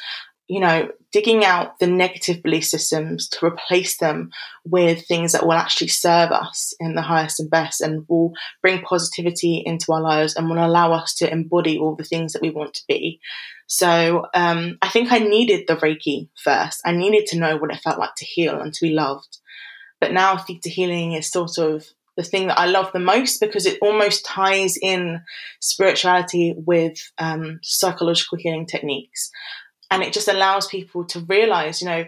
You 0.47 0.59
know, 0.59 0.91
digging 1.11 1.43
out 1.43 1.79
the 1.79 1.87
negative 1.87 2.43
belief 2.43 2.65
systems 2.65 3.27
to 3.29 3.47
replace 3.47 3.97
them 3.97 4.29
with 4.63 5.07
things 5.07 5.31
that 5.31 5.43
will 5.43 5.53
actually 5.53 5.87
serve 5.87 6.29
us 6.29 6.75
in 6.79 6.93
the 6.93 7.01
highest 7.01 7.39
and 7.39 7.49
best 7.49 7.81
and 7.81 8.05
will 8.07 8.33
bring 8.61 8.83
positivity 8.83 9.63
into 9.65 9.91
our 9.91 10.01
lives 10.01 10.35
and 10.35 10.47
will 10.47 10.63
allow 10.63 10.91
us 10.91 11.15
to 11.15 11.31
embody 11.31 11.79
all 11.79 11.95
the 11.95 12.03
things 12.03 12.33
that 12.33 12.43
we 12.43 12.51
want 12.51 12.75
to 12.75 12.83
be. 12.87 13.19
So 13.65 14.27
um, 14.35 14.77
I 14.81 14.89
think 14.89 15.11
I 15.11 15.17
needed 15.17 15.65
the 15.67 15.77
Reiki 15.77 16.29
first. 16.35 16.81
I 16.85 16.91
needed 16.91 17.25
to 17.27 17.39
know 17.39 17.57
what 17.57 17.73
it 17.73 17.81
felt 17.81 17.97
like 17.97 18.13
to 18.17 18.25
heal 18.25 18.59
and 18.61 18.71
to 18.73 18.85
be 18.85 18.93
loved. 18.93 19.39
But 19.99 20.11
now 20.11 20.37
theta 20.37 20.69
healing 20.69 21.13
is 21.13 21.31
sort 21.31 21.57
of 21.57 21.87
the 22.17 22.23
thing 22.23 22.47
that 22.47 22.59
I 22.59 22.67
love 22.67 22.91
the 22.93 22.99
most 22.99 23.39
because 23.39 23.65
it 23.65 23.79
almost 23.81 24.25
ties 24.25 24.77
in 24.81 25.21
spirituality 25.59 26.53
with 26.57 26.97
um, 27.17 27.59
psychological 27.61 28.37
healing 28.37 28.65
techniques. 28.65 29.29
And 29.91 30.01
it 30.01 30.13
just 30.13 30.27
allows 30.27 30.67
people 30.67 31.05
to 31.05 31.19
realize, 31.21 31.81
you 31.81 31.87
know, 31.87 32.05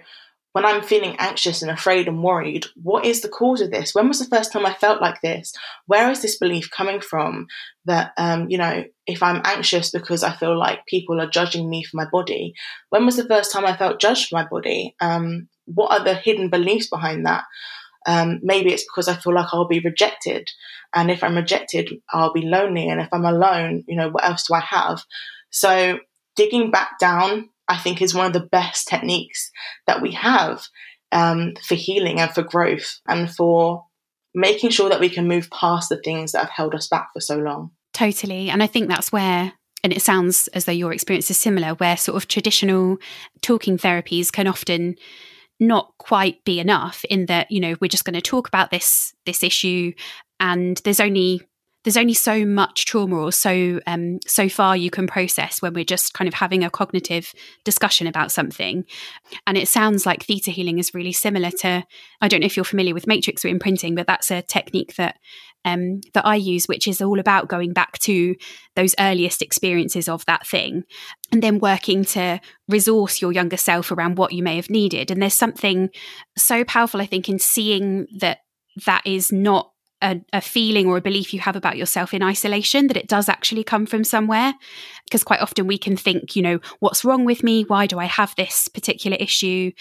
when 0.54 0.65
I'm 0.65 0.82
feeling 0.82 1.15
anxious 1.20 1.62
and 1.62 1.70
afraid 1.70 2.08
and 2.08 2.24
worried, 2.24 2.65
what 2.82 3.06
is 3.06 3.22
the 3.22 3.30
cause 3.30 3.62
of 3.62 3.70
this? 3.70 3.93
When 3.93 4.08
was 4.08 4.17
the 4.17 4.36
first 4.36 4.52
time 4.52 4.65
I 4.65 4.74
felt 4.74 5.02
like 5.02 5.22
this? 5.22 5.54
Where 5.86 6.10
is 6.10 6.24
this 6.24 6.39
belief 6.39 6.72
coming 6.72 7.00
from 7.00 7.46
that, 7.86 8.13
um, 8.17 8.50
you 8.50 8.58
know, 8.58 8.84
if 9.06 9.22
I'm 9.22 9.41
anxious 9.46 9.91
because 9.91 10.24
I 10.24 10.32
feel 10.32 10.58
like 10.58 10.88
people 10.88 11.22
are 11.22 11.30
judging 11.30 11.70
me 11.70 11.84
for 11.84 11.98
my 11.98 12.08
body, 12.12 12.56
when 12.89 13.06
was 13.06 13.17
the 13.17 13.28
first 13.28 13.52
time 13.52 13.65
I 13.65 13.78
felt 13.78 14.02
judged 14.02 14.30
for 14.30 14.36
my 14.36 14.48
body? 14.48 14.96
Um, 15.00 15.48
what 15.65 15.91
are 15.91 16.04
the 16.04 16.15
hidden 16.15 16.50
beliefs 16.50 16.89
behind 16.89 17.28
that? 17.28 17.43
Um, 18.08 18.39
maybe 18.41 18.72
it's 18.72 18.84
because 18.84 19.08
I 19.08 19.15
feel 19.15 19.36
like 19.36 19.48
I'll 19.52 19.67
be 19.67 19.82
rejected. 19.82 20.50
And 20.96 21.12
if 21.12 21.24
I'm 21.24 21.36
rejected, 21.36 21.91
I'll 22.12 22.34
be 22.34 22.41
lonely. 22.41 22.88
And 22.88 23.02
if 23.02 23.10
I'm 23.12 23.26
alone, 23.26 23.84
you 23.88 23.98
know, 23.98 24.10
what 24.10 24.26
else 24.26 24.48
do 24.48 24.56
I 24.56 24.62
have? 24.62 25.04
So 25.50 26.00
digging 26.36 26.72
back 26.72 27.00
down, 27.00 27.50
I 27.67 27.78
think, 27.78 28.02
is 28.02 28.15
one 28.15 28.26
of 28.26 28.34
the 28.34 28.39
best 28.39 28.88
techniques 28.88 29.52
that 29.86 30.02
we 30.02 30.13
have 30.13 30.63
um, 31.12 31.54
for 31.67 31.76
healing 31.76 32.20
and 32.20 32.32
for 32.32 32.43
growth 32.43 33.00
and 33.08 33.30
for 33.30 33.86
making 34.34 34.70
sure 34.70 34.89
that 34.89 35.00
we 35.00 35.10
can 35.10 35.28
move 35.28 35.50
past 35.50 35.89
the 35.89 36.02
things 36.02 36.32
that 36.32 36.39
have 36.39 36.50
held 36.50 36.74
us 36.74 36.88
back 36.88 37.10
for 37.13 37.20
so 37.20 37.38
long. 37.38 37.72
Totally. 37.93 38.50
And 38.50 38.63
I 38.63 38.67
think 38.67 38.88
that's 38.88 39.12
where 39.12 39.54
and 39.84 39.93
it 39.93 40.02
sounds 40.02 40.48
as 40.50 40.65
though 40.65 40.72
your 40.72 40.91
experience 40.91 41.30
is 41.32 41.38
similar, 41.38 41.70
where 41.76 41.96
sort 41.96 42.17
of 42.17 42.28
traditional 42.28 42.98
talking 43.41 43.78
therapies 43.78 44.32
can 44.32 44.48
often 44.48 44.96
not 45.60 45.93
quite 45.98 46.43
be 46.43 46.60
enough 46.60 47.04
in 47.06 47.26
that 47.26 47.50
you 47.52 47.60
know 47.60 47.76
we're 47.82 47.88
just 47.88 48.06
going 48.06 48.13
to 48.13 48.22
talk 48.22 48.48
about 48.48 48.72
this 48.72 49.13
this 49.26 49.43
issue 49.43 49.91
and 50.39 50.78
there's 50.84 51.00
only 51.00 51.41
there's 51.88 51.96
only 51.96 52.13
so 52.13 52.46
much 52.46 52.84
trauma 52.84 53.15
or 53.15 53.32
so 53.32 53.80
um, 53.88 54.20
so 54.28 54.50
far 54.50 54.76
you 54.76 54.89
can 54.89 55.08
process 55.08 55.62
when 55.62 55.74
we're 55.74 55.86
just 55.86 56.13
kind 56.13 56.28
of 56.28 56.34
having 56.34 56.62
a 56.62 56.70
cognitive 56.70 57.34
discussion 57.63 58.08
about 58.08 58.30
something. 58.30 58.84
And 59.46 59.58
it 59.58 59.70
sounds 59.70 60.06
like 60.06 60.24
theta 60.24 60.52
healing 60.52 60.80
is 60.80 60.93
really 60.93 61.13
similar 61.13 61.50
to 61.62 61.86
I 62.20 62.28
don't 62.28 62.41
know 62.41 62.45
if 62.45 62.58
you're 62.58 62.66
familiar 62.66 62.93
with 62.93 63.08
matrix 63.08 63.43
reimprinting, 63.43 63.95
but 63.95 64.05
that's 64.05 64.32
a 64.32 64.41
technique 64.41 64.95
that 64.95 65.18
um, 65.68 65.99
that 66.13 66.26
I 66.26 66.36
use, 66.36 66.65
which 66.68 66.88
is 66.88 67.01
all 67.01 67.20
about 67.20 67.49
going 67.49 67.74
back 67.74 67.99
to 67.99 68.36
those 68.76 68.95
earliest 68.99 69.41
experiences 69.41 70.07
of 70.07 70.26
that 70.26 70.47
thing 70.47 70.84
and 71.32 71.43
then 71.43 71.59
working 71.59 72.05
to 72.05 72.39
resource 72.70 73.22
your 73.22 73.34
younger 73.34 73.57
self 73.57 73.91
around 73.91 74.18
what 74.18 74.32
you 74.32 74.41
may 74.41 74.55
have 74.55 74.70
needed. 74.70 75.11
And 75.11 75.22
there's 75.22 75.34
something 75.34 75.89
so 76.38 76.63
powerful, 76.63 77.01
I 77.01 77.05
think, 77.05 77.28
in 77.28 77.38
seeing 77.38 78.07
that 78.20 78.39
that 78.86 79.01
is 79.05 79.32
not 79.32 79.72
a, 80.02 80.22
a, 80.32 80.41
feeling 80.41 80.88
or 80.88 80.98
a 80.98 81.02
belief 81.02 81.34
you 81.34 81.39
have 81.39 81.56
about 81.56 81.78
yourself 81.78 82.14
in 82.14 82.22
isolation, 82.22 82.88
that 82.88 82.98
it 82.98 83.08
does 83.08 83.28
actually 83.28 83.64
come 83.64 83.86
from 83.86 84.04
somewhere. 84.04 84.54
Because 85.06 85.24
quite 85.24 85.41
often 85.41 85.68
we 85.68 85.78
can 85.78 85.98
think, 85.98 86.36
you 86.36 86.41
know, 86.41 86.60
what's 86.80 87.06
wrong 87.06 87.26
with 87.26 87.43
me? 87.43 87.64
Why 87.64 87.88
do 87.88 87.98
I 87.98 88.06
have 88.06 88.36
this 88.36 88.68
particular 88.68 89.18
issue? 89.20 89.72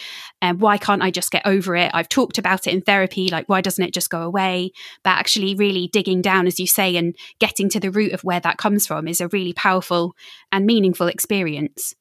And 0.41 0.57
um, 0.57 0.61
why 0.61 0.79
can't 0.79 1.03
I 1.03 1.11
just 1.11 1.31
get 1.31 1.47
over 1.47 1.77
it? 1.77 1.91
I've 1.93 2.09
talked 2.09 2.39
about 2.39 2.67
it 2.67 2.75
in 2.75 2.81
therapy, 2.81 3.29
like, 3.29 3.49
why 3.49 3.61
doesn't 3.61 3.85
it 3.85 3.95
just 3.95 4.11
go 4.11 4.23
away? 4.23 4.71
But 5.03 5.19
actually, 5.19 5.55
really 5.55 5.89
digging 5.93 6.23
down, 6.23 6.47
as 6.47 6.59
you 6.59 6.67
say, 6.67 6.97
and 6.97 7.17
getting 7.39 7.69
to 7.71 7.81
the 7.81 7.91
root 7.91 8.13
of 8.13 8.25
where 8.25 8.41
that 8.41 8.59
comes 8.59 8.87
from 8.87 9.09
is 9.09 9.21
a 9.21 9.29
really 9.29 9.53
powerful 9.53 10.15
and 10.53 10.65
meaningful 10.65 11.09
experience. 11.09 11.95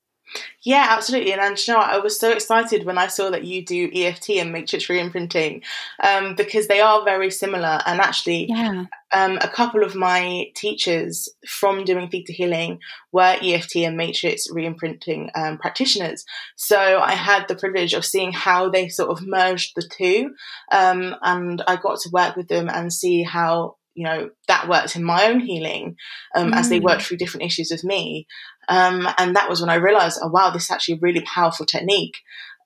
Yeah, 0.64 0.88
absolutely. 0.90 1.34
And, 1.34 1.68
you 1.68 1.74
know, 1.74 1.80
I 1.80 2.00
was 2.00 2.20
so 2.20 2.32
excited 2.32 2.86
when 2.86 2.98
I 2.98 3.08
saw 3.08 3.30
that 3.30 3.46
you 3.46 3.64
do 3.64 3.90
EFT 3.94 4.32
and 4.32 4.52
matrix 4.52 4.88
reimprinting 4.88 5.64
um, 6.02 6.36
because 6.36 6.68
they 6.68 6.82
are 6.82 7.06
very 7.06 7.30
similar. 7.30 7.80
And 7.86 8.02
actually, 8.02 8.48
yeah. 8.50 8.86
um, 9.14 9.38
a 9.42 9.48
couple 9.48 9.84
of 9.84 9.96
my 9.96 10.48
teachers 10.56 11.30
from 11.48 11.86
doing 11.86 12.10
theta 12.10 12.34
healing 12.34 12.80
were 13.12 13.38
EFT 13.42 13.78
and 13.78 13.96
matrix 13.96 14.48
reimprinting 14.52 15.30
um, 15.36 15.58
practitioners. 15.60 16.26
So 16.56 17.00
I 17.00 17.12
had 17.12 17.48
the 17.48 17.56
privilege 17.56 17.94
of 17.94 18.04
seeing 18.04 18.34
how 18.34 18.70
they 18.70 18.90
sort 18.90 19.12
of 19.12 19.26
merged 19.26 19.74
the 19.76 19.88
two. 19.88 20.34
Um, 20.72 21.16
and 21.22 21.64
I 21.68 21.76
got 21.76 22.00
to 22.02 22.10
work 22.10 22.36
with 22.36 22.48
them 22.48 22.70
and 22.70 22.92
see 22.92 23.24
how 23.24 23.76
you 23.96 24.04
know 24.04 24.30
that 24.50 24.68
worked 24.68 24.96
in 24.96 25.04
my 25.04 25.26
own 25.28 25.40
healing 25.40 25.96
um, 26.36 26.52
mm. 26.52 26.56
as 26.56 26.70
they 26.70 26.80
worked 26.80 27.02
mm. 27.02 27.06
through 27.06 27.18
different 27.18 27.46
issues 27.46 27.72
with 27.72 27.84
me 27.84 28.28
um, 28.68 29.08
and 29.18 29.36
that 29.36 29.50
was 29.50 29.62
when 29.62 29.70
i 29.70 29.76
realized 29.76 30.20
oh 30.22 30.30
wow 30.30 30.50
this 30.50 30.66
is 30.66 30.72
actually 30.72 30.96
a 30.96 31.02
really 31.02 31.22
powerful 31.22 31.66
technique 31.66 32.18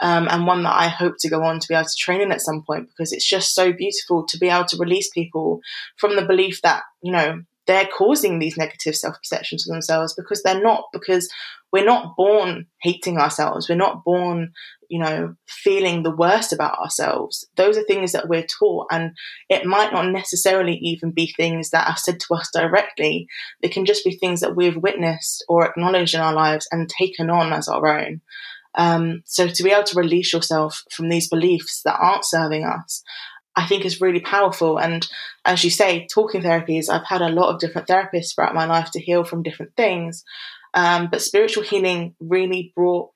um, 0.02 0.28
and 0.30 0.48
one 0.48 0.64
that 0.64 0.76
i 0.76 0.88
hope 0.88 1.16
to 1.20 1.30
go 1.30 1.44
on 1.44 1.60
to 1.60 1.68
be 1.68 1.76
able 1.76 1.86
to 1.86 1.96
train 1.98 2.22
in 2.22 2.32
at 2.32 2.42
some 2.42 2.64
point 2.64 2.88
because 2.88 3.12
it's 3.12 3.28
just 3.28 3.54
so 3.54 3.72
beautiful 3.72 4.26
to 4.26 4.38
be 4.38 4.48
able 4.48 4.66
to 4.66 4.78
release 4.78 5.10
people 5.10 5.60
from 5.98 6.16
the 6.16 6.26
belief 6.26 6.62
that 6.62 6.84
you 7.02 7.12
know 7.12 7.42
they're 7.70 7.86
causing 7.86 8.40
these 8.40 8.58
negative 8.58 8.96
self 8.96 9.16
perceptions 9.18 9.64
to 9.64 9.72
themselves 9.72 10.16
because 10.16 10.42
they're 10.42 10.62
not 10.62 10.86
because 10.92 11.30
we're 11.72 11.86
not 11.86 12.16
born 12.16 12.66
hating 12.82 13.20
ourselves. 13.20 13.70
We're 13.70 13.76
not 13.76 14.04
born 14.04 14.54
you 14.90 15.00
know, 15.00 15.36
feeling 15.48 16.04
the 16.04 16.16
worst 16.16 16.52
about 16.52 16.78
ourselves. 16.80 17.48
Those 17.56 17.78
are 17.78 17.84
things 17.84 18.12
that 18.12 18.28
we're 18.28 18.46
taught, 18.46 18.88
and 18.92 19.12
it 19.48 19.66
might 19.66 19.94
not 19.94 20.12
necessarily 20.12 20.76
even 20.78 21.12
be 21.12 21.28
things 21.28 21.70
that 21.70 21.88
are 21.88 21.98
said 21.98 22.20
to 22.22 22.34
us 22.34 22.50
directly. 22.52 23.28
It 23.62 23.72
can 23.72 23.86
just 23.86 24.04
be 24.04 24.18
things 24.18 24.42
that 24.42 24.56
we've 24.56 24.78
witnessed 24.78 25.46
or 25.48 25.66
acknowledged 25.66 26.16
in 26.16 26.22
our 26.22 26.34
lives 26.34 26.68
and 26.72 26.90
taken 26.90 27.30
on 27.30 27.54
as 27.54 27.68
our 27.68 27.88
own. 27.88 28.22
Um, 28.76 29.24
so 29.26 29.48
to 29.48 29.64
be 29.64 29.72
able 29.72 29.84
to 29.84 30.00
release 30.00 30.34
yourself 30.34 30.84
from 30.92 31.10
these 31.10 31.30
beliefs 31.30 31.82
that 31.84 31.98
aren't 32.00 32.26
serving 32.26 32.66
us, 32.66 33.04
I 33.56 33.66
think 33.66 33.86
is 33.86 34.02
really 34.02 34.22
powerful. 34.22 34.78
And 34.78 35.08
as 35.46 35.64
you 35.64 35.70
say, 35.70 36.08
talking 36.08 36.42
therapies, 36.42 36.90
I've 36.90 37.06
had 37.06 37.22
a 37.22 37.30
lot 37.30 37.54
of 37.54 37.60
different 37.60 37.88
therapists 37.88 38.34
throughout 38.34 38.56
my 38.56 38.66
life 38.66 38.92
to 38.92 39.02
heal 39.02 39.24
from 39.24 39.44
different 39.44 39.76
things. 39.76 40.24
Um, 40.74 41.10
but 41.12 41.22
spiritual 41.22 41.64
healing 41.64 42.16
really 42.20 42.72
brought 42.76 43.10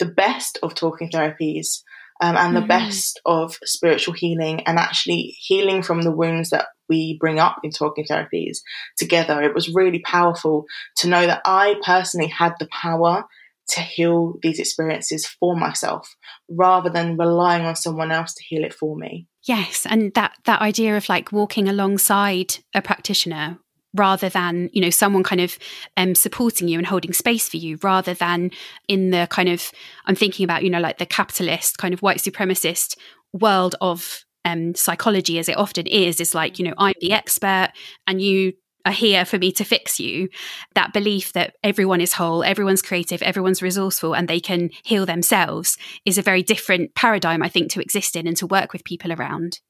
the 0.00 0.06
best 0.06 0.58
of 0.62 0.74
talking 0.74 1.10
therapies 1.10 1.82
um, 2.20 2.36
and 2.36 2.54
the 2.54 2.60
mm-hmm. 2.60 2.68
best 2.68 3.20
of 3.24 3.56
spiritual 3.64 4.14
healing 4.14 4.60
and 4.64 4.78
actually 4.78 5.36
healing 5.38 5.82
from 5.82 6.02
the 6.02 6.10
wounds 6.10 6.50
that 6.50 6.66
we 6.88 7.16
bring 7.18 7.38
up 7.38 7.58
in 7.62 7.70
talking 7.70 8.04
therapies 8.04 8.58
together. 8.98 9.40
It 9.40 9.54
was 9.54 9.72
really 9.74 10.00
powerful 10.00 10.66
to 10.96 11.08
know 11.08 11.26
that 11.26 11.40
I 11.44 11.76
personally 11.84 12.28
had 12.28 12.54
the 12.58 12.68
power 12.68 13.24
to 13.68 13.80
heal 13.80 14.34
these 14.42 14.58
experiences 14.58 15.26
for 15.26 15.56
myself 15.56 16.16
rather 16.48 16.90
than 16.90 17.16
relying 17.16 17.64
on 17.64 17.76
someone 17.76 18.10
else 18.10 18.34
to 18.34 18.42
heal 18.42 18.64
it 18.64 18.74
for 18.74 18.96
me. 18.96 19.28
Yes, 19.44 19.86
and 19.88 20.12
that 20.14 20.32
that 20.44 20.60
idea 20.60 20.96
of 20.96 21.08
like 21.08 21.32
walking 21.32 21.68
alongside 21.68 22.56
a 22.74 22.82
practitioner 22.82 23.58
rather 23.94 24.28
than 24.28 24.70
you 24.72 24.80
know 24.80 24.90
someone 24.90 25.22
kind 25.22 25.40
of 25.40 25.58
um, 25.96 26.14
supporting 26.14 26.68
you 26.68 26.78
and 26.78 26.86
holding 26.86 27.12
space 27.12 27.48
for 27.48 27.56
you 27.56 27.78
rather 27.82 28.14
than 28.14 28.50
in 28.88 29.10
the 29.10 29.26
kind 29.30 29.48
of 29.48 29.70
i'm 30.06 30.14
thinking 30.14 30.44
about 30.44 30.62
you 30.62 30.70
know 30.70 30.80
like 30.80 30.98
the 30.98 31.06
capitalist 31.06 31.78
kind 31.78 31.92
of 31.94 32.02
white 32.02 32.18
supremacist 32.18 32.96
world 33.32 33.74
of 33.80 34.24
um, 34.44 34.74
psychology 34.74 35.38
as 35.38 35.48
it 35.48 35.56
often 35.56 35.86
is 35.86 36.20
is 36.20 36.34
like 36.34 36.58
you 36.58 36.64
know 36.64 36.74
i'm 36.78 36.94
the 37.00 37.12
expert 37.12 37.70
and 38.06 38.22
you 38.22 38.52
are 38.86 38.92
here 38.92 39.24
for 39.24 39.38
me 39.38 39.52
to 39.52 39.64
fix 39.64 40.00
you. 40.00 40.28
That 40.74 40.92
belief 40.92 41.32
that 41.34 41.54
everyone 41.62 42.00
is 42.00 42.14
whole 42.14 42.42
everyone's 42.42 42.82
creative 42.82 43.22
everyone's 43.22 43.62
resourceful 43.62 44.14
and 44.14 44.28
they 44.28 44.40
can 44.40 44.70
heal 44.84 45.06
themselves 45.06 45.76
is 46.04 46.18
a 46.18 46.22
very 46.22 46.42
different 46.42 46.94
paradigm 46.94 47.42
i 47.42 47.48
think 47.48 47.70
to 47.70 47.80
exist 47.80 48.16
in 48.16 48.26
and 48.26 48.36
to 48.36 48.46
work 48.46 48.72
with 48.72 48.84
people 48.84 49.12
around 49.12 49.60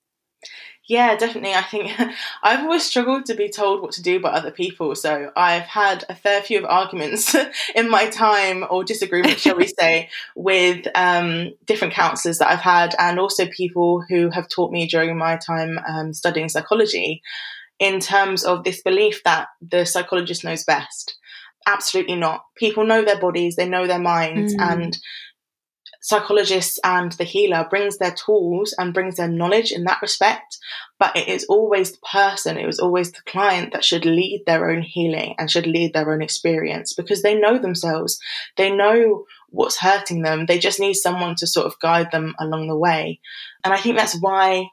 yeah, 0.91 1.15
definitely. 1.15 1.55
I 1.55 1.63
think 1.63 1.93
I've 2.43 2.65
always 2.65 2.83
struggled 2.83 3.27
to 3.27 3.35
be 3.35 3.49
told 3.49 3.81
what 3.81 3.93
to 3.93 4.03
do 4.03 4.19
by 4.19 4.31
other 4.31 4.51
people. 4.51 4.97
So 4.97 5.31
I've 5.37 5.63
had 5.63 6.05
a 6.09 6.17
fair 6.17 6.43
few 6.43 6.59
of 6.59 6.65
arguments 6.65 7.33
in 7.77 7.89
my 7.89 8.09
time, 8.09 8.65
or 8.69 8.83
disagreements, 8.83 9.43
shall 9.43 9.55
we 9.55 9.69
say, 9.79 10.11
with 10.35 10.89
um, 10.97 11.53
different 11.65 11.95
counselors 11.95 12.39
that 12.39 12.51
I've 12.51 12.59
had, 12.59 12.97
and 12.99 13.21
also 13.21 13.47
people 13.47 14.05
who 14.09 14.31
have 14.31 14.49
taught 14.49 14.73
me 14.73 14.89
during 14.89 15.17
my 15.17 15.37
time 15.37 15.79
um, 15.89 16.13
studying 16.13 16.49
psychology 16.49 17.23
in 17.79 18.01
terms 18.01 18.43
of 18.43 18.65
this 18.65 18.83
belief 18.83 19.23
that 19.23 19.47
the 19.63 19.85
psychologist 19.85 20.43
knows 20.43 20.65
best. 20.65 21.17
Absolutely 21.69 22.17
not. 22.17 22.47
People 22.57 22.85
know 22.85 23.05
their 23.05 23.21
bodies, 23.21 23.55
they 23.55 23.69
know 23.69 23.87
their 23.87 24.01
minds, 24.01 24.57
mm. 24.57 24.61
and 24.61 24.99
psychologists 26.01 26.79
and 26.83 27.13
the 27.13 27.25
healer 27.25 27.67
brings 27.69 27.99
their 27.99 28.13
tools 28.13 28.75
and 28.79 28.95
brings 28.95 29.17
their 29.17 29.29
knowledge 29.29 29.71
in 29.71 29.85
that 29.85 30.01
respect, 30.01 30.59
but 30.99 31.15
it 31.17 31.29
is 31.29 31.45
always 31.45 31.93
the 31.93 31.99
person, 32.11 32.57
it 32.57 32.67
was 32.67 32.81
always 32.81 33.13
the 33.13 33.23
client 33.27 33.73
that 33.73 33.85
should 33.85 34.05
lead 34.05 34.43
their 34.47 34.71
own 34.71 34.83
healing 34.83 35.35
and 35.39 35.51
should 35.51 35.67
lead 35.67 35.93
their 35.93 36.11
own 36.13 36.23
experience 36.23 36.95
because 36.95 37.23
they 37.23 37.35
know 37.39 37.59
themselves. 37.59 38.19
They 38.57 38.71
know 38.71 39.25
what's 39.51 39.79
hurting 39.79 40.23
them. 40.23 40.47
They 40.47 40.59
just 40.59 40.81
need 40.81 40.95
someone 40.95 41.35
to 41.37 41.47
sort 41.47 41.67
of 41.67 41.79
guide 41.81 42.11
them 42.13 42.35
along 42.39 42.69
the 42.69 42.77
way. 42.77 43.21
And 43.63 43.75
I 43.75 43.77
think 43.77 43.97
that's 43.97 44.19
why 44.21 44.69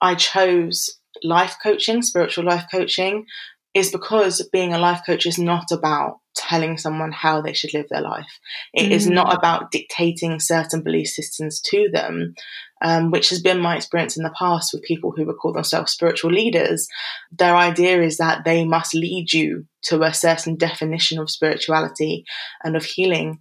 I 0.00 0.14
chose 0.14 0.98
life 1.22 1.56
coaching, 1.62 2.02
spiritual 2.02 2.44
life 2.44 2.66
coaching, 2.70 3.26
is 3.74 3.92
because 3.92 4.46
being 4.52 4.74
a 4.74 4.78
life 4.78 5.02
coach 5.06 5.26
is 5.26 5.38
not 5.38 5.70
about 5.70 6.18
telling 6.34 6.78
someone 6.78 7.12
how 7.12 7.40
they 7.40 7.52
should 7.52 7.72
live 7.74 7.86
their 7.88 8.00
life. 8.00 8.38
It 8.72 8.88
mm. 8.88 8.90
is 8.90 9.08
not 9.08 9.36
about 9.36 9.70
dictating 9.70 10.40
certain 10.40 10.82
belief 10.82 11.08
systems 11.08 11.60
to 11.66 11.88
them, 11.92 12.34
um, 12.82 13.10
which 13.10 13.30
has 13.30 13.40
been 13.40 13.60
my 13.60 13.76
experience 13.76 14.16
in 14.16 14.22
the 14.22 14.34
past 14.36 14.72
with 14.72 14.82
people 14.82 15.12
who 15.12 15.26
would 15.26 15.36
call 15.36 15.52
themselves 15.52 15.92
spiritual 15.92 16.32
leaders. 16.32 16.88
Their 17.30 17.56
idea 17.56 18.02
is 18.02 18.18
that 18.18 18.44
they 18.44 18.64
must 18.64 18.94
lead 18.94 19.32
you 19.32 19.66
to 19.84 20.02
a 20.02 20.14
certain 20.14 20.56
definition 20.56 21.18
of 21.18 21.30
spirituality 21.30 22.24
and 22.64 22.76
of 22.76 22.84
healing. 22.84 23.38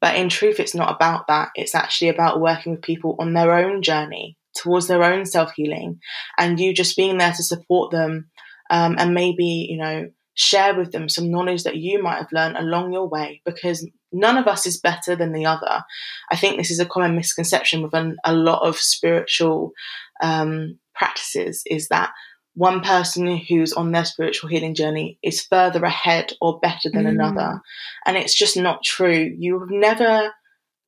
But 0.00 0.16
in 0.16 0.28
truth, 0.28 0.60
it's 0.60 0.74
not 0.74 0.94
about 0.94 1.26
that. 1.28 1.50
It's 1.54 1.74
actually 1.74 2.08
about 2.08 2.40
working 2.40 2.72
with 2.72 2.82
people 2.82 3.16
on 3.18 3.34
their 3.34 3.52
own 3.52 3.82
journey 3.82 4.36
towards 4.56 4.86
their 4.86 5.04
own 5.04 5.26
self 5.26 5.52
healing 5.54 6.00
and 6.38 6.58
you 6.58 6.72
just 6.72 6.96
being 6.96 7.18
there 7.18 7.32
to 7.32 7.42
support 7.42 7.90
them 7.90 8.30
um, 8.70 8.96
and 8.98 9.14
maybe, 9.14 9.66
you 9.70 9.78
know, 9.78 10.10
share 10.34 10.76
with 10.76 10.92
them 10.92 11.08
some 11.08 11.30
knowledge 11.30 11.64
that 11.64 11.76
you 11.76 12.02
might 12.02 12.18
have 12.18 12.32
learned 12.32 12.56
along 12.56 12.92
your 12.92 13.08
way 13.08 13.40
because 13.44 13.88
none 14.12 14.36
of 14.36 14.46
us 14.46 14.66
is 14.66 14.78
better 14.78 15.16
than 15.16 15.32
the 15.32 15.46
other. 15.46 15.82
I 16.30 16.36
think 16.36 16.56
this 16.56 16.70
is 16.70 16.78
a 16.78 16.86
common 16.86 17.16
misconception 17.16 17.82
within 17.82 18.16
a 18.24 18.34
lot 18.34 18.66
of 18.66 18.76
spiritual 18.76 19.72
um, 20.22 20.78
practices 20.94 21.62
is 21.66 21.88
that 21.88 22.12
one 22.54 22.80
person 22.80 23.36
who's 23.36 23.72
on 23.74 23.92
their 23.92 24.04
spiritual 24.04 24.48
healing 24.48 24.74
journey 24.74 25.18
is 25.22 25.44
further 25.44 25.84
ahead 25.84 26.32
or 26.40 26.58
better 26.60 26.90
than 26.90 27.04
mm. 27.04 27.10
another. 27.10 27.60
And 28.06 28.16
it's 28.16 28.34
just 28.34 28.56
not 28.56 28.82
true. 28.82 29.34
You 29.38 29.60
have 29.60 29.70
never 29.70 30.32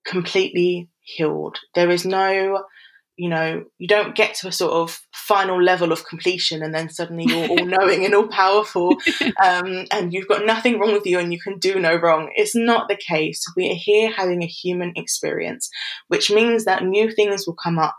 completely 0.06 0.88
healed. 1.00 1.58
There 1.74 1.90
is 1.90 2.06
no 2.06 2.64
you 3.18 3.28
know, 3.28 3.64
you 3.78 3.88
don't 3.88 4.14
get 4.14 4.34
to 4.36 4.46
a 4.46 4.52
sort 4.52 4.72
of 4.72 5.00
final 5.12 5.60
level 5.60 5.90
of 5.90 6.06
completion 6.06 6.62
and 6.62 6.72
then 6.72 6.88
suddenly 6.88 7.24
you're 7.26 7.48
all 7.48 7.66
knowing 7.66 8.04
and 8.04 8.14
all 8.14 8.28
powerful 8.28 8.96
um, 9.44 9.84
and 9.90 10.12
you've 10.12 10.28
got 10.28 10.46
nothing 10.46 10.78
wrong 10.78 10.92
with 10.92 11.04
you 11.04 11.18
and 11.18 11.32
you 11.32 11.40
can 11.40 11.58
do 11.58 11.80
no 11.80 11.96
wrong. 11.96 12.30
It's 12.36 12.54
not 12.54 12.88
the 12.88 12.96
case. 12.96 13.44
We 13.56 13.72
are 13.72 13.74
here 13.74 14.12
having 14.12 14.42
a 14.42 14.46
human 14.46 14.92
experience, 14.94 15.68
which 16.06 16.30
means 16.30 16.64
that 16.64 16.84
new 16.84 17.10
things 17.10 17.44
will 17.44 17.56
come 17.56 17.78
up. 17.78 17.96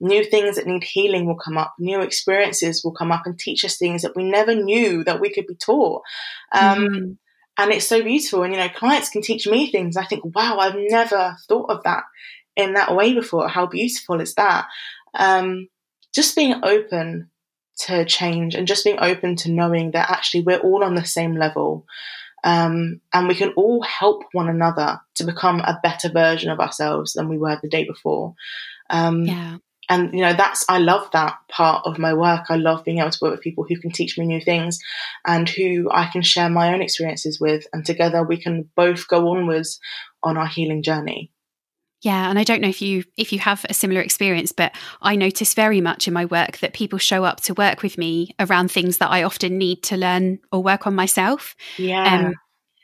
New 0.00 0.24
things 0.24 0.56
that 0.56 0.66
need 0.66 0.84
healing 0.84 1.26
will 1.26 1.36
come 1.36 1.58
up. 1.58 1.74
New 1.78 2.00
experiences 2.00 2.82
will 2.82 2.92
come 2.92 3.12
up 3.12 3.22
and 3.26 3.38
teach 3.38 3.66
us 3.66 3.76
things 3.76 4.00
that 4.02 4.16
we 4.16 4.24
never 4.24 4.54
knew 4.54 5.04
that 5.04 5.20
we 5.20 5.30
could 5.30 5.46
be 5.46 5.54
taught. 5.54 6.02
Um, 6.50 6.88
mm. 6.88 7.16
And 7.58 7.70
it's 7.70 7.86
so 7.86 8.02
beautiful. 8.02 8.42
And, 8.42 8.54
you 8.54 8.58
know, 8.58 8.70
clients 8.70 9.10
can 9.10 9.20
teach 9.20 9.46
me 9.46 9.70
things. 9.70 9.98
I 9.98 10.06
think, 10.06 10.24
wow, 10.34 10.56
I've 10.58 10.74
never 10.76 11.36
thought 11.46 11.70
of 11.70 11.82
that 11.84 12.04
in 12.56 12.74
that 12.74 12.94
way 12.94 13.14
before. 13.14 13.48
How 13.48 13.66
beautiful 13.66 14.20
is 14.20 14.34
that? 14.34 14.66
Um, 15.14 15.68
just 16.14 16.36
being 16.36 16.60
open 16.62 17.30
to 17.78 18.04
change 18.04 18.54
and 18.54 18.66
just 18.66 18.84
being 18.84 18.98
open 19.00 19.36
to 19.36 19.50
knowing 19.50 19.92
that 19.92 20.10
actually 20.10 20.42
we're 20.42 20.58
all 20.58 20.84
on 20.84 20.94
the 20.94 21.04
same 21.04 21.34
level. 21.36 21.86
Um, 22.44 23.00
and 23.12 23.28
we 23.28 23.34
can 23.34 23.50
all 23.50 23.82
help 23.82 24.24
one 24.32 24.48
another 24.48 25.00
to 25.14 25.24
become 25.24 25.60
a 25.60 25.78
better 25.82 26.08
version 26.08 26.50
of 26.50 26.60
ourselves 26.60 27.12
than 27.12 27.28
we 27.28 27.38
were 27.38 27.58
the 27.62 27.68
day 27.68 27.84
before. 27.84 28.34
Um, 28.90 29.22
yeah. 29.22 29.58
and 29.88 30.12
you 30.12 30.20
know 30.20 30.34
that's 30.34 30.64
i 30.68 30.78
love 30.78 31.08
that 31.12 31.36
part 31.48 31.82
of 31.86 31.98
my 31.98 32.12
work 32.12 32.44
i 32.50 32.56
love 32.56 32.84
being 32.84 32.98
able 32.98 33.10
to 33.10 33.18
work 33.22 33.32
with 33.32 33.40
people 33.40 33.64
who 33.66 33.80
can 33.80 33.90
teach 33.90 34.18
me 34.18 34.26
new 34.26 34.40
things 34.40 34.78
and 35.26 35.48
who 35.48 35.88
i 35.90 36.06
can 36.06 36.22
share 36.22 36.48
my 36.48 36.72
own 36.72 36.82
experiences 36.82 37.40
with 37.40 37.66
and 37.72 37.84
together 37.84 38.22
we 38.22 38.36
can 38.36 38.68
both 38.76 39.08
go 39.08 39.30
onwards 39.30 39.80
on 40.22 40.36
our 40.36 40.46
healing 40.46 40.82
journey 40.82 41.31
yeah, 42.02 42.28
and 42.28 42.36
I 42.36 42.42
don't 42.42 42.60
know 42.60 42.68
if 42.68 42.82
you 42.82 43.04
if 43.16 43.32
you 43.32 43.38
have 43.38 43.64
a 43.70 43.74
similar 43.74 44.00
experience, 44.00 44.50
but 44.50 44.74
I 45.00 45.14
notice 45.14 45.54
very 45.54 45.80
much 45.80 46.08
in 46.08 46.14
my 46.14 46.24
work 46.24 46.58
that 46.58 46.74
people 46.74 46.98
show 46.98 47.24
up 47.24 47.40
to 47.42 47.54
work 47.54 47.82
with 47.82 47.96
me 47.96 48.34
around 48.40 48.72
things 48.72 48.98
that 48.98 49.10
I 49.10 49.22
often 49.22 49.56
need 49.56 49.84
to 49.84 49.96
learn 49.96 50.40
or 50.50 50.62
work 50.62 50.86
on 50.86 50.96
myself. 50.96 51.54
Yeah. 51.78 52.26
Um, 52.26 52.34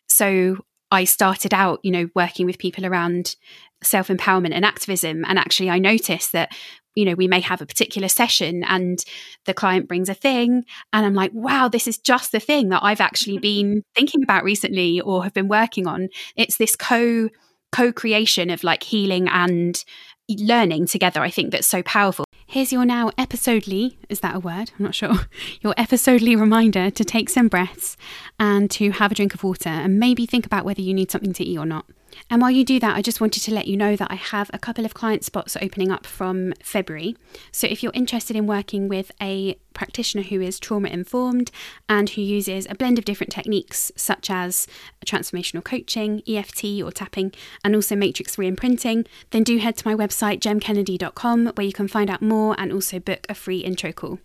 so 0.07 0.59
I 0.93 1.03
started 1.03 1.53
out, 1.53 1.81
you 1.83 1.91
know, 1.91 2.09
working 2.15 2.47
with 2.47 2.59
people 2.59 2.87
around 2.87 3.35
self 3.83 4.07
empowerment 4.07 4.53
and 4.53 4.65
activism, 4.65 5.25
and 5.27 5.37
actually 5.37 5.69
I 5.69 5.81
noticed 5.81 6.31
that 6.33 6.53
you 6.95 7.05
know, 7.05 7.15
we 7.15 7.29
may 7.29 7.39
have 7.39 7.61
a 7.61 7.67
particular 7.67 8.09
session 8.09 8.65
and 8.65 9.05
the 9.45 9.55
client 9.55 9.87
brings 9.87 10.09
a 10.09 10.15
thing. 10.15 10.65
And 10.93 11.07
I'm 11.07 11.15
like, 11.15 11.31
wow, 11.33 11.69
this 11.69 11.87
is 11.87 11.97
just 11.97 12.33
the 12.33 12.41
thing 12.41 12.71
that 12.71 12.83
I've 12.83 13.01
actually 13.01 13.39
been 13.53 13.85
thinking 13.95 14.25
about 14.25 14.43
recently 14.43 15.01
or 15.01 15.23
have 15.23 15.33
been 15.33 15.47
working 15.47 15.87
on. 15.87 16.09
It's 16.35 16.57
this 16.57 16.75
co 16.75 17.29
co-creation 17.73 18.51
of 18.51 18.65
like 18.65 18.83
healing 18.83 19.29
and 19.29 19.85
learning 20.29 20.87
together 20.87 21.23
i 21.23 21.31
think 21.31 21.51
that's 21.51 21.67
so 21.67 21.83
powerful. 21.83 22.25
Here's 22.51 22.73
your 22.73 22.87
now 22.87 23.11
episodely 23.19 23.99
is 24.09 24.21
that 24.21 24.35
a 24.35 24.41
word? 24.41 24.71
I'm 24.79 24.85
not 24.87 24.95
sure. 24.95 25.13
Your 25.61 25.75
episodely 25.77 26.35
reminder 26.35 26.91
to 26.91 27.05
take 27.05 27.29
some 27.29 27.47
breaths 27.47 27.95
and 28.41 28.71
to 28.71 28.91
have 28.93 29.13
a 29.13 29.15
drink 29.15 29.35
of 29.35 29.45
water 29.45 29.69
and 29.69 30.01
maybe 30.01 30.25
think 30.25 30.47
about 30.47 30.65
whether 30.65 30.81
you 30.81 30.95
need 30.95 31.11
something 31.11 31.35
to 31.35 31.45
eat 31.45 31.59
or 31.59 31.67
not 31.67 31.85
and 32.31 32.43
while 32.43 32.51
you 32.51 32.65
do 32.65 32.79
that, 32.81 32.97
I 32.97 33.03
just 33.03 33.21
wanted 33.21 33.43
to 33.45 33.55
let 33.55 33.67
you 33.67 33.77
know 33.77 33.97
that 33.97 34.11
I 34.11 34.17
have 34.17 34.51
a 34.53 34.59
couple 34.59 34.85
of 34.85 34.95
client 34.95 35.25
spots 35.25 35.57
opening 35.61 35.91
up 35.91 36.07
from 36.07 36.53
February. 36.63 37.17
So 37.53 37.67
if 37.67 37.83
you're 37.83 37.93
interested 37.95 38.37
in 38.37 38.47
working 38.47 38.89
with 38.89 39.13
a 39.21 39.59
practitioner 39.73 40.25
who 40.25 40.41
is 40.41 40.59
trauma 40.59 40.89
informed 40.89 41.51
and 41.89 42.11
who 42.11 42.21
uses 42.21 42.67
a 42.69 42.75
blend 42.75 42.99
of 42.99 43.05
different 43.05 43.33
techniques 43.33 43.93
such 43.97 44.31
as 44.31 44.67
transformational 45.07 45.65
coaching, 45.65 46.23
EFT 46.29 46.83
or 46.83 46.91
tapping, 46.91 47.33
and 47.65 47.75
also 47.75 47.97
matrix 47.97 48.37
reimprinting, 48.37 49.07
then 49.31 49.43
do 49.43 49.59
head 49.59 49.77
to 49.77 49.89
my 49.89 49.95
website 49.95 50.41
gemkennedy.com 50.41 51.47
where 51.55 51.67
you 51.67 51.73
can 51.73 51.89
find 51.89 52.11
out 52.11 52.23
more 52.23 52.55
and 52.59 52.73
also 52.73 52.99
book 52.99 53.25
a 53.29 53.35
free 53.35 53.59
intro 53.59 53.93
call. 53.93 54.19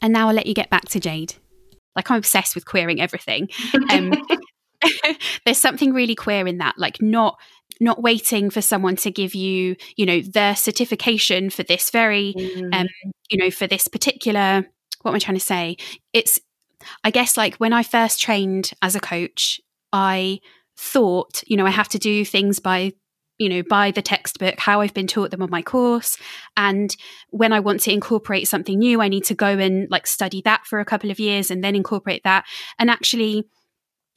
And 0.00 0.12
now 0.12 0.28
I'll 0.28 0.34
let 0.34 0.46
you 0.46 0.54
get 0.54 0.70
back 0.70 0.88
to 0.90 1.00
Jade. 1.00 1.34
Like 1.96 2.10
I'm 2.10 2.18
obsessed 2.18 2.54
with 2.54 2.64
queering 2.64 3.00
everything. 3.00 3.48
Um, 3.90 4.12
there's 5.44 5.58
something 5.58 5.92
really 5.92 6.14
queer 6.14 6.46
in 6.46 6.58
that 6.58 6.74
like 6.78 7.00
not 7.00 7.38
not 7.80 8.02
waiting 8.02 8.50
for 8.50 8.60
someone 8.60 8.96
to 8.96 9.10
give 9.10 9.34
you 9.34 9.76
you 9.96 10.06
know 10.06 10.20
their 10.20 10.54
certification 10.54 11.50
for 11.50 11.62
this 11.62 11.90
very 11.90 12.34
mm. 12.36 12.74
um 12.74 12.86
you 13.30 13.38
know 13.38 13.50
for 13.50 13.66
this 13.66 13.88
particular 13.88 14.64
what 15.02 15.12
am 15.12 15.14
i 15.14 15.18
trying 15.18 15.38
to 15.38 15.44
say? 15.44 15.76
It's 16.12 16.40
i 17.04 17.10
guess 17.10 17.36
like 17.36 17.56
when 17.56 17.72
i 17.72 17.82
first 17.82 18.20
trained 18.20 18.72
as 18.80 18.94
a 18.94 19.00
coach 19.00 19.60
i 19.92 20.40
thought 20.78 21.42
you 21.46 21.56
know 21.56 21.66
i 21.66 21.70
have 21.70 21.88
to 21.88 21.98
do 21.98 22.24
things 22.24 22.58
by 22.58 22.92
you 23.36 23.50
know 23.50 23.62
by 23.62 23.90
the 23.90 24.00
textbook 24.00 24.58
how 24.58 24.80
i've 24.80 24.94
been 24.94 25.06
taught 25.06 25.30
them 25.30 25.42
on 25.42 25.50
my 25.50 25.62
course. 25.62 26.16
And 26.56 26.94
when 27.30 27.52
i 27.52 27.60
want 27.60 27.80
to 27.80 27.92
incorporate 27.92 28.48
something 28.48 28.78
new 28.78 29.02
i 29.02 29.08
need 29.08 29.24
to 29.24 29.34
go 29.34 29.46
and 29.46 29.90
like 29.90 30.06
study 30.06 30.40
that 30.42 30.64
for 30.64 30.80
a 30.80 30.86
couple 30.86 31.10
of 31.10 31.20
years 31.20 31.50
and 31.50 31.62
then 31.62 31.76
incorporate 31.76 32.24
that. 32.24 32.44
And 32.78 32.90
actually 32.90 33.44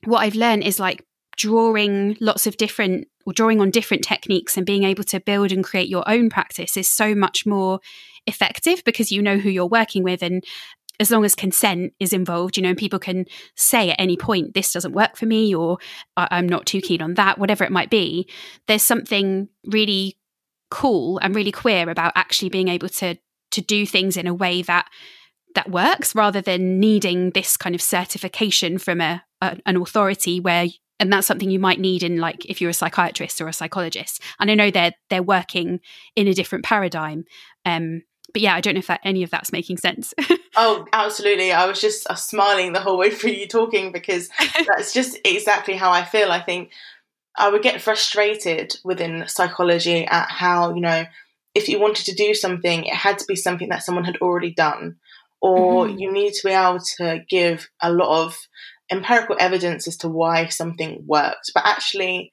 what 0.05 0.19
I've 0.19 0.35
learned 0.35 0.63
is 0.63 0.79
like 0.79 1.05
drawing 1.37 2.17
lots 2.19 2.45
of 2.45 2.57
different 2.57 3.07
or 3.25 3.33
drawing 3.33 3.61
on 3.61 3.71
different 3.71 4.03
techniques 4.03 4.57
and 4.57 4.65
being 4.65 4.83
able 4.83 5.03
to 5.05 5.19
build 5.19 5.51
and 5.51 5.63
create 5.63 5.89
your 5.89 6.07
own 6.07 6.29
practice 6.29 6.77
is 6.77 6.89
so 6.89 7.15
much 7.15 7.45
more 7.45 7.79
effective 8.27 8.83
because 8.83 9.11
you 9.11 9.21
know 9.21 9.37
who 9.37 9.49
you're 9.49 9.65
working 9.65 10.03
with 10.03 10.21
and 10.21 10.43
as 10.99 11.09
long 11.09 11.25
as 11.25 11.33
consent 11.33 11.91
is 11.99 12.13
involved, 12.13 12.55
you 12.55 12.61
know, 12.61 12.69
and 12.69 12.77
people 12.77 12.99
can 12.99 13.25
say 13.55 13.89
at 13.89 13.99
any 13.99 14.15
point, 14.15 14.53
this 14.53 14.71
doesn't 14.71 14.93
work 14.93 15.17
for 15.17 15.25
me, 15.25 15.53
or 15.53 15.79
I'm 16.15 16.47
not 16.47 16.67
too 16.67 16.81
keen 16.81 17.01
on 17.01 17.15
that, 17.15 17.39
whatever 17.39 17.63
it 17.63 17.71
might 17.71 17.89
be. 17.89 18.29
There's 18.67 18.83
something 18.83 19.49
really 19.65 20.17
cool 20.69 21.17
and 21.17 21.35
really 21.35 21.51
queer 21.51 21.89
about 21.89 22.13
actually 22.15 22.49
being 22.49 22.67
able 22.67 22.89
to 22.89 23.17
to 23.51 23.61
do 23.61 23.85
things 23.85 24.17
in 24.17 24.25
a 24.25 24.33
way 24.33 24.63
that 24.63 24.87
that 25.55 25.69
works 25.69 26.15
rather 26.15 26.41
than 26.41 26.79
needing 26.79 27.31
this 27.31 27.57
kind 27.57 27.75
of 27.75 27.81
certification 27.81 28.77
from 28.77 29.01
a, 29.01 29.23
a, 29.43 29.57
an 29.65 29.77
authority 29.77 30.39
where 30.39 30.67
and 30.99 31.11
that's 31.11 31.27
something 31.27 31.49
you 31.49 31.59
might 31.59 31.79
need 31.79 32.03
in 32.03 32.17
like 32.17 32.45
if 32.45 32.61
you're 32.61 32.69
a 32.69 32.73
psychiatrist 32.73 33.41
or 33.41 33.47
a 33.47 33.53
psychologist. 33.53 34.21
And 34.39 34.49
i 34.49 34.55
know 34.55 34.71
they're 34.71 34.93
they're 35.09 35.23
working 35.23 35.79
in 36.15 36.27
a 36.27 36.33
different 36.33 36.65
paradigm 36.65 37.25
um 37.65 38.03
but 38.31 38.41
yeah 38.41 38.55
i 38.55 38.61
don't 38.61 38.75
know 38.75 38.79
if 38.79 38.87
that 38.87 39.01
any 39.03 39.23
of 39.23 39.29
that's 39.29 39.51
making 39.51 39.77
sense. 39.77 40.13
Oh 40.55 40.85
absolutely. 40.93 41.51
I 41.51 41.65
was 41.65 41.81
just 41.81 42.07
uh, 42.07 42.13
smiling 42.13 42.73
the 42.73 42.79
whole 42.79 42.95
way 42.95 43.09
through 43.09 43.31
you 43.31 43.47
talking 43.47 43.91
because 43.91 44.29
that's 44.67 44.93
just 44.93 45.17
exactly 45.25 45.75
how 45.75 45.91
i 45.91 46.03
feel. 46.03 46.31
I 46.31 46.41
think 46.41 46.71
i 47.35 47.49
would 47.49 47.63
get 47.63 47.81
frustrated 47.81 48.75
within 48.83 49.25
psychology 49.27 50.05
at 50.05 50.29
how 50.29 50.75
you 50.75 50.81
know 50.81 51.05
if 51.55 51.67
you 51.69 51.79
wanted 51.79 52.05
to 52.05 52.13
do 52.13 52.35
something 52.35 52.85
it 52.85 52.93
had 52.93 53.17
to 53.17 53.25
be 53.27 53.35
something 53.35 53.69
that 53.69 53.81
someone 53.81 54.03
had 54.03 54.17
already 54.17 54.53
done 54.53 54.97
or 55.41 55.87
mm-hmm. 55.87 55.97
you 55.97 56.11
need 56.11 56.33
to 56.33 56.47
be 56.47 56.53
able 56.53 56.79
to 56.79 57.21
give 57.27 57.67
a 57.81 57.91
lot 57.91 58.25
of 58.25 58.37
empirical 58.93 59.35
evidence 59.39 59.87
as 59.87 59.97
to 59.97 60.07
why 60.07 60.47
something 60.47 61.03
works. 61.05 61.51
But 61.53 61.65
actually, 61.65 62.31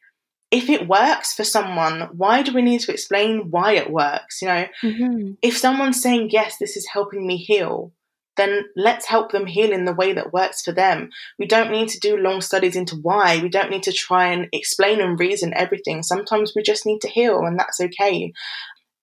if 0.50 0.68
it 0.68 0.88
works 0.88 1.34
for 1.34 1.44
someone, 1.44 2.08
why 2.12 2.42
do 2.42 2.52
we 2.52 2.62
need 2.62 2.80
to 2.80 2.92
explain 2.92 3.50
why 3.50 3.72
it 3.72 3.90
works? 3.90 4.42
You 4.42 4.48
know, 4.48 4.66
mm-hmm. 4.82 5.32
if 5.42 5.56
someone's 5.56 6.02
saying, 6.02 6.30
yes, 6.30 6.56
this 6.58 6.76
is 6.76 6.86
helping 6.86 7.26
me 7.26 7.36
heal, 7.36 7.92
then 8.36 8.64
let's 8.76 9.06
help 9.06 9.32
them 9.32 9.46
heal 9.46 9.72
in 9.72 9.84
the 9.84 9.94
way 9.94 10.12
that 10.12 10.32
works 10.32 10.62
for 10.62 10.72
them. 10.72 11.10
We 11.38 11.46
don't 11.46 11.70
need 11.70 11.88
to 11.90 12.00
do 12.00 12.16
long 12.16 12.40
studies 12.40 12.76
into 12.76 12.96
why. 12.96 13.38
We 13.40 13.48
don't 13.48 13.70
need 13.70 13.82
to 13.84 13.92
try 13.92 14.28
and 14.28 14.48
explain 14.52 15.00
and 15.00 15.18
reason 15.18 15.52
everything. 15.54 16.02
Sometimes 16.02 16.52
we 16.54 16.62
just 16.62 16.86
need 16.86 17.00
to 17.02 17.08
heal, 17.08 17.40
and 17.44 17.58
that's 17.58 17.80
okay. 17.80 18.32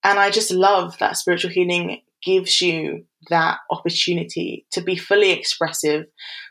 And 0.03 0.19
I 0.19 0.29
just 0.31 0.51
love 0.51 0.97
that 0.99 1.17
spiritual 1.17 1.51
healing 1.51 2.01
gives 2.27 2.59
you 2.59 3.05
that 3.29 3.59
opportunity 3.71 4.65
to 4.71 4.81
be 4.81 4.97
fully 4.97 5.31
expressive, 5.31 6.05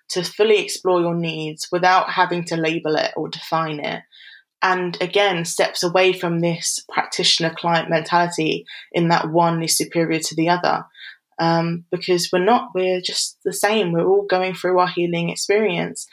to 0.09 0.22
fully 0.22 0.59
explore 0.59 1.03
your 1.03 1.14
needs 1.14 1.68
without 1.70 2.09
having 2.09 2.45
to 2.45 2.57
label 2.57 2.97
it 2.97 3.12
or 3.14 3.29
define 3.29 3.79
it. 3.81 4.03
And 4.62 4.97
again, 5.03 5.45
steps 5.45 5.83
away 5.83 6.14
from 6.14 6.41
this 6.41 6.83
practitioner 6.91 7.55
client 7.55 7.91
mentality 7.91 8.64
in 8.91 9.09
that 9.09 9.31
one 9.31 9.62
is 9.62 9.77
superior 9.77 10.18
to 10.18 10.35
the 10.35 10.49
other. 10.49 10.85
Um, 11.39 11.85
because 11.91 12.31
we're 12.33 12.43
not, 12.43 12.70
we're 12.74 13.03
just 13.03 13.37
the 13.45 13.53
same. 13.53 13.93
We're 13.93 14.07
all 14.07 14.24
going 14.24 14.55
through 14.55 14.79
our 14.79 14.89
healing 14.89 15.29
experience. 15.29 16.07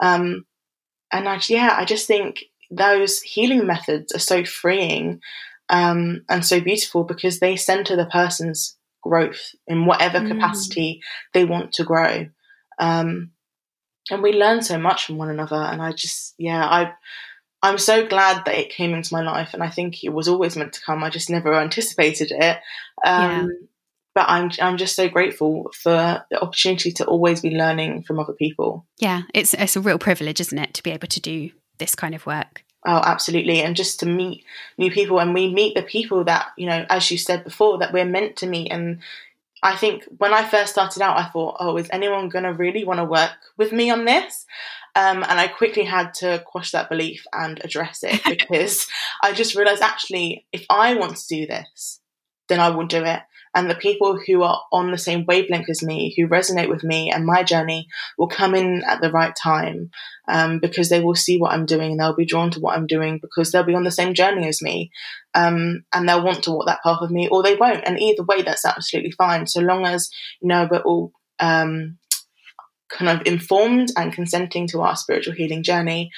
Um, 0.00 0.46
and 1.12 1.28
I, 1.28 1.38
yeah, 1.46 1.74
I 1.76 1.84
just 1.84 2.06
think 2.06 2.44
those 2.70 3.20
healing 3.20 3.66
methods 3.66 4.12
are 4.14 4.20
so 4.20 4.46
freeing 4.46 5.20
um, 5.68 6.22
and 6.30 6.44
so 6.44 6.58
beautiful 6.62 7.04
because 7.04 7.38
they 7.38 7.56
center 7.56 7.96
the 7.96 8.06
person's 8.06 8.78
growth 9.02 9.54
in 9.66 9.86
whatever 9.86 10.20
mm. 10.20 10.28
capacity 10.28 11.02
they 11.32 11.44
want 11.44 11.72
to 11.74 11.84
grow. 11.84 12.26
Um, 12.78 13.32
and 14.10 14.22
we 14.22 14.32
learn 14.32 14.62
so 14.62 14.78
much 14.78 15.06
from 15.06 15.18
one 15.18 15.30
another. 15.30 15.56
And 15.56 15.80
I 15.80 15.92
just, 15.92 16.34
yeah, 16.38 16.64
I, 16.64 16.92
I'm 17.62 17.78
so 17.78 18.06
glad 18.06 18.44
that 18.46 18.54
it 18.54 18.70
came 18.70 18.94
into 18.94 19.14
my 19.14 19.22
life, 19.22 19.52
and 19.52 19.62
I 19.62 19.68
think 19.68 20.02
it 20.02 20.08
was 20.10 20.28
always 20.28 20.56
meant 20.56 20.72
to 20.74 20.80
come. 20.80 21.04
I 21.04 21.10
just 21.10 21.28
never 21.28 21.54
anticipated 21.54 22.30
it. 22.30 22.58
Um, 23.04 23.30
yeah. 23.30 23.46
But 24.14 24.26
I'm 24.28 24.50
I'm 24.60 24.76
just 24.76 24.96
so 24.96 25.08
grateful 25.08 25.70
for 25.74 26.24
the 26.30 26.42
opportunity 26.42 26.90
to 26.92 27.04
always 27.04 27.42
be 27.42 27.50
learning 27.50 28.02
from 28.02 28.18
other 28.18 28.32
people. 28.32 28.86
Yeah, 28.98 29.22
it's 29.34 29.54
it's 29.54 29.76
a 29.76 29.80
real 29.80 29.98
privilege, 29.98 30.40
isn't 30.40 30.58
it, 30.58 30.74
to 30.74 30.82
be 30.82 30.90
able 30.90 31.06
to 31.08 31.20
do 31.20 31.50
this 31.78 31.94
kind 31.94 32.14
of 32.14 32.26
work. 32.26 32.64
Oh, 32.86 33.02
absolutely. 33.04 33.60
And 33.60 33.76
just 33.76 34.00
to 34.00 34.06
meet 34.06 34.44
new 34.78 34.90
people 34.90 35.20
and 35.20 35.34
we 35.34 35.52
meet 35.52 35.74
the 35.74 35.82
people 35.82 36.24
that, 36.24 36.48
you 36.56 36.66
know, 36.66 36.86
as 36.88 37.10
you 37.10 37.18
said 37.18 37.44
before, 37.44 37.78
that 37.78 37.92
we're 37.92 38.06
meant 38.06 38.36
to 38.36 38.46
meet. 38.46 38.72
And 38.72 39.00
I 39.62 39.76
think 39.76 40.04
when 40.16 40.32
I 40.32 40.48
first 40.48 40.72
started 40.72 41.02
out, 41.02 41.18
I 41.18 41.24
thought, 41.24 41.56
oh, 41.60 41.76
is 41.76 41.90
anyone 41.92 42.30
going 42.30 42.44
to 42.44 42.54
really 42.54 42.84
want 42.84 42.98
to 42.98 43.04
work 43.04 43.32
with 43.58 43.72
me 43.72 43.90
on 43.90 44.06
this? 44.06 44.46
Um, 44.96 45.22
and 45.28 45.38
I 45.38 45.46
quickly 45.46 45.84
had 45.84 46.14
to 46.14 46.42
quash 46.46 46.72
that 46.72 46.88
belief 46.88 47.24
and 47.32 47.60
address 47.62 48.02
it 48.02 48.22
because 48.28 48.86
I 49.22 49.32
just 49.32 49.54
realized 49.54 49.82
actually, 49.82 50.46
if 50.52 50.64
I 50.70 50.94
want 50.94 51.16
to 51.16 51.28
do 51.28 51.46
this, 51.46 52.00
then 52.48 52.60
I 52.60 52.70
will 52.70 52.86
do 52.86 53.04
it 53.04 53.20
and 53.54 53.68
the 53.68 53.74
people 53.74 54.18
who 54.18 54.42
are 54.42 54.62
on 54.72 54.90
the 54.90 54.98
same 54.98 55.24
wavelength 55.26 55.68
as 55.68 55.82
me, 55.82 56.14
who 56.16 56.28
resonate 56.28 56.68
with 56.68 56.84
me 56.84 57.10
and 57.10 57.26
my 57.26 57.42
journey, 57.42 57.88
will 58.16 58.28
come 58.28 58.54
in 58.54 58.82
at 58.84 59.00
the 59.00 59.10
right 59.10 59.34
time 59.34 59.90
um, 60.28 60.60
because 60.60 60.88
they 60.88 61.00
will 61.00 61.16
see 61.16 61.38
what 61.38 61.52
I'm 61.52 61.66
doing 61.66 61.92
and 61.92 62.00
they'll 62.00 62.14
be 62.14 62.24
drawn 62.24 62.50
to 62.52 62.60
what 62.60 62.76
I'm 62.76 62.86
doing 62.86 63.18
because 63.20 63.50
they'll 63.50 63.64
be 63.64 63.74
on 63.74 63.84
the 63.84 63.90
same 63.90 64.14
journey 64.14 64.46
as 64.46 64.62
me 64.62 64.90
um, 65.34 65.84
and 65.92 66.08
they'll 66.08 66.24
want 66.24 66.44
to 66.44 66.52
walk 66.52 66.66
that 66.66 66.82
path 66.82 66.98
with 67.00 67.10
me 67.10 67.28
or 67.28 67.42
they 67.42 67.56
won't. 67.56 67.84
And 67.84 68.00
either 68.00 68.22
way, 68.22 68.42
that's 68.42 68.64
absolutely 68.64 69.12
fine 69.12 69.46
so 69.46 69.60
long 69.60 69.84
as 69.84 70.10
you 70.40 70.48
know 70.48 70.68
we're 70.70 70.78
all 70.78 71.12
um, 71.40 71.98
kind 72.90 73.20
of 73.20 73.26
informed 73.26 73.92
and 73.96 74.12
consenting 74.12 74.66
to 74.68 74.80
our 74.80 74.96
spiritual 74.96 75.34
healing 75.34 75.62
journey, 75.62 76.10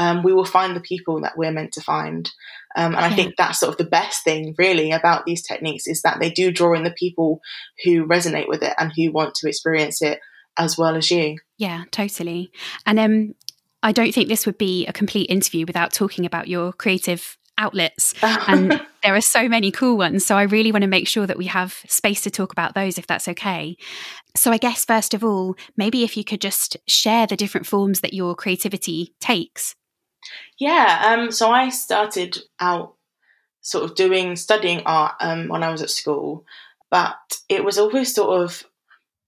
um, 0.00 0.22
we 0.22 0.32
will 0.32 0.46
find 0.46 0.74
the 0.74 0.80
people 0.80 1.20
that 1.20 1.36
we're 1.36 1.52
meant 1.52 1.72
to 1.72 1.82
find. 1.82 2.32
Um, 2.74 2.94
and 2.94 3.04
I 3.04 3.10
think 3.14 3.34
that's 3.36 3.60
sort 3.60 3.72
of 3.72 3.76
the 3.76 3.84
best 3.84 4.24
thing, 4.24 4.54
really, 4.56 4.92
about 4.92 5.26
these 5.26 5.42
techniques 5.42 5.86
is 5.86 6.00
that 6.02 6.18
they 6.20 6.30
do 6.30 6.50
draw 6.50 6.72
in 6.72 6.84
the 6.84 6.94
people 6.98 7.42
who 7.84 8.06
resonate 8.06 8.48
with 8.48 8.62
it 8.62 8.72
and 8.78 8.90
who 8.96 9.12
want 9.12 9.34
to 9.34 9.48
experience 9.48 10.00
it 10.00 10.18
as 10.56 10.78
well 10.78 10.96
as 10.96 11.10
you. 11.10 11.36
Yeah, 11.58 11.84
totally. 11.90 12.50
And 12.86 12.98
um, 12.98 13.34
I 13.82 13.92
don't 13.92 14.14
think 14.14 14.28
this 14.28 14.46
would 14.46 14.56
be 14.56 14.86
a 14.86 14.92
complete 14.92 15.28
interview 15.28 15.66
without 15.66 15.92
talking 15.92 16.24
about 16.24 16.48
your 16.48 16.72
creative 16.72 17.36
outlets. 17.58 18.14
and 18.22 18.80
there 19.02 19.14
are 19.14 19.20
so 19.20 19.50
many 19.50 19.70
cool 19.70 19.98
ones. 19.98 20.24
So 20.24 20.34
I 20.34 20.44
really 20.44 20.72
want 20.72 20.82
to 20.82 20.88
make 20.88 21.08
sure 21.08 21.26
that 21.26 21.36
we 21.36 21.46
have 21.46 21.82
space 21.88 22.22
to 22.22 22.30
talk 22.30 22.52
about 22.52 22.74
those 22.74 22.96
if 22.96 23.06
that's 23.06 23.28
okay. 23.28 23.76
So 24.34 24.50
I 24.50 24.56
guess, 24.56 24.86
first 24.86 25.12
of 25.12 25.22
all, 25.22 25.56
maybe 25.76 26.04
if 26.04 26.16
you 26.16 26.24
could 26.24 26.40
just 26.40 26.78
share 26.88 27.26
the 27.26 27.36
different 27.36 27.66
forms 27.66 28.00
that 28.00 28.14
your 28.14 28.34
creativity 28.34 29.14
takes. 29.20 29.74
Yeah. 30.58 31.02
Um, 31.06 31.30
so 31.30 31.50
I 31.50 31.68
started 31.68 32.38
out 32.58 32.94
sort 33.60 33.84
of 33.84 33.96
doing, 33.96 34.36
studying 34.36 34.82
art 34.86 35.14
um, 35.20 35.48
when 35.48 35.62
I 35.62 35.70
was 35.70 35.82
at 35.82 35.90
school, 35.90 36.44
but 36.90 37.16
it 37.48 37.64
was 37.64 37.78
always 37.78 38.14
sort 38.14 38.42
of 38.42 38.64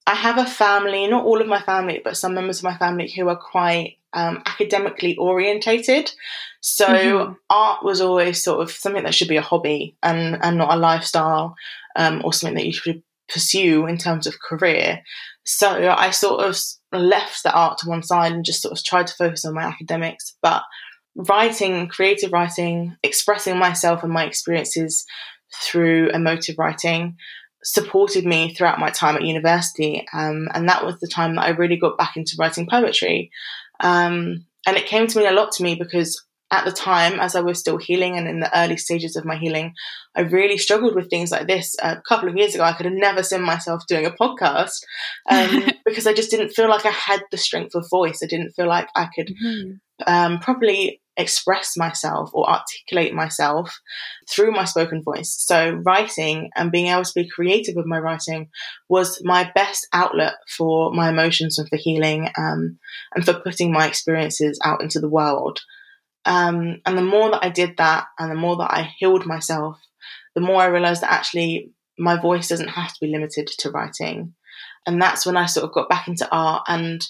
I 0.07 0.15
have 0.15 0.39
a 0.39 0.47
family, 0.47 1.07
not 1.07 1.25
all 1.25 1.41
of 1.41 1.47
my 1.47 1.61
family, 1.63 2.01
but 2.03 2.17
some 2.17 2.35
members 2.35 2.59
of 2.59 2.65
my 2.65 2.77
family 2.77 3.11
who 3.11 3.29
are 3.29 3.37
quite 3.37 3.99
um, 4.13 4.43
academically 4.47 5.17
orientated. 5.17 6.13
So 6.61 6.87
mm-hmm. 6.87 7.33
art 7.49 7.85
was 7.85 8.01
always 8.01 8.43
sort 8.43 8.61
of 8.61 8.71
something 8.71 9.05
that 9.05 9.15
should 9.15 9.29
be 9.29 9.37
a 9.37 9.43
hobby 9.43 9.97
and, 10.03 10.39
and 10.43 10.59
not 10.59 10.75
a 10.75 10.77
lifestyle 10.77 11.55
um, 11.97 12.23
or 12.25 12.33
something 12.33 12.57
that 12.57 12.67
you 12.67 12.73
should 12.73 13.03
pursue 13.29 13.87
in 13.87 13.97
terms 13.97 14.27
of 14.27 14.41
career. 14.41 15.03
So 15.45 15.91
I 15.97 16.11
sort 16.11 16.45
of 16.45 16.59
left 16.99 17.43
the 17.43 17.53
art 17.53 17.79
to 17.79 17.89
one 17.89 18.03
side 18.03 18.33
and 18.33 18.45
just 18.45 18.63
sort 18.63 18.77
of 18.77 18.85
tried 18.85 19.07
to 19.07 19.15
focus 19.15 19.45
on 19.45 19.55
my 19.55 19.63
academics. 19.63 20.37
But 20.43 20.63
writing, 21.15 21.89
creative 21.89 22.33
writing, 22.33 22.97
expressing 23.03 23.59
myself 23.59 24.03
and 24.03 24.13
my 24.13 24.25
experiences 24.25 25.05
through 25.63 26.11
emotive 26.11 26.59
writing 26.59 27.17
supported 27.65 28.25
me 28.27 28.53
throughout 28.53 28.81
my 28.81 28.91
time 28.91 29.17
at 29.17 29.23
university. 29.23 30.05
Um, 30.13 30.49
and 30.53 30.69
that 30.69 30.85
was 30.85 30.99
the 30.99 31.07
time 31.07 31.37
that 31.37 31.43
I 31.43 31.51
really 31.51 31.77
got 31.77 31.99
back 31.99 32.17
into 32.17 32.37
writing 32.39 32.67
poetry. 32.69 33.31
Um, 33.81 34.47
and 34.67 34.77
it 34.77 34.87
came 34.87 35.07
to 35.07 35.19
mean 35.19 35.29
a 35.29 35.33
lot 35.33 35.53
to 35.53 35.63
me 35.63 35.75
because 35.75 36.25
at 36.53 36.67
the 36.67 36.71
time, 36.71 37.19
as 37.19 37.35
I 37.35 37.41
was 37.41 37.59
still 37.59 37.79
healing 37.79 38.19
and 38.19 38.29
in 38.29 38.41
the 38.41 38.59
early 38.59 38.77
stages 38.77 39.17
of 39.17 39.25
my 39.25 39.37
healing, 39.37 39.73
I 40.15 40.21
really 40.21 40.59
struggled 40.59 40.95
with 40.95 41.09
things 41.09 41.31
like 41.31 41.47
this. 41.47 41.75
A 41.83 42.03
couple 42.07 42.29
of 42.29 42.37
years 42.37 42.55
ago, 42.55 42.63
I 42.63 42.75
could 42.75 42.85
have 42.85 42.95
never 42.95 43.23
seen 43.23 43.43
myself 43.43 43.87
doing 43.89 44.05
a 44.05 44.11
podcast 44.11 44.83
um, 45.31 45.65
because 45.87 46.07
I 46.07 46.13
just 46.13 46.31
didn't 46.31 46.51
feel 46.51 46.69
like 46.69 46.85
I 46.85 46.91
had 46.91 47.23
the 47.31 47.39
strength 47.39 47.75
of 47.75 47.89
voice. 47.89 48.21
I 48.23 48.27
didn't 48.27 48.53
feel 48.53 48.69
like 48.69 48.89
I 48.95 49.09
could 49.17 49.29
mm-hmm. 49.29 49.73
um, 50.07 50.41
properly 50.41 51.01
express 51.17 51.77
myself 51.77 52.31
or 52.35 52.49
articulate 52.49 53.15
myself 53.15 53.81
through 54.29 54.53
my 54.53 54.65
spoken 54.67 55.03
voice. 55.03 55.35
So, 55.35 55.81
writing 55.87 56.51
and 56.55 56.71
being 56.71 56.89
able 56.89 57.05
to 57.05 57.13
be 57.15 57.29
creative 57.29 57.77
with 57.77 57.87
my 57.87 57.99
writing 57.99 58.51
was 58.91 59.23
my 59.25 59.51
best 59.55 59.87
outlet 59.95 60.35
for 60.55 60.93
my 60.93 61.09
emotions 61.09 61.59
and 61.59 61.67
for 61.69 61.77
healing 61.77 62.29
um, 62.37 62.79
and 63.15 63.25
for 63.25 63.41
putting 63.41 63.73
my 63.73 63.87
experiences 63.87 64.61
out 64.63 64.83
into 64.83 65.01
the 65.01 65.09
world. 65.09 65.61
Um, 66.25 66.81
and 66.87 66.97
the 66.97 67.03
more 67.03 67.31
that 67.31 67.45
I 67.45 67.49
did 67.49 67.77
that 67.79 68.07
and 68.19 68.31
the 68.31 68.37
more 68.37 68.57
that 68.57 68.73
I 68.73 68.93
healed 68.99 69.27
myself, 69.27 69.79
the 70.35 70.41
more 70.41 70.63
I 70.63 70.67
realized 70.67 71.03
that 71.03 71.13
actually 71.13 71.71
my 71.99 72.21
voice 72.21 72.49
doesn't 72.49 72.69
have 72.69 72.93
to 72.93 73.01
be 73.01 73.09
limited 73.09 73.47
to 73.47 73.71
writing. 73.71 74.35
And 74.87 75.01
that's 75.01 75.27
when 75.27 75.37
I 75.37 75.47
sort 75.47 75.65
of 75.65 75.73
got 75.73 75.89
back 75.89 76.09
into 76.09 76.29
art 76.31 76.65
and 76.69 77.07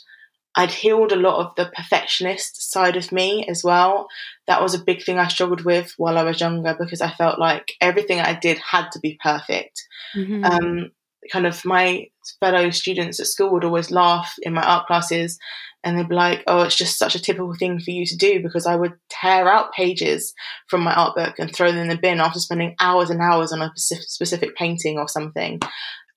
I'd 0.55 0.71
healed 0.71 1.13
a 1.13 1.17
lot 1.17 1.41
of 1.41 1.55
the 1.55 1.73
perfectionist 1.75 2.71
side 2.71 2.97
of 2.97 3.11
me 3.11 3.47
as 3.49 3.65
well. 3.65 4.09
That 4.47 4.61
was 4.61 4.75
a 4.75 4.85
big 4.85 5.03
thing 5.03 5.19
I 5.19 5.29
struggled 5.29 5.65
with 5.65 5.95
while 5.97 6.19
I 6.19 6.25
was 6.25 6.41
younger 6.41 6.77
because 6.79 7.01
I 7.01 7.11
felt 7.11 7.39
like 7.39 7.73
everything 7.81 8.21
I 8.21 8.35
did 8.35 8.59
had 8.59 8.91
to 8.93 9.01
be 9.01 9.19
perfect. 9.23 9.83
Mm-hmm. 10.15 10.45
Um, 10.45 10.91
kind 11.31 11.47
of 11.47 11.65
my 11.65 12.07
fellow 12.41 12.71
students 12.71 13.21
at 13.21 13.27
school 13.27 13.53
would 13.53 13.65
always 13.65 13.91
laugh 13.91 14.35
in 14.43 14.55
my 14.55 14.63
art 14.63 14.87
classes 14.87 15.39
and 15.85 15.99
they'd 15.99 16.09
be 16.09 16.15
like, 16.15 16.45
oh, 16.47 16.63
it's 16.63 16.77
just 16.77 16.99
such 16.99 17.15
a 17.15 17.21
typical 17.21 17.55
thing 17.55 17.81
for 17.81 17.91
you 17.91 18.07
to 18.07 18.17
do 18.17 18.43
because 18.43 18.67
I 18.67 18.77
would 18.77 18.95
tear 19.09 19.49
out 19.49 19.73
pages 19.73 20.33
from 20.69 20.83
my 20.83 20.95
art 20.95 21.17
book 21.17 21.35
and 21.39 21.55
throw 21.55 21.73
them 21.73 21.83
in 21.83 21.89
the 21.89 21.99
bin 21.99 22.21
after 22.21 22.39
spending 22.39 22.77
hours 22.81 23.11
and 23.11 23.21
hours 23.21 23.53
on 23.53 23.63
a 23.63 23.73
specific 23.77 24.55
painting 24.57 24.99
or 24.99 25.09
something. 25.09 25.61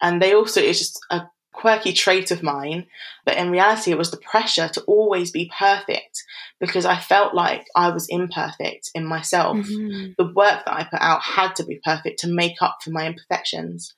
And 0.01 0.21
they 0.21 0.33
also, 0.33 0.61
it's 0.61 0.79
just 0.79 0.99
a 1.09 1.23
quirky 1.51 1.93
trait 1.93 2.29
of 2.31 2.43
mine, 2.43 2.85
but 3.25 3.37
in 3.37 3.49
reality, 3.49 3.91
it 3.91 3.97
was 3.97 4.11
the 4.11 4.17
pressure 4.17 4.67
to 4.69 4.81
always 4.81 5.31
be 5.31 5.51
perfect 5.57 6.23
because 6.59 6.85
I 6.85 6.99
felt 6.99 7.33
like 7.33 7.65
I 7.75 7.89
was 7.89 8.07
imperfect 8.09 8.91
in 8.93 9.05
myself. 9.05 9.57
Mm-hmm. 9.57 10.11
The 10.17 10.33
work 10.33 10.65
that 10.65 10.73
I 10.73 10.83
put 10.83 11.01
out 11.01 11.21
had 11.23 11.55
to 11.55 11.65
be 11.65 11.79
perfect 11.83 12.19
to 12.19 12.27
make 12.27 12.61
up 12.61 12.77
for 12.83 12.91
my 12.91 13.07
imperfections. 13.07 13.95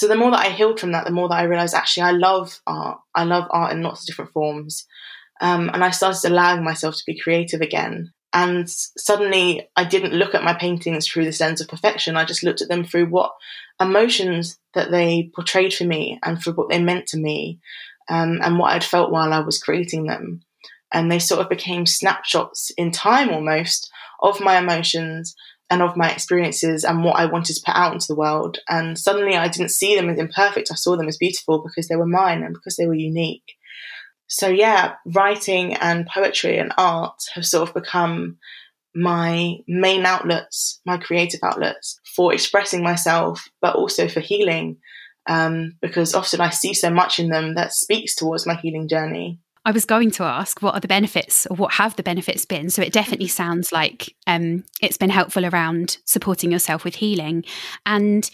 So 0.00 0.08
the 0.08 0.16
more 0.16 0.30
that 0.30 0.46
I 0.46 0.48
healed 0.48 0.80
from 0.80 0.92
that, 0.92 1.04
the 1.04 1.10
more 1.10 1.28
that 1.28 1.34
I 1.34 1.42
realized 1.42 1.74
actually 1.74 2.04
I 2.04 2.12
love 2.12 2.58
art. 2.66 3.00
I 3.14 3.24
love 3.24 3.46
art 3.50 3.74
in 3.74 3.82
lots 3.82 4.00
of 4.00 4.06
different 4.06 4.32
forms. 4.32 4.86
Um, 5.42 5.68
and 5.74 5.84
I 5.84 5.90
started 5.90 6.24
allowing 6.24 6.64
myself 6.64 6.96
to 6.96 7.02
be 7.06 7.20
creative 7.20 7.60
again. 7.60 8.10
And 8.32 8.66
suddenly 8.70 9.68
I 9.76 9.84
didn't 9.84 10.14
look 10.14 10.34
at 10.34 10.42
my 10.42 10.54
paintings 10.54 11.06
through 11.06 11.26
this 11.26 11.38
lens 11.38 11.60
of 11.60 11.68
perfection. 11.68 12.16
I 12.16 12.24
just 12.24 12.42
looked 12.42 12.62
at 12.62 12.70
them 12.70 12.82
through 12.82 13.08
what 13.08 13.32
emotions 13.78 14.58
that 14.72 14.90
they 14.90 15.30
portrayed 15.34 15.74
for 15.74 15.84
me 15.84 16.18
and 16.22 16.42
for 16.42 16.52
what 16.52 16.70
they 16.70 16.82
meant 16.82 17.06
to 17.08 17.18
me 17.18 17.60
um, 18.08 18.40
and 18.42 18.58
what 18.58 18.72
I'd 18.72 18.82
felt 18.82 19.12
while 19.12 19.34
I 19.34 19.40
was 19.40 19.62
creating 19.62 20.06
them. 20.06 20.40
And 20.94 21.12
they 21.12 21.18
sort 21.18 21.42
of 21.42 21.50
became 21.50 21.84
snapshots 21.84 22.72
in 22.78 22.90
time 22.90 23.28
almost 23.28 23.92
of 24.22 24.40
my 24.40 24.56
emotions 24.56 25.36
and 25.70 25.82
of 25.82 25.96
my 25.96 26.10
experiences 26.10 26.84
and 26.84 27.04
what 27.04 27.16
I 27.16 27.26
wanted 27.26 27.54
to 27.54 27.62
put 27.64 27.76
out 27.76 27.92
into 27.92 28.08
the 28.08 28.16
world. 28.16 28.58
And 28.68 28.98
suddenly 28.98 29.36
I 29.36 29.48
didn't 29.48 29.70
see 29.70 29.94
them 29.94 30.10
as 30.10 30.18
imperfect, 30.18 30.70
I 30.70 30.74
saw 30.74 30.96
them 30.96 31.08
as 31.08 31.16
beautiful 31.16 31.62
because 31.62 31.88
they 31.88 31.96
were 31.96 32.06
mine 32.06 32.42
and 32.42 32.52
because 32.52 32.76
they 32.76 32.86
were 32.86 32.94
unique. 32.94 33.54
So, 34.26 34.48
yeah, 34.48 34.94
writing 35.06 35.74
and 35.74 36.06
poetry 36.06 36.58
and 36.58 36.72
art 36.76 37.20
have 37.34 37.46
sort 37.46 37.68
of 37.68 37.74
become 37.74 38.38
my 38.94 39.58
main 39.68 40.04
outlets, 40.04 40.80
my 40.84 40.98
creative 40.98 41.40
outlets 41.42 42.00
for 42.14 42.32
expressing 42.32 42.82
myself, 42.82 43.48
but 43.60 43.76
also 43.76 44.08
for 44.08 44.20
healing. 44.20 44.78
Um, 45.28 45.76
because 45.80 46.14
often 46.14 46.40
I 46.40 46.50
see 46.50 46.74
so 46.74 46.90
much 46.90 47.18
in 47.18 47.28
them 47.28 47.54
that 47.54 47.72
speaks 47.72 48.16
towards 48.16 48.46
my 48.46 48.54
healing 48.54 48.88
journey. 48.88 49.38
I 49.70 49.72
was 49.72 49.84
going 49.84 50.10
to 50.10 50.24
ask 50.24 50.62
what 50.62 50.74
are 50.74 50.80
the 50.80 50.88
benefits 50.88 51.46
or 51.46 51.54
what 51.54 51.74
have 51.74 51.94
the 51.94 52.02
benefits 52.02 52.44
been. 52.44 52.70
So 52.70 52.82
it 52.82 52.92
definitely 52.92 53.28
sounds 53.28 53.70
like 53.70 54.16
um, 54.26 54.64
it's 54.82 54.96
been 54.96 55.10
helpful 55.10 55.46
around 55.46 55.98
supporting 56.06 56.50
yourself 56.50 56.82
with 56.82 56.96
healing. 56.96 57.44
And 57.86 58.28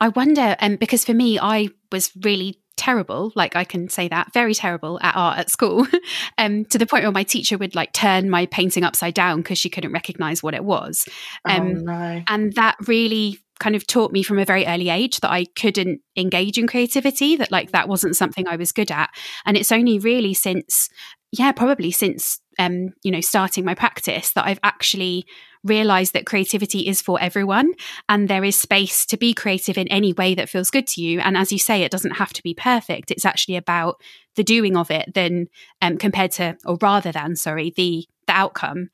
I 0.00 0.08
wonder, 0.08 0.56
um, 0.58 0.76
because 0.76 1.04
for 1.04 1.12
me, 1.12 1.38
I 1.38 1.68
was 1.92 2.12
really 2.24 2.62
terrible 2.76 3.30
like 3.34 3.54
i 3.56 3.62
can 3.62 3.90
say 3.90 4.08
that 4.08 4.32
very 4.32 4.54
terrible 4.54 4.98
at 5.02 5.14
art 5.14 5.38
at 5.38 5.50
school 5.50 5.86
um 6.38 6.64
to 6.64 6.78
the 6.78 6.86
point 6.86 7.04
where 7.04 7.12
my 7.12 7.22
teacher 7.22 7.58
would 7.58 7.74
like 7.74 7.92
turn 7.92 8.30
my 8.30 8.46
painting 8.46 8.84
upside 8.84 9.12
down 9.12 9.42
because 9.42 9.58
she 9.58 9.68
couldn't 9.68 9.92
recognize 9.92 10.42
what 10.42 10.54
it 10.54 10.64
was 10.64 11.06
oh, 11.46 11.54
um 11.54 11.68
oh, 11.76 11.80
no. 11.82 12.22
and 12.26 12.54
that 12.54 12.76
really 12.88 13.38
kind 13.60 13.76
of 13.76 13.86
taught 13.86 14.10
me 14.10 14.24
from 14.24 14.38
a 14.38 14.44
very 14.44 14.66
early 14.66 14.88
age 14.88 15.20
that 15.20 15.30
I 15.30 15.44
couldn't 15.54 16.00
engage 16.16 16.58
in 16.58 16.66
creativity, 16.66 17.36
that 17.36 17.52
like 17.52 17.70
that 17.70 17.88
wasn't 17.88 18.16
something 18.16 18.48
I 18.48 18.56
was 18.56 18.72
good 18.72 18.90
at. 18.90 19.10
And 19.46 19.56
it's 19.56 19.70
only 19.70 19.98
really 20.00 20.34
since, 20.34 20.88
yeah, 21.30 21.52
probably 21.52 21.92
since, 21.92 22.40
um, 22.58 22.88
you 23.04 23.12
know, 23.12 23.20
starting 23.20 23.64
my 23.64 23.74
practice 23.74 24.32
that 24.32 24.46
I've 24.46 24.60
actually 24.64 25.26
realized 25.64 26.12
that 26.14 26.26
creativity 26.26 26.88
is 26.88 27.02
for 27.02 27.20
everyone 27.20 27.72
and 28.08 28.28
there 28.28 28.44
is 28.44 28.56
space 28.56 29.04
to 29.06 29.16
be 29.16 29.34
creative 29.34 29.76
in 29.76 29.88
any 29.88 30.12
way 30.12 30.34
that 30.34 30.48
feels 30.48 30.70
good 30.70 30.86
to 30.86 31.02
you. 31.02 31.20
And 31.20 31.36
as 31.36 31.52
you 31.52 31.58
say, 31.58 31.82
it 31.82 31.90
doesn't 31.90 32.16
have 32.16 32.32
to 32.32 32.42
be 32.42 32.54
perfect. 32.54 33.10
It's 33.10 33.26
actually 33.26 33.56
about 33.56 34.00
the 34.36 34.44
doing 34.44 34.76
of 34.76 34.90
it 34.90 35.12
than 35.14 35.48
um, 35.82 35.98
compared 35.98 36.30
to, 36.32 36.56
or 36.64 36.78
rather 36.80 37.12
than, 37.12 37.36
sorry, 37.36 37.72
the 37.76 38.06
the 38.26 38.36
outcome. 38.36 38.90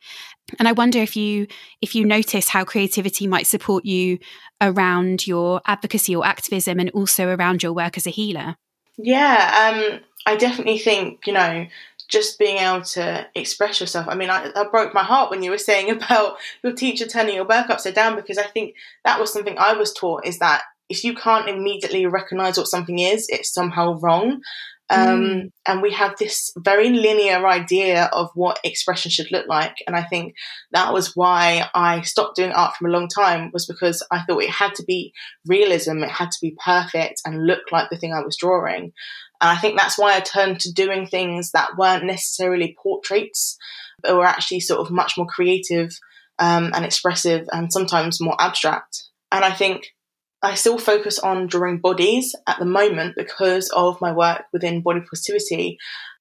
And 0.59 0.67
I 0.67 0.73
wonder 0.73 0.99
if 0.99 1.17
you 1.17 1.47
if 1.83 1.95
you 1.95 2.05
notice 2.05 2.49
how 2.49 2.65
creativity 2.65 3.27
might 3.27 3.47
support 3.47 3.85
you 3.85 4.19
around 4.61 5.27
your 5.27 5.61
advocacy 5.67 6.17
or 6.17 6.27
activism 6.27 6.81
and 6.81 6.91
also 6.91 7.29
around 7.29 7.63
your 7.63 7.73
work 7.73 7.97
as 7.97 8.07
a 8.07 8.11
healer. 8.11 8.57
Yeah, 8.97 9.93
um, 9.93 10.01
I 10.25 10.37
definitely 10.37 10.79
think, 10.79 11.27
you 11.27 11.33
know, 11.33 11.67
just 12.09 12.39
being 12.39 12.59
able 12.59 12.83
to 12.83 13.27
express 13.35 13.81
yourself. 13.81 14.07
I 14.09 14.15
mean, 14.15 14.31
I, 14.31 14.51
that 14.55 14.71
broke 14.71 14.95
my 14.95 15.03
heart 15.03 15.31
when 15.31 15.43
you 15.43 15.51
were 15.51 15.59
saying 15.59 15.91
about 16.03 16.37
your 16.63 16.73
teacher 16.73 17.07
turning 17.07 17.35
your 17.35 17.47
work 17.47 17.71
upside 17.71 17.95
down 17.95 18.17
because 18.17 18.39
I 18.39 18.47
think 18.47 18.75
that 19.05 19.21
was 19.21 19.33
something 19.33 19.57
I 19.59 19.75
was 19.75 19.93
taught 19.93 20.27
is 20.27 20.39
that 20.39 20.63
if 20.89 21.03
you 21.03 21.15
can't 21.15 21.49
immediately 21.49 22.07
recognize 22.07 22.57
what 22.57 22.69
something 22.69 22.99
is, 22.99 23.27
it's 23.29 23.53
somehow 23.53 23.99
wrong. 23.99 24.41
Um, 24.89 25.09
mm. 25.09 25.53
And 25.67 25.83
we 25.83 25.93
have 25.93 26.17
this 26.17 26.53
very 26.57 26.91
linear 26.91 27.45
idea 27.47 28.05
of 28.13 28.31
what 28.35 28.61
expression 28.63 29.11
should 29.11 29.33
look 29.33 29.49
like. 29.49 29.75
And 29.87 29.97
I 29.97 30.05
think 30.05 30.37
that 30.71 30.93
was 30.93 31.17
why 31.17 31.69
I 31.75 32.03
stopped 32.03 32.37
doing 32.37 32.53
art 32.53 32.77
for 32.77 32.87
a 32.87 32.91
long 32.91 33.09
time, 33.09 33.51
was 33.53 33.67
because 33.67 34.07
I 34.13 34.23
thought 34.23 34.43
it 34.43 34.51
had 34.51 34.75
to 34.77 34.85
be 34.85 35.13
realism, 35.45 36.05
it 36.05 36.11
had 36.11 36.31
to 36.31 36.39
be 36.41 36.57
perfect 36.65 37.23
and 37.25 37.47
look 37.47 37.73
like 37.73 37.91
the 37.91 37.97
thing 37.97 38.13
I 38.13 38.21
was 38.21 38.37
drawing. 38.37 38.93
And 39.41 39.51
I 39.51 39.57
think 39.57 39.79
that's 39.79 39.99
why 39.99 40.17
I 40.17 40.21
turned 40.21 40.61
to 40.61 40.73
doing 40.73 41.07
things 41.07 41.53
that 41.53 41.77
weren't 41.77 42.05
necessarily 42.05 42.77
portraits, 42.83 43.57
but 44.03 44.17
were 44.17 44.25
actually 44.25 44.61
sort 44.61 44.81
of 44.81 44.91
much 44.91 45.15
more 45.17 45.27
creative 45.27 45.99
um, 46.39 46.73
and 46.75 46.85
expressive 46.85 47.49
and 47.53 47.73
sometimes 47.73 48.21
more 48.21 48.37
abstract. 48.41 49.05
And 49.33 49.45
I 49.45 49.53
think 49.53 49.95
I 50.43 50.55
still 50.55 50.79
focus 50.79 51.19
on 51.19 51.47
drawing 51.47 51.79
bodies 51.79 52.35
at 52.47 52.59
the 52.59 52.67
moment 52.67 53.15
because 53.17 53.69
of 53.71 54.01
my 54.01 54.13
work 54.13 54.45
within 54.53 54.83
body 54.83 55.01
positivity. 55.01 55.79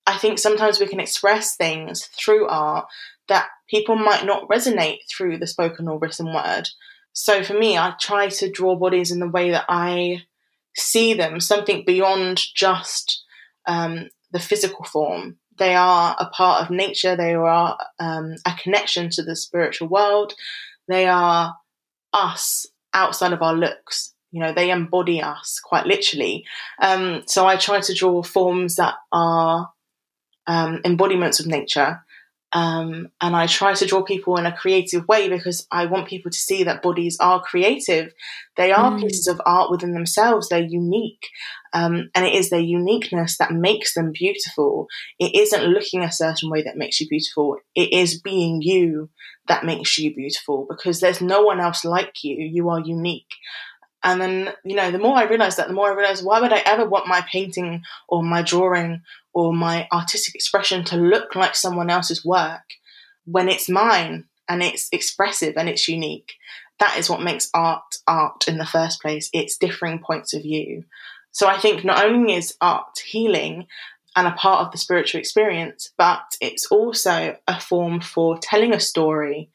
I 0.08 0.18
think 0.18 0.40
sometimes 0.40 0.80
we 0.80 0.88
can 0.88 1.00
express 1.00 1.56
things 1.56 2.06
through 2.06 2.48
art 2.48 2.88
that 3.28 3.48
people 3.70 3.96
might 3.96 4.26
not 4.26 4.48
resonate 4.50 5.00
through 5.10 5.38
the 5.38 5.48
spoken 5.48 5.88
or 5.88 6.00
written 6.00 6.34
word. 6.34 6.70
So 7.14 7.44
for 7.44 7.54
me, 7.54 7.78
I 7.78 7.94
try 8.00 8.28
to 8.28 8.52
draw 8.52 8.76
bodies 8.76 9.12
in 9.12 9.20
the 9.20 9.30
way 9.30 9.52
that 9.52 9.66
I 9.68 10.24
see 10.76 11.14
them, 11.14 11.40
something 11.40 11.84
beyond 11.86 12.42
just 12.56 13.24
um, 13.68 14.10
the 14.32 14.40
physical 14.40 14.86
form. 14.86 15.38
They 15.58 15.76
are 15.76 16.16
a 16.20 16.26
part 16.28 16.64
of 16.64 16.70
nature, 16.70 17.16
they 17.16 17.34
are 17.34 17.78
um, 18.00 18.36
a 18.46 18.54
connection 18.62 19.10
to 19.12 19.24
the 19.24 19.36
spiritual 19.36 19.88
world, 19.88 20.34
they 20.88 21.08
are 21.08 21.56
us 22.14 22.66
outside 22.94 23.34
of 23.34 23.42
our 23.42 23.54
looks. 23.54 24.14
You 24.32 24.42
know, 24.42 24.54
they 24.54 24.70
embody 24.70 25.22
us 25.22 25.62
quite 25.64 25.86
literally. 25.86 26.46
Um, 26.82 27.24
so 27.26 27.48
I 27.48 27.56
try 27.56 27.80
to 27.80 27.94
draw 27.94 28.22
forms 28.22 28.76
that 28.76 28.96
are 29.14 29.70
um, 30.48 30.82
embodiments 30.84 31.40
of 31.40 31.48
nature. 31.48 32.05
Um, 32.56 33.10
and 33.20 33.36
I 33.36 33.48
try 33.48 33.74
to 33.74 33.86
draw 33.86 34.02
people 34.02 34.38
in 34.38 34.46
a 34.46 34.56
creative 34.56 35.06
way 35.10 35.28
because 35.28 35.68
I 35.74 35.88
want 35.88 36.08
people 36.08 36.32
to 36.32 36.38
see 36.38 36.64
that 36.64 36.82
bodies 36.82 37.18
are 37.20 37.42
creative. 37.42 38.14
They 38.56 38.72
are 38.72 38.92
mm. 38.92 39.02
pieces 39.02 39.28
of 39.28 39.42
art 39.46 39.70
within 39.70 39.94
themselves. 39.94 40.48
They're 40.48 40.64
unique. 40.64 41.28
Um, 41.74 42.10
and 42.16 42.26
it 42.26 42.34
is 42.34 42.50
their 42.50 42.62
uniqueness 42.62 43.38
that 43.40 43.52
makes 43.52 43.94
them 43.94 44.14
beautiful. 44.14 44.88
It 45.20 45.36
isn't 45.36 45.66
looking 45.66 46.02
a 46.02 46.14
certain 46.14 46.50
way 46.50 46.64
that 46.64 46.78
makes 46.78 47.02
you 47.02 47.10
beautiful. 47.10 47.58
It 47.76 47.92
is 47.92 48.22
being 48.22 48.62
you 48.62 49.10
that 49.50 49.66
makes 49.66 49.98
you 49.98 50.16
beautiful 50.16 50.66
because 50.70 51.02
there's 51.02 51.20
no 51.20 51.42
one 51.42 51.60
else 51.60 51.84
like 51.84 52.24
you. 52.24 52.38
You 52.38 52.70
are 52.70 52.80
unique. 52.80 53.34
And 54.06 54.22
then, 54.22 54.54
you 54.64 54.76
know, 54.76 54.92
the 54.92 55.00
more 55.00 55.18
I 55.18 55.24
realized 55.24 55.58
that, 55.58 55.68
the 55.68 55.74
more 55.74 55.90
I 55.92 55.96
realized 55.96 56.24
why 56.24 56.40
would 56.40 56.54
I 56.54 56.62
ever 56.64 56.88
want 56.88 57.08
my 57.08 57.22
painting 57.22 57.82
or 58.08 58.22
my 58.22 58.44
drawing 58.44 59.02
or 59.34 59.52
my 59.52 59.88
artistic 59.92 60.36
expression 60.36 60.84
to 60.86 60.96
look 60.96 61.34
like 61.36 61.56
someone 61.56 61.90
else's 61.90 62.24
work 62.24 62.62
when 63.26 63.50
it's 63.50 63.68
mine 63.68 64.26
and 64.48 64.62
it's 64.62 64.90
expressive 64.92 65.56
and 65.58 65.68
it's 65.68 65.88
unique? 65.88 66.36
That 66.80 67.00
is 67.00 67.10
what 67.10 67.24
makes 67.24 67.50
art 67.56 67.96
art 68.08 68.48
in 68.48 68.60
the 68.60 68.66
first 68.66 69.02
place. 69.02 69.32
It's 69.34 69.58
differing 69.58 69.98
points 69.98 70.36
of 70.36 70.44
view. 70.44 70.84
So 71.32 71.48
I 71.48 71.58
think 71.58 71.84
not 71.84 72.06
only 72.06 72.36
is 72.36 72.56
art 72.62 73.00
healing 73.04 73.66
and 74.16 74.28
a 74.28 74.32
part 74.34 74.68
of 74.68 74.72
the 74.72 74.78
spiritual 74.78 75.20
experience, 75.20 75.90
but 75.98 76.38
it's 76.40 76.68
also 76.68 77.38
a 77.48 77.60
form 77.60 78.02
for 78.02 78.38
telling 78.38 78.72
a 78.72 78.80
story 78.80 79.50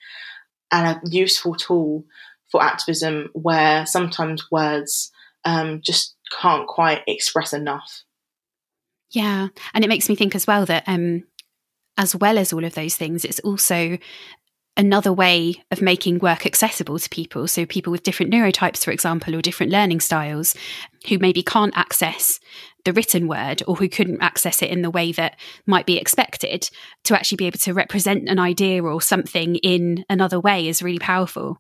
and 0.73 0.89
a 0.89 1.01
useful 1.09 1.55
tool 1.55 2.05
for 2.51 2.63
activism 2.63 3.31
where 3.33 3.87
sometimes 3.87 4.51
words 4.51 5.11
um, 5.45 5.81
just 5.83 6.17
can't 6.41 6.67
quite 6.67 7.03
express 7.07 7.53
enough. 7.53 8.03
Yeah. 9.11 9.49
And 9.75 9.85
it 9.85 9.89
makes 9.89 10.09
me 10.09 10.15
think 10.15 10.35
as 10.35 10.47
well 10.47 10.67
that, 10.67 10.85
um, 10.87 11.25
as 11.97 12.15
well 12.15 12.39
as 12.39 12.53
all 12.53 12.65
of 12.65 12.75
those 12.75 12.97
things, 12.97 13.25
it's 13.25 13.41
also 13.41 13.99
another 14.77 15.13
way 15.13 15.63
of 15.71 15.83
making 15.83 16.19
work 16.21 16.47
accessible 16.47 16.99
to 16.99 17.09
people. 17.11 17.47
So, 17.49 17.67
people 17.67 17.91
with 17.91 18.05
different 18.05 18.33
neurotypes, 18.33 18.85
for 18.85 18.93
example, 18.93 19.35
or 19.35 19.43
different 19.43 19.73
learning 19.73 20.01
styles 20.01 20.55
who 21.09 21.19
maybe 21.19 21.43
can't 21.43 21.77
access 21.77 22.41
the 22.85 22.93
written 22.93 23.29
word 23.29 23.63
or 23.67 23.77
who 23.77 23.89
couldn't 23.89 24.23
access 24.23 24.63
it 24.63 24.71
in 24.71 24.83
the 24.83 24.91
way 24.91 25.13
that 25.13 25.39
might 25.67 25.87
be 25.87 25.99
expected, 25.99 26.71
to 27.05 27.15
actually 27.15 27.37
be 27.37 27.47
able 27.47 27.59
to 27.59 27.75
represent 27.75 28.29
an 28.29 28.39
idea 28.39 28.83
or 28.83 29.03
something 29.03 29.57
in 29.57 30.05
another 30.09 30.41
way 30.41 30.69
is 30.69 30.83
really 30.83 30.99
powerful. 30.99 31.59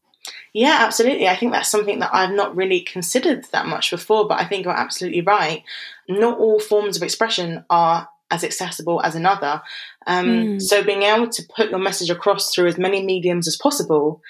Yeah, 0.52 0.78
absolutely. 0.80 1.28
I 1.28 1.36
think 1.36 1.52
that's 1.52 1.70
something 1.70 2.00
that 2.00 2.10
I've 2.12 2.32
not 2.34 2.56
really 2.56 2.80
considered 2.80 3.44
that 3.52 3.66
much 3.66 3.90
before, 3.90 4.26
but 4.26 4.40
I 4.40 4.46
think 4.46 4.64
you're 4.64 4.74
absolutely 4.76 5.20
right. 5.20 5.62
Not 6.08 6.38
all 6.38 6.60
forms 6.60 6.96
of 6.96 7.02
expression 7.02 7.64
are 7.70 8.08
as 8.30 8.44
accessible 8.44 9.02
as 9.02 9.14
another. 9.14 9.62
Um, 10.06 10.26
mm. 10.26 10.62
So 10.62 10.82
being 10.82 11.02
able 11.02 11.28
to 11.28 11.42
put 11.54 11.70
your 11.70 11.78
message 11.78 12.10
across 12.10 12.54
through 12.54 12.68
as 12.68 12.78
many 12.78 13.04
mediums 13.04 13.48
as 13.48 13.56
possible, 13.56 14.22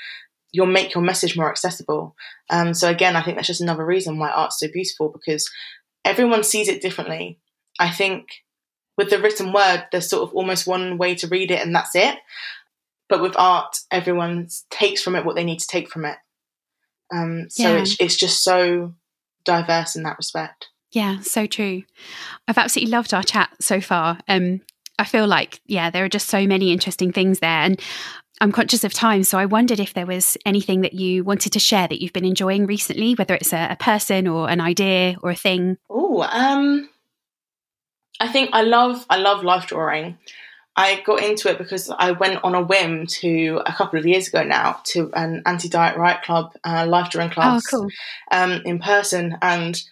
you'll 0.52 0.66
make 0.66 0.94
your 0.94 1.04
message 1.04 1.36
more 1.36 1.50
accessible. 1.50 2.16
Um, 2.48 2.74
so 2.74 2.88
again, 2.88 3.16
I 3.16 3.22
think 3.22 3.36
that's 3.36 3.46
just 3.46 3.60
another 3.60 3.84
reason 3.84 4.18
why 4.18 4.30
art's 4.30 4.58
so 4.58 4.68
beautiful 4.72 5.10
because 5.10 5.48
everyone 6.04 6.44
sees 6.44 6.68
it 6.68 6.82
differently. 6.82 7.38
I 7.78 7.90
think 7.90 8.26
with 8.96 9.10
the 9.10 9.20
written 9.20 9.52
word, 9.52 9.86
there's 9.92 10.08
sort 10.08 10.28
of 10.28 10.34
almost 10.34 10.66
one 10.66 10.98
way 10.98 11.14
to 11.16 11.28
read 11.28 11.50
it 11.50 11.64
and 11.64 11.74
that's 11.74 11.94
it. 11.94 12.16
But 13.10 13.20
with 13.20 13.34
art, 13.36 13.76
everyone 13.90 14.48
takes 14.70 15.02
from 15.02 15.16
it 15.16 15.26
what 15.26 15.36
they 15.36 15.44
need 15.44 15.58
to 15.58 15.66
take 15.66 15.90
from 15.90 16.06
it. 16.06 16.16
Um, 17.12 17.50
so 17.50 17.74
yeah. 17.74 17.82
it's, 17.82 18.00
it's 18.00 18.16
just 18.16 18.42
so 18.42 18.94
diverse 19.44 19.96
in 19.96 20.04
that 20.04 20.16
respect. 20.16 20.68
Yeah, 20.92 21.20
so 21.20 21.46
true. 21.46 21.82
I've 22.48 22.58
absolutely 22.58 22.92
loved 22.92 23.12
our 23.12 23.22
chat 23.22 23.50
so 23.60 23.80
far. 23.80 24.18
Um, 24.28 24.60
I 24.98 25.04
feel 25.04 25.26
like, 25.26 25.60
yeah, 25.66 25.90
there 25.90 26.04
are 26.04 26.08
just 26.08 26.28
so 26.28 26.46
many 26.46 26.72
interesting 26.72 27.12
things 27.12 27.40
there. 27.40 27.48
And 27.48 27.80
I'm 28.40 28.52
conscious 28.52 28.84
of 28.84 28.92
time, 28.94 29.22
so 29.22 29.38
I 29.38 29.46
wondered 29.46 29.80
if 29.80 29.92
there 29.92 30.06
was 30.06 30.36
anything 30.46 30.80
that 30.80 30.94
you 30.94 31.24
wanted 31.24 31.52
to 31.52 31.58
share 31.58 31.86
that 31.88 32.00
you've 32.00 32.12
been 32.12 32.24
enjoying 32.24 32.66
recently, 32.66 33.14
whether 33.14 33.34
it's 33.34 33.52
a, 33.52 33.68
a 33.70 33.76
person 33.76 34.26
or 34.26 34.48
an 34.48 34.60
idea 34.60 35.16
or 35.22 35.30
a 35.30 35.36
thing. 35.36 35.76
Oh, 35.90 36.22
um, 36.22 36.88
I 38.18 38.28
think 38.28 38.50
I 38.52 38.62
love 38.62 39.04
I 39.10 39.16
love 39.16 39.44
life 39.44 39.66
drawing. 39.66 40.18
I 40.76 41.02
got 41.04 41.22
into 41.22 41.50
it 41.50 41.58
because 41.58 41.90
I 41.90 42.12
went 42.12 42.42
on 42.44 42.54
a 42.54 42.62
whim 42.62 43.06
to 43.06 43.60
a 43.66 43.72
couple 43.72 43.98
of 43.98 44.06
years 44.06 44.28
ago 44.28 44.42
now 44.44 44.80
to 44.84 45.10
an 45.14 45.42
anti 45.44 45.68
diet 45.68 45.96
riot 45.96 46.22
club 46.22 46.52
uh, 46.64 46.86
life 46.86 47.10
drawing 47.10 47.30
oh, 47.30 47.34
class 47.34 47.62
oh, 47.72 47.78
cool. 47.80 47.88
um, 48.30 48.62
in 48.64 48.78
person, 48.78 49.36
and 49.42 49.82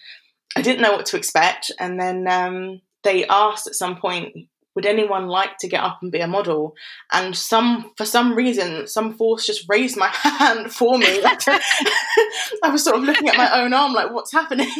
I 0.56 0.62
didn't 0.62 0.82
know 0.82 0.92
what 0.92 1.06
to 1.06 1.16
expect. 1.16 1.72
And 1.78 2.00
then 2.00 2.26
um, 2.28 2.80
they 3.02 3.26
asked 3.26 3.66
at 3.66 3.74
some 3.74 3.96
point, 3.96 4.48
would 4.74 4.86
anyone 4.86 5.26
like 5.26 5.58
to 5.58 5.68
get 5.68 5.82
up 5.82 5.98
and 6.02 6.12
be 6.12 6.20
a 6.20 6.28
model? 6.28 6.74
And 7.12 7.36
some, 7.36 7.92
for 7.96 8.04
some 8.04 8.34
reason, 8.34 8.86
some 8.86 9.16
force 9.16 9.44
just 9.44 9.64
raised 9.68 9.96
my 9.96 10.06
hand 10.12 10.72
for 10.72 10.96
me. 10.96 11.06
I 11.24 12.70
was 12.70 12.84
sort 12.84 12.96
of 12.96 13.02
looking 13.02 13.28
at 13.28 13.36
my 13.36 13.60
own 13.60 13.72
arm, 13.72 13.92
like, 13.92 14.12
what's 14.12 14.32
happening? 14.32 14.70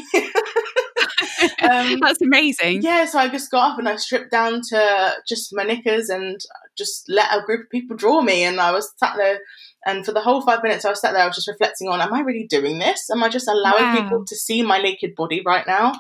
Um, 1.70 1.99
That's 2.01 2.20
amazing. 2.20 2.82
Yeah, 2.82 3.05
so 3.07 3.18
I 3.18 3.28
just 3.28 3.51
got 3.51 3.72
up 3.72 3.78
and 3.78 3.88
I 3.88 3.96
stripped 3.96 4.30
down 4.30 4.61
to 4.70 5.14
just 5.26 5.51
my 5.53 5.64
knickers 5.64 6.09
and 6.09 6.40
just 6.76 7.05
let 7.09 7.32
a 7.32 7.42
group 7.44 7.62
of 7.62 7.70
people 7.70 7.96
draw 7.96 8.22
me. 8.22 8.44
And 8.44 8.61
I 8.61 8.72
was 8.72 8.92
sat 8.96 9.16
there, 9.16 9.40
and 9.86 10.05
for 10.05 10.12
the 10.12 10.20
whole 10.20 10.42
five 10.42 10.62
minutes 10.62 10.84
I 10.84 10.90
was 10.90 11.01
sat 11.01 11.12
there, 11.12 11.22
I 11.22 11.26
was 11.26 11.36
just 11.36 11.49
reflecting 11.49 11.88
on: 11.88 12.01
Am 12.01 12.12
I 12.12 12.20
really 12.20 12.46
doing 12.46 12.78
this? 12.78 13.09
Am 13.11 13.22
I 13.22 13.28
just 13.28 13.49
allowing 13.49 13.84
wow. 13.84 14.03
people 14.03 14.24
to 14.26 14.36
see 14.36 14.62
my 14.62 14.78
naked 14.78 15.14
body 15.16 15.42
right 15.44 15.66
now? 15.66 15.92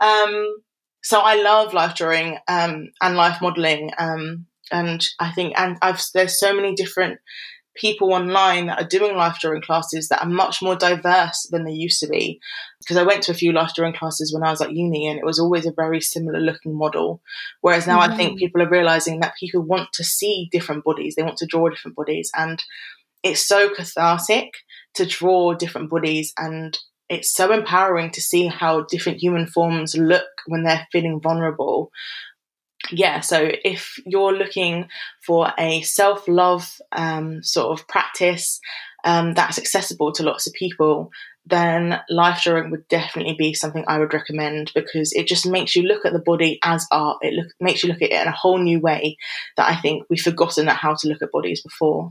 Um, 0.00 0.56
so 1.02 1.20
I 1.20 1.42
love 1.42 1.74
life 1.74 1.94
drawing 1.94 2.38
um, 2.48 2.88
and 3.02 3.16
life 3.16 3.40
modeling, 3.40 3.90
um, 3.98 4.46
and 4.72 5.06
I 5.20 5.30
think 5.32 5.54
and 5.58 5.76
I've 5.82 6.02
there's 6.14 6.38
so 6.38 6.54
many 6.54 6.74
different 6.74 7.18
people 7.76 8.12
online 8.12 8.66
that 8.66 8.80
are 8.80 8.86
doing 8.86 9.16
life 9.16 9.38
drawing 9.40 9.62
classes 9.62 10.08
that 10.08 10.22
are 10.22 10.28
much 10.28 10.62
more 10.62 10.76
diverse 10.76 11.46
than 11.50 11.64
they 11.64 11.72
used 11.72 12.00
to 12.00 12.08
be. 12.08 12.40
Because 12.80 12.96
I 12.96 13.02
went 13.02 13.22
to 13.24 13.32
a 13.32 13.36
few 13.36 13.52
life 13.52 13.72
drawing 13.74 13.94
classes 13.94 14.32
when 14.32 14.42
I 14.42 14.50
was 14.50 14.60
at 14.60 14.72
uni 14.72 15.06
and 15.06 15.18
it 15.18 15.24
was 15.24 15.38
always 15.38 15.66
a 15.66 15.72
very 15.72 16.00
similar 16.00 16.40
looking 16.40 16.76
model. 16.76 17.20
Whereas 17.60 17.86
now 17.86 18.00
mm-hmm. 18.00 18.12
I 18.12 18.16
think 18.16 18.30
mm-hmm. 18.30 18.38
people 18.38 18.62
are 18.62 18.68
realizing 18.68 19.20
that 19.20 19.34
people 19.38 19.62
want 19.62 19.92
to 19.94 20.04
see 20.04 20.48
different 20.52 20.84
bodies, 20.84 21.14
they 21.14 21.22
want 21.22 21.38
to 21.38 21.46
draw 21.46 21.68
different 21.68 21.96
bodies. 21.96 22.30
And 22.36 22.62
it's 23.22 23.46
so 23.46 23.70
cathartic 23.74 24.52
to 24.94 25.06
draw 25.06 25.54
different 25.54 25.90
bodies 25.90 26.32
and 26.38 26.78
it's 27.08 27.32
so 27.32 27.52
empowering 27.52 28.10
to 28.10 28.20
see 28.20 28.46
how 28.46 28.82
different 28.82 29.18
human 29.18 29.46
forms 29.46 29.96
look 29.96 30.24
when 30.46 30.64
they're 30.64 30.86
feeling 30.90 31.20
vulnerable 31.20 31.90
yeah, 32.90 33.20
so 33.20 33.50
if 33.64 33.98
you're 34.06 34.34
looking 34.34 34.88
for 35.26 35.52
a 35.58 35.82
self 35.82 36.26
love 36.28 36.80
um, 36.92 37.42
sort 37.42 37.78
of 37.78 37.86
practice 37.88 38.60
um, 39.04 39.34
that's 39.34 39.58
accessible 39.58 40.12
to 40.12 40.22
lots 40.22 40.46
of 40.46 40.52
people, 40.54 41.10
then 41.46 42.00
life 42.08 42.42
drawing 42.42 42.70
would 42.70 42.88
definitely 42.88 43.36
be 43.38 43.52
something 43.52 43.84
I 43.86 43.98
would 43.98 44.14
recommend 44.14 44.72
because 44.74 45.12
it 45.12 45.26
just 45.26 45.46
makes 45.46 45.76
you 45.76 45.82
look 45.82 46.06
at 46.06 46.12
the 46.12 46.18
body 46.18 46.58
as 46.64 46.86
art. 46.90 47.18
It 47.20 47.34
look, 47.34 47.48
makes 47.60 47.82
you 47.82 47.90
look 47.90 48.00
at 48.00 48.10
it 48.10 48.22
in 48.22 48.28
a 48.28 48.32
whole 48.32 48.58
new 48.58 48.80
way 48.80 49.16
that 49.56 49.68
I 49.70 49.76
think 49.76 50.04
we've 50.08 50.20
forgotten 50.20 50.66
how 50.66 50.94
to 50.94 51.08
look 51.08 51.22
at 51.22 51.32
bodies 51.32 51.62
before. 51.62 52.10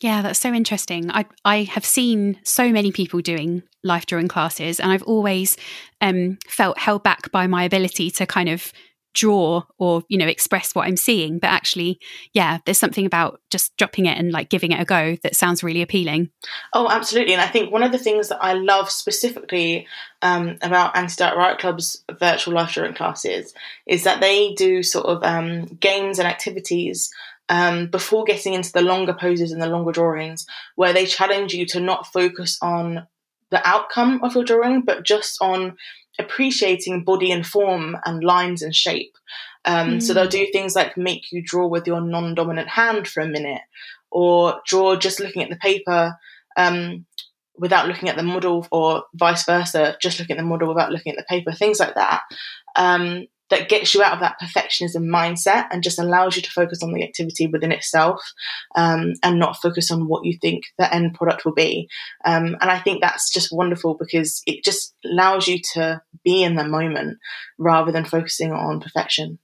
Yeah, 0.00 0.22
that's 0.22 0.38
so 0.38 0.52
interesting. 0.52 1.10
I 1.10 1.26
I 1.44 1.64
have 1.64 1.84
seen 1.84 2.38
so 2.42 2.70
many 2.70 2.90
people 2.90 3.20
doing 3.20 3.62
life 3.84 4.06
drawing 4.06 4.28
classes, 4.28 4.80
and 4.80 4.90
I've 4.90 5.02
always 5.02 5.58
um, 6.00 6.38
felt 6.48 6.78
held 6.78 7.02
back 7.02 7.30
by 7.32 7.46
my 7.46 7.64
ability 7.64 8.10
to 8.12 8.26
kind 8.26 8.48
of 8.48 8.72
draw 9.12 9.62
or 9.78 10.02
you 10.08 10.16
know 10.16 10.26
express 10.26 10.74
what 10.74 10.86
i'm 10.86 10.96
seeing 10.96 11.38
but 11.38 11.48
actually 11.48 11.98
yeah 12.32 12.58
there's 12.64 12.78
something 12.78 13.04
about 13.04 13.40
just 13.50 13.76
dropping 13.76 14.06
it 14.06 14.16
and 14.16 14.30
like 14.30 14.48
giving 14.48 14.70
it 14.70 14.80
a 14.80 14.84
go 14.84 15.16
that 15.22 15.34
sounds 15.34 15.64
really 15.64 15.82
appealing. 15.82 16.30
Oh 16.72 16.88
absolutely 16.88 17.32
and 17.32 17.42
i 17.42 17.46
think 17.46 17.72
one 17.72 17.82
of 17.82 17.92
the 17.92 17.98
things 17.98 18.28
that 18.28 18.42
i 18.42 18.52
love 18.52 18.90
specifically 18.90 19.86
um, 20.22 20.58
about 20.62 20.96
anti-diet 20.96 21.36
riot 21.36 21.58
club's 21.58 22.04
virtual 22.18 22.54
life 22.54 22.72
drawing 22.72 22.94
classes 22.94 23.54
is 23.86 24.04
that 24.04 24.20
they 24.20 24.54
do 24.54 24.82
sort 24.82 25.06
of 25.06 25.22
um, 25.24 25.64
games 25.64 26.18
and 26.18 26.28
activities 26.28 27.10
um, 27.48 27.88
before 27.88 28.24
getting 28.24 28.54
into 28.54 28.72
the 28.72 28.82
longer 28.82 29.14
poses 29.14 29.50
and 29.50 29.60
the 29.60 29.66
longer 29.66 29.92
drawings 29.92 30.46
where 30.76 30.92
they 30.92 31.04
challenge 31.04 31.52
you 31.52 31.66
to 31.66 31.80
not 31.80 32.12
focus 32.12 32.58
on 32.62 33.06
the 33.50 33.66
outcome 33.68 34.20
of 34.22 34.34
your 34.34 34.44
drawing 34.44 34.82
but 34.82 35.04
just 35.04 35.38
on 35.40 35.76
appreciating 36.20 37.04
body 37.04 37.32
and 37.32 37.46
form 37.46 37.96
and 38.04 38.22
lines 38.22 38.62
and 38.62 38.74
shape. 38.74 39.16
Um, 39.64 39.98
mm. 39.98 40.02
So 40.02 40.14
they'll 40.14 40.28
do 40.28 40.46
things 40.52 40.74
like 40.74 40.96
make 40.96 41.32
you 41.32 41.42
draw 41.42 41.66
with 41.66 41.86
your 41.86 42.00
non 42.00 42.34
dominant 42.34 42.68
hand 42.68 43.08
for 43.08 43.20
a 43.20 43.28
minute, 43.28 43.62
or 44.10 44.60
draw 44.66 44.96
just 44.96 45.20
looking 45.20 45.42
at 45.42 45.50
the 45.50 45.56
paper 45.56 46.16
um, 46.56 47.06
without 47.56 47.88
looking 47.88 48.08
at 48.08 48.16
the 48.16 48.22
model, 48.22 48.66
or 48.70 49.04
vice 49.14 49.44
versa, 49.44 49.96
just 50.00 50.18
looking 50.18 50.36
at 50.36 50.40
the 50.40 50.46
model 50.46 50.68
without 50.68 50.92
looking 50.92 51.12
at 51.12 51.18
the 51.18 51.24
paper, 51.28 51.52
things 51.52 51.80
like 51.80 51.94
that. 51.94 52.22
Um, 52.76 53.26
that 53.50 53.68
gets 53.68 53.94
you 53.94 54.02
out 54.02 54.14
of 54.14 54.20
that 54.20 54.40
perfectionism 54.40 55.04
mindset 55.08 55.66
and 55.70 55.82
just 55.82 55.98
allows 55.98 56.36
you 56.36 56.42
to 56.42 56.50
focus 56.50 56.82
on 56.82 56.92
the 56.92 57.02
activity 57.02 57.46
within 57.46 57.72
itself 57.72 58.20
um, 58.76 59.12
and 59.22 59.38
not 59.38 59.56
focus 59.60 59.90
on 59.90 60.08
what 60.08 60.24
you 60.24 60.38
think 60.40 60.64
the 60.78 60.92
end 60.92 61.14
product 61.14 61.44
will 61.44 61.54
be. 61.54 61.88
Um, 62.24 62.56
and 62.60 62.70
I 62.70 62.78
think 62.78 63.00
that's 63.00 63.30
just 63.30 63.52
wonderful 63.52 63.94
because 63.94 64.42
it 64.46 64.64
just 64.64 64.94
allows 65.04 65.48
you 65.48 65.58
to 65.74 66.00
be 66.24 66.42
in 66.42 66.54
the 66.54 66.64
moment 66.64 67.18
rather 67.58 67.92
than 67.92 68.04
focusing 68.04 68.52
on 68.52 68.80
perfection. 68.80 69.38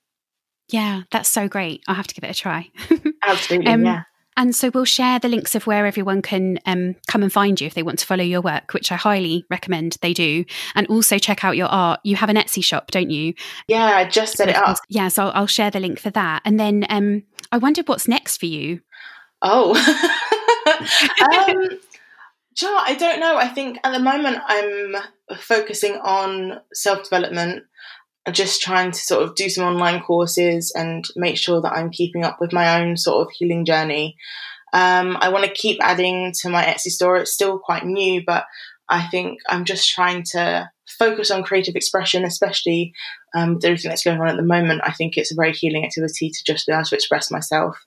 Yeah, 0.69 1.03
that's 1.11 1.29
so 1.29 1.49
great. 1.49 1.83
I'll 1.87 1.95
have 1.95 2.09
to 2.09 2.15
give 2.15 2.25
it 2.25 2.37
a 2.37 2.41
try. 2.41 2.71
Absolutely, 3.23 3.71
um, 3.73 3.85
yeah. 3.85 4.03
And 4.37 4.55
so 4.55 4.71
we'll 4.73 4.85
share 4.85 5.19
the 5.19 5.29
links 5.29 5.55
of 5.55 5.67
where 5.67 5.87
everyone 5.87 6.23
can 6.23 6.59
um, 6.67 6.97
come 7.07 7.23
and 7.23 7.33
find 7.33 7.61
you 7.61 7.67
if 7.67 7.75
they 7.75 7.83
want 7.83 7.99
to 8.01 8.07
follow 8.07 8.25
your 8.25 8.41
work, 8.41 8.75
which 8.75 8.93
I 8.93 8.97
highly 8.97 9.45
recommend 9.51 9.97
they 10.03 10.13
do. 10.13 10.45
And 10.75 10.87
also 10.89 11.19
check 11.19 11.45
out 11.45 11.57
your 11.57 11.69
art. 11.69 12.01
You 12.05 12.17
have 12.17 12.29
an 12.29 12.37
Etsy 12.37 12.63
shop, 12.63 12.91
don't 12.91 13.11
you? 13.11 13.35
Yeah, 13.69 13.85
I 13.85 14.05
just 14.05 14.37
set 14.37 14.49
it 14.49 14.57
up. 14.57 14.79
Yeah, 14.89 15.09
so 15.09 15.27
I'll, 15.27 15.33
I'll 15.33 15.47
share 15.47 15.71
the 15.71 15.81
link 15.81 15.99
for 15.99 16.11
that. 16.11 16.43
And 16.45 16.61
then 16.61 16.85
um, 16.91 17.23
I 17.51 17.59
wondered 17.59 17.89
what's 17.89 18.09
next 18.09 18.39
for 18.39 18.47
you. 18.47 18.81
Oh, 19.43 19.75
um, 20.67 21.79
I 22.65 22.95
don't 22.99 23.21
know. 23.21 23.37
I 23.37 23.49
think 23.49 23.79
at 23.85 23.93
the 23.93 24.01
moment 24.01 24.39
I'm 24.47 24.97
focusing 25.39 25.95
on 26.03 26.61
self 26.73 27.05
development 27.05 27.65
just 28.33 28.61
trying 28.61 28.91
to 28.91 28.99
sort 28.99 29.23
of 29.23 29.35
do 29.35 29.49
some 29.49 29.65
online 29.65 30.03
courses 30.03 30.73
and 30.75 31.05
make 31.15 31.37
sure 31.37 31.61
that 31.61 31.73
I'm 31.73 31.91
keeping 31.91 32.25
up 32.25 32.41
with 32.41 32.53
my 32.53 32.81
own 32.81 32.97
sort 32.97 33.27
of 33.27 33.33
healing 33.33 33.65
journey. 33.65 34.17
Um, 34.73 35.17
I 35.21 35.29
want 35.29 35.45
to 35.45 35.51
keep 35.51 35.79
adding 35.81 36.33
to 36.41 36.49
my 36.49 36.65
Etsy 36.65 36.91
store. 36.91 37.17
It's 37.17 37.33
still 37.33 37.59
quite 37.59 37.85
new, 37.87 38.23
but 38.25 38.45
I 38.89 39.07
think 39.07 39.39
I'm 39.49 39.65
just 39.65 39.91
trying 39.91 40.25
to 40.33 40.71
focus 40.99 41.31
on 41.31 41.43
creative 41.43 41.77
expression, 41.77 42.25
especially 42.25 42.93
um, 43.35 43.55
with 43.55 43.65
everything 43.65 43.91
that's 43.91 44.05
going 44.05 44.21
on 44.21 44.29
at 44.29 44.37
the 44.37 44.43
moment. 44.43 44.83
I 44.85 44.93
think 44.93 45.17
it's 45.17 45.33
a 45.33 45.37
very 45.37 45.53
healing 45.53 45.85
activity 45.85 46.31
to 46.31 46.45
just 46.47 46.67
be 46.67 46.73
able 46.73 46.85
to 46.85 46.95
express 46.95 47.31
myself. 47.31 47.79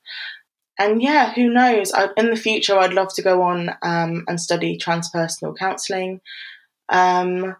And 0.77 1.01
yeah, 1.01 1.33
who 1.33 1.49
knows? 1.49 1.91
I, 1.91 2.09
in 2.15 2.29
the 2.29 2.37
future, 2.37 2.77
I'd 2.77 2.93
love 2.93 3.13
to 3.15 3.21
go 3.21 3.41
on 3.41 3.69
um, 3.81 4.23
and 4.27 4.39
study 4.39 4.77
transpersonal 4.77 5.57
counselling. 5.57 6.21
Um, 6.87 7.55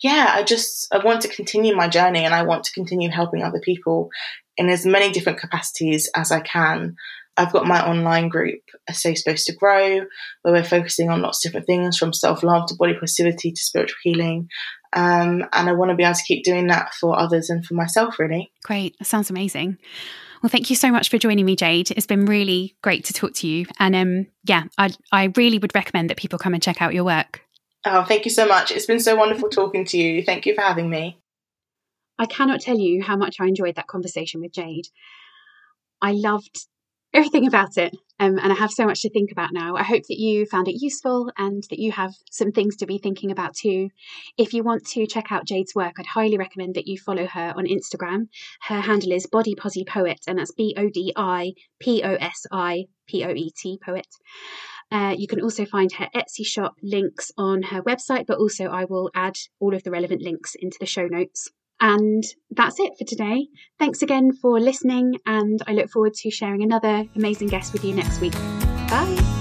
yeah, 0.00 0.32
I 0.34 0.42
just 0.42 0.88
I 0.92 1.04
want 1.04 1.22
to 1.22 1.28
continue 1.28 1.74
my 1.74 1.88
journey 1.88 2.24
and 2.24 2.34
I 2.34 2.42
want 2.42 2.64
to 2.64 2.72
continue 2.72 3.10
helping 3.10 3.42
other 3.42 3.60
people 3.60 4.10
in 4.56 4.68
as 4.68 4.86
many 4.86 5.12
different 5.12 5.38
capacities 5.38 6.10
as 6.14 6.32
I 6.32 6.40
can. 6.40 6.96
I've 7.36 7.52
got 7.52 7.66
my 7.66 7.86
online 7.86 8.28
group, 8.28 8.60
A 8.88 8.94
Safe 8.94 9.18
Space 9.18 9.46
to 9.46 9.54
Grow, 9.54 10.00
where 10.42 10.54
we're 10.54 10.64
focusing 10.64 11.08
on 11.08 11.22
lots 11.22 11.44
of 11.44 11.50
different 11.50 11.66
things 11.66 11.96
from 11.96 12.12
self 12.12 12.42
love 12.42 12.66
to 12.68 12.74
body 12.74 12.94
positivity 12.98 13.52
to 13.52 13.60
spiritual 13.60 13.96
healing. 14.02 14.48
Um, 14.92 15.44
and 15.52 15.68
I 15.68 15.72
want 15.72 15.90
to 15.90 15.96
be 15.96 16.04
able 16.04 16.14
to 16.14 16.24
keep 16.24 16.44
doing 16.44 16.66
that 16.66 16.92
for 16.94 17.18
others 17.18 17.48
and 17.48 17.64
for 17.64 17.74
myself, 17.74 18.18
really. 18.18 18.52
Great. 18.64 18.98
That 18.98 19.06
sounds 19.06 19.30
amazing. 19.30 19.78
Well, 20.42 20.50
thank 20.50 20.68
you 20.68 20.76
so 20.76 20.90
much 20.90 21.08
for 21.08 21.18
joining 21.18 21.46
me, 21.46 21.56
Jade. 21.56 21.92
It's 21.92 22.06
been 22.06 22.26
really 22.26 22.74
great 22.82 23.04
to 23.06 23.12
talk 23.12 23.32
to 23.34 23.46
you. 23.46 23.66
And 23.78 23.96
um, 23.96 24.26
yeah, 24.44 24.64
I, 24.76 24.90
I 25.10 25.32
really 25.36 25.58
would 25.58 25.74
recommend 25.74 26.10
that 26.10 26.18
people 26.18 26.38
come 26.38 26.52
and 26.52 26.62
check 26.62 26.82
out 26.82 26.92
your 26.92 27.04
work. 27.04 27.42
Oh, 27.84 28.04
thank 28.04 28.24
you 28.24 28.30
so 28.30 28.46
much. 28.46 28.70
It's 28.70 28.86
been 28.86 29.00
so 29.00 29.16
wonderful 29.16 29.48
talking 29.48 29.84
to 29.86 29.98
you. 29.98 30.22
Thank 30.22 30.46
you 30.46 30.54
for 30.54 30.60
having 30.60 30.88
me. 30.88 31.18
I 32.18 32.26
cannot 32.26 32.60
tell 32.60 32.78
you 32.78 33.02
how 33.02 33.16
much 33.16 33.36
I 33.40 33.46
enjoyed 33.46 33.74
that 33.76 33.88
conversation 33.88 34.40
with 34.40 34.52
Jade. 34.52 34.86
I 36.00 36.12
loved 36.12 36.66
everything 37.12 37.46
about 37.46 37.76
it, 37.76 37.96
um, 38.20 38.38
and 38.38 38.52
I 38.52 38.54
have 38.54 38.70
so 38.70 38.86
much 38.86 39.02
to 39.02 39.10
think 39.10 39.32
about 39.32 39.52
now. 39.52 39.74
I 39.76 39.82
hope 39.82 40.04
that 40.08 40.18
you 40.18 40.46
found 40.46 40.68
it 40.68 40.80
useful 40.80 41.30
and 41.36 41.64
that 41.70 41.78
you 41.78 41.92
have 41.92 42.14
some 42.30 42.52
things 42.52 42.76
to 42.76 42.86
be 42.86 42.98
thinking 42.98 43.30
about 43.30 43.54
too. 43.54 43.90
If 44.38 44.54
you 44.54 44.62
want 44.62 44.86
to 44.88 45.06
check 45.06 45.32
out 45.32 45.46
Jade's 45.46 45.74
work, 45.74 45.94
I'd 45.98 46.06
highly 46.06 46.38
recommend 46.38 46.76
that 46.76 46.86
you 46.86 46.98
follow 46.98 47.26
her 47.26 47.52
on 47.56 47.66
Instagram. 47.66 48.28
Her 48.62 48.80
handle 48.80 49.12
is 49.12 49.26
Body 49.26 49.54
Posi 49.54 49.86
Poet, 49.86 50.20
and 50.26 50.38
that's 50.38 50.52
B 50.52 50.74
O 50.76 50.88
D 50.88 51.12
I 51.16 51.54
P 51.80 52.02
O 52.04 52.14
S 52.14 52.46
I 52.50 52.86
P 53.08 53.24
O 53.24 53.30
E 53.30 53.50
T 53.56 53.78
Poet. 53.84 54.06
Uh, 54.92 55.14
you 55.16 55.26
can 55.26 55.40
also 55.40 55.64
find 55.64 55.90
her 55.92 56.08
Etsy 56.14 56.44
shop 56.44 56.74
links 56.82 57.32
on 57.38 57.62
her 57.62 57.82
website, 57.82 58.26
but 58.26 58.38
also 58.38 58.66
I 58.66 58.84
will 58.84 59.10
add 59.14 59.36
all 59.58 59.74
of 59.74 59.82
the 59.82 59.90
relevant 59.90 60.22
links 60.22 60.54
into 60.54 60.76
the 60.78 60.86
show 60.86 61.06
notes. 61.06 61.48
And 61.80 62.22
that's 62.50 62.78
it 62.78 62.92
for 62.98 63.04
today. 63.04 63.48
Thanks 63.78 64.02
again 64.02 64.32
for 64.32 64.60
listening, 64.60 65.16
and 65.26 65.60
I 65.66 65.72
look 65.72 65.90
forward 65.90 66.14
to 66.14 66.30
sharing 66.30 66.62
another 66.62 67.06
amazing 67.16 67.48
guest 67.48 67.72
with 67.72 67.84
you 67.84 67.94
next 67.94 68.20
week. 68.20 68.34
Bye. 68.88 69.31